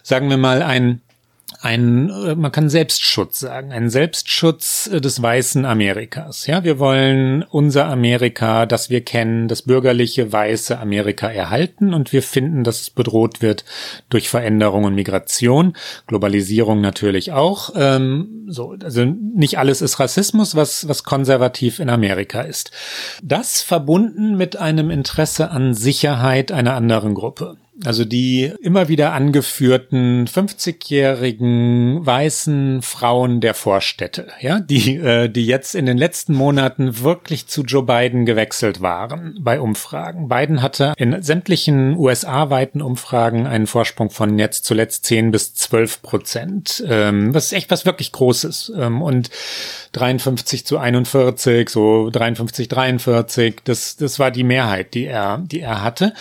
Sagen 0.02 0.30
wir 0.30 0.38
mal 0.38 0.62
ein 0.62 1.02
ein, 1.60 2.08
äh, 2.10 2.34
man 2.34 2.52
kann 2.52 2.68
Selbstschutz 2.68 3.40
sagen, 3.40 3.72
ein 3.72 3.90
Selbstschutz 3.90 4.88
äh, 4.92 5.00
des 5.00 5.20
weißen 5.20 5.64
Amerikas. 5.64 6.46
Ja, 6.46 6.64
wir 6.64 6.78
wollen 6.78 7.42
unser 7.42 7.86
Amerika, 7.86 8.66
das 8.66 8.88
wir 8.88 9.02
kennen, 9.02 9.48
das 9.48 9.62
bürgerliche 9.62 10.32
weiße 10.32 10.78
Amerika 10.78 11.28
erhalten 11.28 11.92
und 11.92 12.12
wir 12.12 12.22
finden, 12.22 12.64
dass 12.64 12.80
es 12.80 12.90
bedroht 12.90 13.42
wird 13.42 13.64
durch 14.08 14.28
Veränderung 14.28 14.84
und 14.84 14.94
Migration, 14.94 15.76
Globalisierung 16.06 16.80
natürlich 16.80 17.32
auch. 17.32 17.70
Ähm, 17.76 18.46
so, 18.48 18.76
also 18.82 19.04
nicht 19.04 19.58
alles 19.58 19.82
ist 19.82 20.00
Rassismus, 20.00 20.54
was 20.54 20.88
was 20.88 21.04
konservativ 21.04 21.78
in 21.78 21.90
Amerika 21.90 22.42
ist. 22.42 22.70
Das 23.22 23.60
verbunden 23.62 24.36
mit 24.36 24.56
einem 24.56 24.90
Interesse 24.90 25.50
an 25.50 25.74
Sicherheit 25.74 26.52
einer 26.52 26.74
anderen 26.74 27.14
Gruppe. 27.14 27.56
Also 27.84 28.04
die 28.04 28.52
immer 28.60 28.88
wieder 28.88 29.12
angeführten 29.12 30.26
50-jährigen 30.26 32.04
weißen 32.04 32.82
Frauen 32.82 33.40
der 33.40 33.54
Vorstädte, 33.54 34.28
ja, 34.40 34.60
die, 34.60 34.96
äh, 34.96 35.28
die 35.28 35.46
jetzt 35.46 35.74
in 35.74 35.86
den 35.86 35.96
letzten 35.96 36.34
Monaten 36.34 37.00
wirklich 37.00 37.46
zu 37.46 37.62
Joe 37.62 37.82
Biden 37.82 38.26
gewechselt 38.26 38.80
waren 38.80 39.38
bei 39.40 39.60
Umfragen. 39.60 40.28
Biden 40.28 40.62
hatte 40.62 40.94
in 40.96 41.22
sämtlichen 41.22 41.96
USA-weiten 41.96 42.82
Umfragen 42.82 43.46
einen 43.46 43.66
Vorsprung 43.66 44.10
von 44.10 44.38
jetzt 44.38 44.64
zuletzt 44.64 45.06
10 45.06 45.30
bis 45.30 45.54
12 45.54 46.02
Prozent, 46.02 46.84
ähm, 46.86 47.32
was 47.34 47.52
echt 47.52 47.70
was 47.70 47.86
wirklich 47.86 48.12
Großes. 48.12 48.72
Ähm, 48.76 49.02
und 49.02 49.30
53 49.92 50.66
zu 50.66 50.78
41, 50.78 51.68
so 51.68 52.10
53, 52.10 52.68
43, 52.68 53.56
das, 53.64 53.96
das 53.96 54.18
war 54.18 54.30
die 54.30 54.44
Mehrheit, 54.44 54.94
die 54.94 55.06
er, 55.06 55.38
die 55.38 55.60
er 55.60 55.82
hatte. 55.82 56.12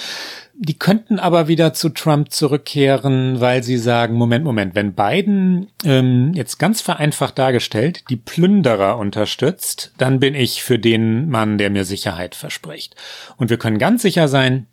Die 0.61 0.77
könnten 0.77 1.19
aber 1.19 1.47
wieder 1.47 1.71
zu 1.71 1.87
Trump 1.87 2.33
zurückkehren, 2.33 3.39
weil 3.39 3.63
sie 3.63 3.77
sagen, 3.77 4.15
Moment, 4.15 4.43
Moment, 4.43 4.75
wenn 4.75 4.91
Biden 4.91 5.67
ähm, 5.85 6.33
jetzt 6.33 6.59
ganz 6.59 6.81
vereinfacht 6.81 7.39
dargestellt 7.39 8.03
die 8.09 8.17
Plünderer 8.17 8.97
unterstützt, 8.97 9.93
dann 9.97 10.19
bin 10.19 10.35
ich 10.35 10.61
für 10.61 10.77
den 10.77 11.29
Mann, 11.29 11.57
der 11.57 11.69
mir 11.69 11.85
Sicherheit 11.85 12.35
verspricht. 12.35 12.97
Und 13.37 13.49
wir 13.49 13.57
können 13.57 13.77
ganz 13.77 14.01
sicher 14.01 14.27
sein, 14.27 14.67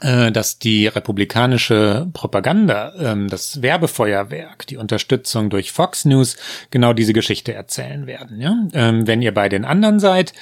dass 0.00 0.58
die 0.58 0.86
republikanische 0.86 2.08
Propaganda, 2.12 2.92
ähm, 2.98 3.28
das 3.28 3.62
Werbefeuerwerk, 3.62 4.66
die 4.66 4.76
Unterstützung 4.76 5.48
durch 5.48 5.72
Fox 5.72 6.04
News 6.04 6.36
genau 6.70 6.92
diese 6.92 7.14
Geschichte 7.14 7.54
erzählen 7.54 8.06
werden. 8.06 8.40
Ja? 8.40 8.54
Ähm, 8.74 9.06
wenn 9.06 9.22
ihr 9.22 9.32
bei 9.32 9.48
den 9.48 9.64
anderen 9.64 9.98
seid, 9.98 10.34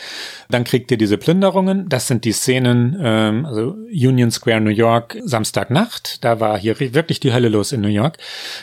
dann 0.51 0.65
kriegt 0.65 0.91
ihr 0.91 0.99
diese 0.99 1.19
Plünderungen. 1.19 1.89
Das 1.89 2.09
sind 2.09 2.25
die 2.25 2.33
Szenen, 2.33 2.99
ähm, 3.01 3.47
also 3.47 3.77
Union 3.91 4.33
Square, 4.33 4.61
New 4.61 4.71
York, 4.71 5.19
Samstagnacht. 5.25 6.25
Da 6.25 6.41
war 6.41 6.59
hier 6.59 6.81
wirklich 6.81 7.21
die 7.21 7.33
Hölle 7.33 7.49
los 7.49 7.71
in 7.71 7.81
New 7.81 7.89
York. 7.89 8.19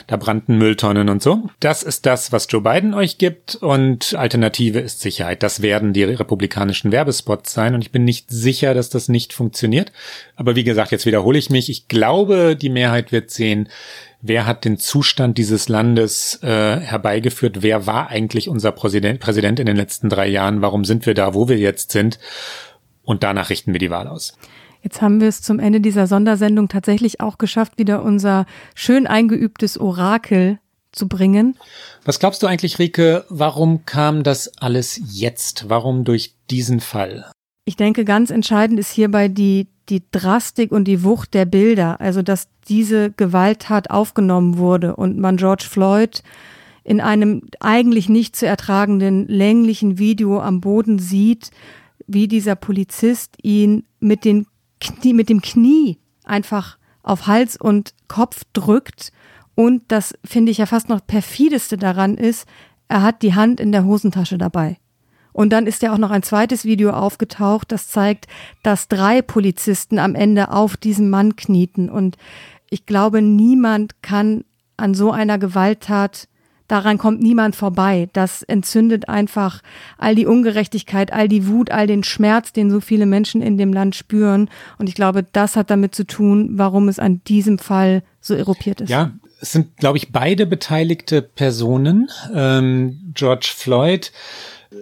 Da 0.08 0.16
brannten 0.16 0.58
Mülltonnen 0.58 1.08
und 1.08 1.22
so. 1.22 1.48
Das 1.60 1.82
ist 1.82 2.04
das, 2.04 2.32
was 2.32 2.46
Joe 2.50 2.60
Biden 2.60 2.92
euch 2.92 3.16
gibt 3.16 3.54
und 3.56 4.14
Alternative 4.14 4.80
ist 4.80 5.00
Sicherheit. 5.00 5.42
Das 5.42 5.62
werden 5.62 5.94
die 5.94 6.04
republikanischen 6.04 6.92
Werbespots 6.92 7.52
sein 7.52 7.74
und 7.74 7.80
ich 7.80 7.92
bin 7.92 8.04
nicht 8.04 8.30
sicher, 8.30 8.74
dass 8.74 8.90
das 8.90 9.08
nicht 9.08 9.32
funktioniert. 9.32 9.90
Aber 10.36 10.56
wie 10.56 10.64
gesagt, 10.64 10.81
gesagt, 10.82 10.92
jetzt 10.92 11.06
wiederhole 11.06 11.38
ich 11.38 11.50
mich. 11.50 11.70
Ich 11.70 11.88
glaube, 11.88 12.56
die 12.56 12.70
Mehrheit 12.70 13.12
wird 13.12 13.30
sehen, 13.30 13.68
wer 14.20 14.46
hat 14.46 14.64
den 14.64 14.78
Zustand 14.78 15.38
dieses 15.38 15.68
Landes 15.68 16.40
äh, 16.42 16.80
herbeigeführt, 16.80 17.62
wer 17.62 17.86
war 17.86 18.08
eigentlich 18.08 18.48
unser 18.48 18.72
Präsident, 18.72 19.20
Präsident 19.20 19.60
in 19.60 19.66
den 19.66 19.76
letzten 19.76 20.08
drei 20.08 20.28
Jahren, 20.28 20.62
warum 20.62 20.84
sind 20.84 21.06
wir 21.06 21.14
da, 21.14 21.34
wo 21.34 21.48
wir 21.48 21.58
jetzt 21.58 21.92
sind. 21.92 22.18
Und 23.04 23.22
danach 23.22 23.50
richten 23.50 23.72
wir 23.72 23.80
die 23.80 23.90
Wahl 23.90 24.06
aus. 24.06 24.36
Jetzt 24.82 25.00
haben 25.00 25.20
wir 25.20 25.28
es 25.28 25.42
zum 25.42 25.60
Ende 25.60 25.80
dieser 25.80 26.06
Sondersendung 26.06 26.68
tatsächlich 26.68 27.20
auch 27.20 27.38
geschafft, 27.38 27.78
wieder 27.78 28.02
unser 28.02 28.46
schön 28.74 29.06
eingeübtes 29.06 29.78
Orakel 29.78 30.58
zu 30.90 31.08
bringen. 31.08 31.56
Was 32.04 32.18
glaubst 32.18 32.42
du 32.42 32.46
eigentlich, 32.46 32.78
Rike, 32.78 33.24
warum 33.28 33.86
kam 33.86 34.24
das 34.24 34.58
alles 34.58 35.00
jetzt? 35.12 35.68
Warum 35.68 36.04
durch 36.04 36.34
diesen 36.50 36.80
Fall? 36.80 37.30
Ich 37.64 37.76
denke, 37.76 38.04
ganz 38.04 38.30
entscheidend 38.30 38.80
ist 38.80 38.92
hierbei 38.92 39.28
die 39.28 39.68
die 39.88 40.02
Drastik 40.10 40.72
und 40.72 40.84
die 40.84 41.02
Wucht 41.02 41.34
der 41.34 41.44
Bilder, 41.44 42.00
also 42.00 42.22
dass 42.22 42.48
diese 42.68 43.10
Gewalttat 43.10 43.90
aufgenommen 43.90 44.56
wurde 44.56 44.96
und 44.96 45.18
man 45.18 45.36
George 45.36 45.66
Floyd 45.68 46.22
in 46.84 47.00
einem 47.00 47.42
eigentlich 47.60 48.08
nicht 48.08 48.36
zu 48.36 48.46
ertragenden 48.46 49.26
länglichen 49.28 49.98
Video 49.98 50.40
am 50.40 50.60
Boden 50.60 50.98
sieht, 50.98 51.50
wie 52.06 52.28
dieser 52.28 52.56
Polizist 52.56 53.36
ihn 53.42 53.84
mit, 54.00 54.24
den 54.24 54.46
Knie, 54.80 55.14
mit 55.14 55.28
dem 55.28 55.40
Knie 55.40 55.98
einfach 56.24 56.78
auf 57.02 57.26
Hals 57.26 57.56
und 57.56 57.94
Kopf 58.08 58.42
drückt. 58.52 59.12
Und 59.54 59.82
das 59.88 60.14
finde 60.24 60.50
ich 60.50 60.58
ja 60.58 60.66
fast 60.66 60.88
noch 60.88 61.06
perfideste 61.06 61.76
daran 61.76 62.16
ist, 62.16 62.46
er 62.88 63.02
hat 63.02 63.22
die 63.22 63.34
Hand 63.34 63.60
in 63.60 63.72
der 63.72 63.84
Hosentasche 63.84 64.38
dabei. 64.38 64.78
Und 65.32 65.50
dann 65.50 65.66
ist 65.66 65.82
ja 65.82 65.92
auch 65.92 65.98
noch 65.98 66.10
ein 66.10 66.22
zweites 66.22 66.64
Video 66.64 66.90
aufgetaucht, 66.90 67.72
das 67.72 67.88
zeigt, 67.88 68.26
dass 68.62 68.88
drei 68.88 69.22
Polizisten 69.22 69.98
am 69.98 70.14
Ende 70.14 70.50
auf 70.50 70.76
diesem 70.76 71.10
Mann 71.10 71.36
knieten. 71.36 71.88
Und 71.88 72.16
ich 72.70 72.86
glaube, 72.86 73.22
niemand 73.22 74.02
kann 74.02 74.44
an 74.76 74.94
so 74.94 75.10
einer 75.10 75.38
Gewalttat 75.38 76.28
daran 76.72 76.96
kommt 76.96 77.20
niemand 77.20 77.54
vorbei. 77.54 78.08
Das 78.14 78.42
entzündet 78.42 79.06
einfach 79.06 79.60
all 79.98 80.14
die 80.14 80.24
Ungerechtigkeit, 80.24 81.12
all 81.12 81.28
die 81.28 81.46
Wut, 81.46 81.70
all 81.70 81.86
den 81.86 82.02
Schmerz, 82.02 82.52
den 82.52 82.70
so 82.70 82.80
viele 82.80 83.04
Menschen 83.04 83.42
in 83.42 83.58
dem 83.58 83.74
Land 83.74 83.94
spüren. 83.94 84.48
Und 84.78 84.88
ich 84.88 84.94
glaube, 84.94 85.22
das 85.22 85.54
hat 85.54 85.70
damit 85.70 85.94
zu 85.94 86.06
tun, 86.06 86.52
warum 86.52 86.88
es 86.88 86.98
an 86.98 87.20
diesem 87.24 87.58
Fall 87.58 88.02
so 88.22 88.34
erupiert 88.34 88.80
ist. 88.80 88.88
Ja, 88.88 89.12
es 89.42 89.52
sind, 89.52 89.76
glaube 89.76 89.98
ich, 89.98 90.12
beide 90.12 90.46
beteiligte 90.46 91.20
Personen. 91.20 92.08
Ähm, 92.34 93.12
George 93.12 93.52
Floyd 93.54 94.10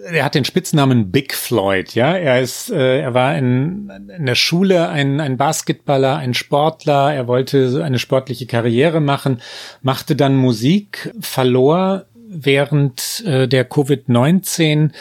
er 0.05 0.25
hat 0.25 0.35
den 0.35 0.45
Spitznamen 0.45 1.11
Big 1.11 1.33
Floyd, 1.33 1.93
ja. 1.95 2.15
Er 2.15 2.41
ist, 2.41 2.71
äh, 2.71 3.01
er 3.01 3.13
war 3.13 3.37
in, 3.37 3.91
in 4.17 4.25
der 4.25 4.35
Schule 4.35 4.89
ein, 4.89 5.19
ein 5.19 5.37
Basketballer, 5.37 6.17
ein 6.17 6.33
Sportler. 6.33 7.13
Er 7.13 7.27
wollte 7.27 7.81
eine 7.83 7.99
sportliche 7.99 8.45
Karriere 8.45 8.99
machen, 8.99 9.41
machte 9.81 10.15
dann 10.15 10.35
Musik, 10.35 11.13
verlor 11.19 12.05
während 12.33 13.23
äh, 13.25 13.47
der 13.47 13.69
Covid-19 13.69 14.91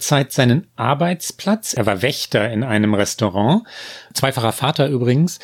Zeit 0.00 0.32
seinen 0.32 0.66
Arbeitsplatz. 0.74 1.72
Er 1.74 1.86
war 1.86 2.02
Wächter 2.02 2.50
in 2.50 2.64
einem 2.64 2.94
Restaurant, 2.94 3.62
zweifacher 4.12 4.50
Vater 4.50 4.88
übrigens, 4.88 5.38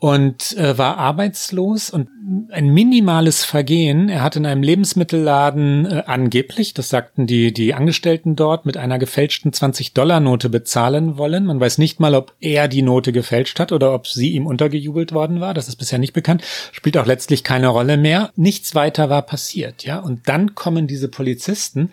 und 0.00 0.56
äh, 0.56 0.78
war 0.78 0.96
arbeitslos 0.98 1.90
und 1.90 2.08
ein 2.50 2.72
minimales 2.72 3.44
Vergehen. 3.44 4.08
Er 4.08 4.22
hat 4.22 4.36
in 4.36 4.46
einem 4.46 4.62
Lebensmittelladen 4.62 5.86
äh, 5.86 6.02
angeblich, 6.06 6.72
das 6.72 6.88
sagten 6.88 7.26
die, 7.26 7.52
die 7.52 7.74
Angestellten 7.74 8.36
dort, 8.36 8.64
mit 8.64 8.76
einer 8.76 8.98
gefälschten 9.00 9.50
20-Dollar-Note 9.50 10.50
bezahlen 10.50 11.18
wollen. 11.18 11.46
Man 11.46 11.58
weiß 11.58 11.78
nicht 11.78 11.98
mal, 11.98 12.14
ob 12.14 12.32
er 12.38 12.68
die 12.68 12.82
Note 12.82 13.10
gefälscht 13.10 13.58
hat 13.58 13.72
oder 13.72 13.92
ob 13.92 14.06
sie 14.06 14.30
ihm 14.30 14.46
untergejubelt 14.46 15.12
worden 15.12 15.40
war. 15.40 15.52
Das 15.52 15.66
ist 15.66 15.76
bisher 15.76 15.98
nicht 15.98 16.12
bekannt. 16.12 16.44
Spielt 16.70 16.96
auch 16.96 17.06
letztlich 17.06 17.42
keine 17.42 17.68
Rolle 17.68 17.96
mehr. 17.96 18.30
Nichts 18.36 18.76
weiter 18.76 19.10
war 19.10 19.22
passiert, 19.22 19.84
ja. 19.84 19.98
Und 19.98 20.28
dann 20.28 20.54
kommen 20.54 20.86
diese 20.86 21.08
Polizisten 21.08 21.90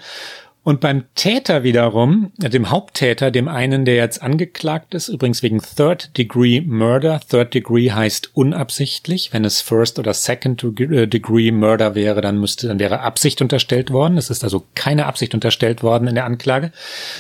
und 0.66 0.82
beim 0.82 1.04
Täter 1.14 1.62
wiederum, 1.62 2.32
dem 2.38 2.72
Haupttäter, 2.72 3.30
dem 3.30 3.48
einen, 3.48 3.86
der 3.86 3.98
jetzt 3.98 4.24
angeklagt 4.24 4.96
ist, 4.96 5.10
übrigens 5.10 5.44
wegen 5.44 5.62
Third 5.62 6.18
Degree 6.18 6.60
Murder. 6.62 7.20
Third 7.20 7.54
Degree 7.54 7.92
heißt 7.92 8.32
unabsichtlich. 8.34 9.32
Wenn 9.32 9.46
es 9.46 9.62
First 9.62 10.00
oder 10.00 10.16
Second 10.16 10.64
äh, 10.80 11.08
Degree 11.08 11.52
Murder 11.52 11.94
wäre, 11.94 12.20
dann 12.22 12.40
müsste, 12.40 12.68
dann 12.68 12.80
wäre 12.80 13.02
Absicht 13.02 13.44
unterstellt 13.44 13.92
worden. 13.92 14.18
Es 14.18 14.32
ist 14.32 14.44
also 14.44 14.66
keine 14.74 15.06
Absicht 15.06 15.36
unterstellt 15.36 15.84
worden 15.84 16.08
in 16.08 16.16
der 16.16 16.26
Anklage. 16.26 16.72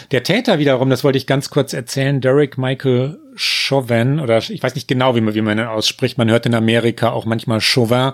Der 0.09 0.23
Täter 0.23 0.57
wiederum, 0.57 0.89
das 0.89 1.03
wollte 1.03 1.19
ich 1.19 1.27
ganz 1.27 1.51
kurz 1.51 1.73
erzählen, 1.73 2.21
Derek 2.21 2.57
Michael 2.57 3.19
Chauvin 3.35 4.19
oder 4.19 4.37
ich 4.37 4.61
weiß 4.61 4.75
nicht 4.75 4.87
genau, 4.87 5.15
wie 5.15 5.21
man, 5.21 5.35
wie 5.35 5.41
man 5.41 5.57
ihn 5.57 5.65
ausspricht. 5.65 6.17
Man 6.17 6.29
hört 6.29 6.45
in 6.45 6.55
Amerika 6.55 7.11
auch 7.11 7.25
manchmal 7.25 7.61
Chauvin. 7.61 8.13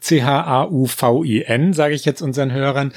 C-H-A-U-V-I-N, 0.00 1.72
sage 1.72 1.94
ich 1.94 2.04
jetzt 2.04 2.22
unseren 2.22 2.52
Hörern. 2.52 2.92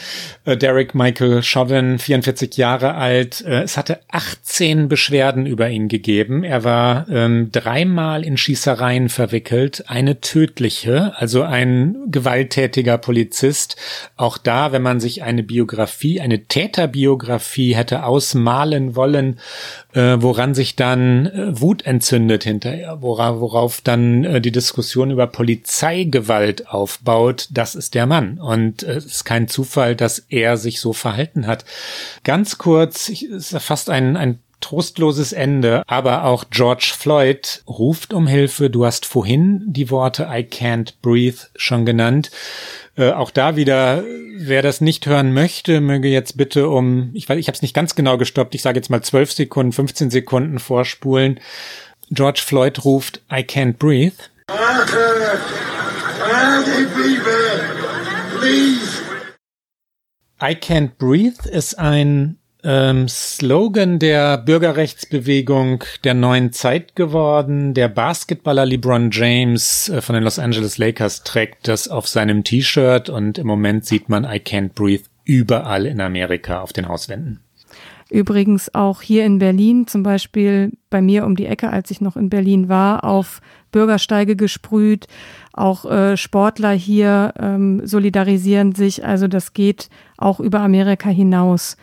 Äh, 0.46 0.58
Derek 0.58 0.94
Michael 0.96 1.44
Chauvin, 1.44 2.00
44 2.00 2.58
Jahre 2.58 2.96
alt. 2.96 3.42
Äh, 3.42 3.62
es 3.64 3.78
hatte 3.78 4.00
18 4.12 4.88
Beschwerden 4.88 5.46
über 5.46 5.70
ihn 5.70 5.88
gegeben. 5.88 6.44
Er 6.44 6.64
war 6.64 7.08
ähm, 7.10 7.50
dreimal 7.52 8.24
in 8.24 8.38
Schießereien 8.38 9.10
verwickelt. 9.10 9.86
Eine 9.88 10.22
tödliche, 10.22 11.14
also 11.18 11.44
ein 11.44 11.96
gewalttätiger 12.08 12.98
Polizist. 12.98 13.76
Auch 14.18 14.38
da, 14.38 14.72
wenn 14.72 14.82
man 14.82 15.00
sich 15.00 15.24
eine 15.24 15.44
Biografie, 15.44 16.22
eine 16.22 16.46
Täterbiografie 16.46 17.76
hätte 17.76 18.04
ausmalen 18.04 18.96
wollen, 18.96 19.40
äh, 19.94 20.18
woran 20.20 20.54
sich 20.54 20.76
dann 20.76 21.26
äh, 21.26 21.60
Wut 21.60 21.86
entzündet 21.86 22.44
hinterher, 22.44 23.02
worauf, 23.02 23.40
worauf 23.40 23.82
dann 23.82 24.24
äh, 24.24 24.42
die 24.42 24.52
Diskussion 24.52 25.12
über 25.12 25.28
Polizeigewalt 25.28 26.68
aufbaut, 26.68 27.48
das 27.52 27.76
ist 27.76 27.94
der 27.94 28.06
Mann. 28.06 28.40
Und 28.40 28.84
äh, 28.84 28.94
es 28.94 29.06
ist 29.06 29.24
kein 29.26 29.48
Zufall, 29.48 29.96
dass 29.96 30.20
er 30.30 30.58
sich 30.58 30.80
so 30.80 30.94
verhalten 30.94 31.48
hat. 31.48 31.66
Ganz 32.24 32.58
kurz, 32.58 33.10
ich, 33.10 33.24
es 33.24 33.52
ist 33.52 33.64
fast 33.64 33.90
ein, 33.90 34.18
ein 34.18 34.40
trostloses 34.62 35.34
Ende, 35.34 35.84
aber 35.88 36.24
auch 36.24 36.46
George 36.50 36.94
Floyd 36.98 37.64
ruft 37.68 38.14
um 38.14 38.28
Hilfe. 38.28 38.70
Du 38.70 38.86
hast 38.86 39.06
vorhin 39.06 39.64
die 39.68 39.90
Worte 39.90 40.24
I 40.24 40.44
can't 40.44 40.94
breathe 41.02 41.40
schon 41.56 41.86
genannt. 41.86 42.32
Äh, 42.96 43.12
auch 43.12 43.32
da 43.32 43.56
wieder, 43.56 44.04
wer 44.38 44.62
das 44.62 44.82
nicht 44.82 45.06
hören 45.06 45.34
möchte, 45.34 45.82
möge 45.82 46.10
jetzt 46.10 46.38
bitte 46.38 46.70
um, 46.70 47.12
ich 47.14 47.28
weiß, 47.28 47.38
ich 47.38 47.48
habe 47.48 47.56
es 47.56 47.62
nicht 47.62 47.74
ganz 47.74 47.96
genau 47.96 48.18
gestoppt, 48.18 48.54
ich 48.54 48.62
sage 48.62 48.80
jetzt 48.80 48.90
mal 48.90 49.02
12 49.02 49.32
Sekunden, 49.32 49.72
15 49.72 50.10
Sekunden 50.10 50.60
vorspulen. 50.60 51.40
George 52.10 52.42
Floyd 52.46 52.84
ruft 52.84 53.22
I 53.32 53.40
can't 53.40 53.78
breathe. 53.78 54.16
I 60.42 60.56
can't 60.56 60.98
breathe 60.98 61.48
ist 61.50 61.78
ein 61.80 62.41
ähm, 62.64 63.08
Slogan 63.08 64.00
der 64.00 64.38
Bürgerrechtsbewegung 64.38 65.84
der 66.04 66.14
neuen 66.14 66.52
Zeit 66.52 66.96
geworden. 66.96 67.74
Der 67.74 67.88
Basketballer 67.88 68.66
LeBron 68.66 69.10
James 69.12 69.90
äh, 69.90 70.02
von 70.02 70.16
den 70.16 70.24
Los 70.24 70.40
Angeles 70.40 70.78
Lakers 70.78 71.24
trägt 71.24 71.68
das 71.68 71.88
auf 71.88 72.08
seinem 72.08 72.44
T-Shirt 72.44 73.10
und 73.10 73.38
im 73.38 73.48
Moment 73.48 73.86
sieht 73.86 74.10
man 74.10 74.24
I 74.24 74.38
Can't 74.38 74.74
Breathe 74.74 75.04
überall 75.26 75.86
in 75.86 76.02
Amerika 76.02 76.62
auf 76.62 76.74
den 76.74 76.88
Hauswänden. 76.88 77.40
Übrigens 78.10 78.76
auch 78.76 79.02
hier 79.02 79.26
in 79.26 79.40
Berlin, 79.40 79.88
zum 79.88 80.04
Beispiel 80.04 80.74
bei 80.90 81.02
mir 81.02 81.26
um 81.26 81.38
die 81.38 81.46
Ecke, 81.46 81.70
als 81.70 81.92
ich 81.92 82.02
noch 82.02 82.18
in 82.18 82.30
Berlin 82.30 82.68
war, 82.68 83.06
auf 83.06 83.40
Bürgersteige 83.72 84.36
gesprüht. 84.36 85.08
Auch 85.54 85.86
äh, 85.90 86.18
Sportler 86.18 86.72
hier 86.72 87.34
ähm, 87.40 87.88
solidarisieren 87.88 88.76
sich. 88.76 89.06
Also 89.06 89.30
das 89.30 89.54
geht 89.54 89.90
auch 90.18 90.42
über 90.42 90.60
Amerika 90.60 91.10
hinaus. 91.10 91.78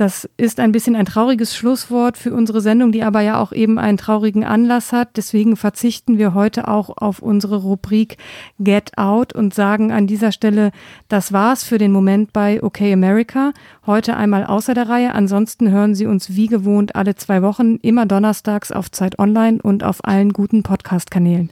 Das 0.00 0.26
ist 0.38 0.60
ein 0.60 0.72
bisschen 0.72 0.96
ein 0.96 1.04
trauriges 1.04 1.54
Schlusswort 1.54 2.16
für 2.16 2.32
unsere 2.32 2.62
Sendung, 2.62 2.90
die 2.90 3.02
aber 3.02 3.20
ja 3.20 3.38
auch 3.38 3.52
eben 3.52 3.78
einen 3.78 3.98
traurigen 3.98 4.44
Anlass 4.44 4.94
hat. 4.94 5.18
Deswegen 5.18 5.56
verzichten 5.56 6.16
wir 6.16 6.32
heute 6.32 6.68
auch 6.68 6.96
auf 6.96 7.18
unsere 7.18 7.56
Rubrik 7.56 8.16
Get 8.58 8.96
Out 8.96 9.34
und 9.34 9.52
sagen 9.52 9.92
an 9.92 10.06
dieser 10.06 10.32
Stelle, 10.32 10.70
das 11.08 11.34
war's 11.34 11.64
für 11.64 11.76
den 11.76 11.92
Moment 11.92 12.32
bei 12.32 12.62
OK 12.62 12.80
America. 12.80 13.52
Heute 13.84 14.16
einmal 14.16 14.46
außer 14.46 14.72
der 14.72 14.88
Reihe. 14.88 15.14
Ansonsten 15.14 15.70
hören 15.70 15.94
Sie 15.94 16.06
uns 16.06 16.34
wie 16.34 16.46
gewohnt 16.46 16.96
alle 16.96 17.14
zwei 17.16 17.42
Wochen, 17.42 17.76
immer 17.82 18.06
donnerstags 18.06 18.72
auf 18.72 18.90
Zeit 18.90 19.18
Online 19.18 19.58
und 19.62 19.84
auf 19.84 20.02
allen 20.02 20.32
guten 20.32 20.62
Podcast-Kanälen. 20.62 21.50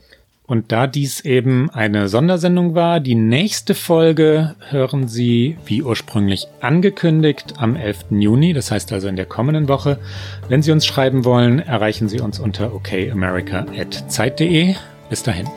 Und 0.49 0.71
da 0.71 0.87
dies 0.87 1.21
eben 1.21 1.69
eine 1.69 2.07
Sondersendung 2.07 2.73
war, 2.73 2.99
die 2.99 3.13
nächste 3.13 3.75
Folge 3.75 4.55
hören 4.69 5.07
Sie, 5.07 5.59
wie 5.63 5.83
ursprünglich 5.83 6.47
angekündigt, 6.59 7.53
am 7.57 7.75
11. 7.75 8.05
Juni, 8.09 8.53
das 8.53 8.71
heißt 8.71 8.91
also 8.91 9.07
in 9.07 9.15
der 9.15 9.27
kommenden 9.27 9.67
Woche. 9.67 9.99
Wenn 10.47 10.63
Sie 10.63 10.71
uns 10.71 10.87
schreiben 10.87 11.23
wollen, 11.23 11.59
erreichen 11.59 12.09
Sie 12.09 12.19
uns 12.19 12.39
unter 12.39 12.73
okamerica.zeit.de. 12.73 14.73
Bis 15.11 15.21
dahin. 15.21 15.47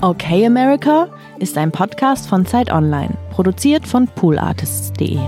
Okay 0.00 0.46
America 0.46 1.08
ist 1.40 1.58
ein 1.58 1.72
Podcast 1.72 2.28
von 2.28 2.46
Zeit 2.46 2.70
Online, 2.70 3.16
produziert 3.32 3.84
von 3.84 4.06
poolartists.de. 4.06 5.18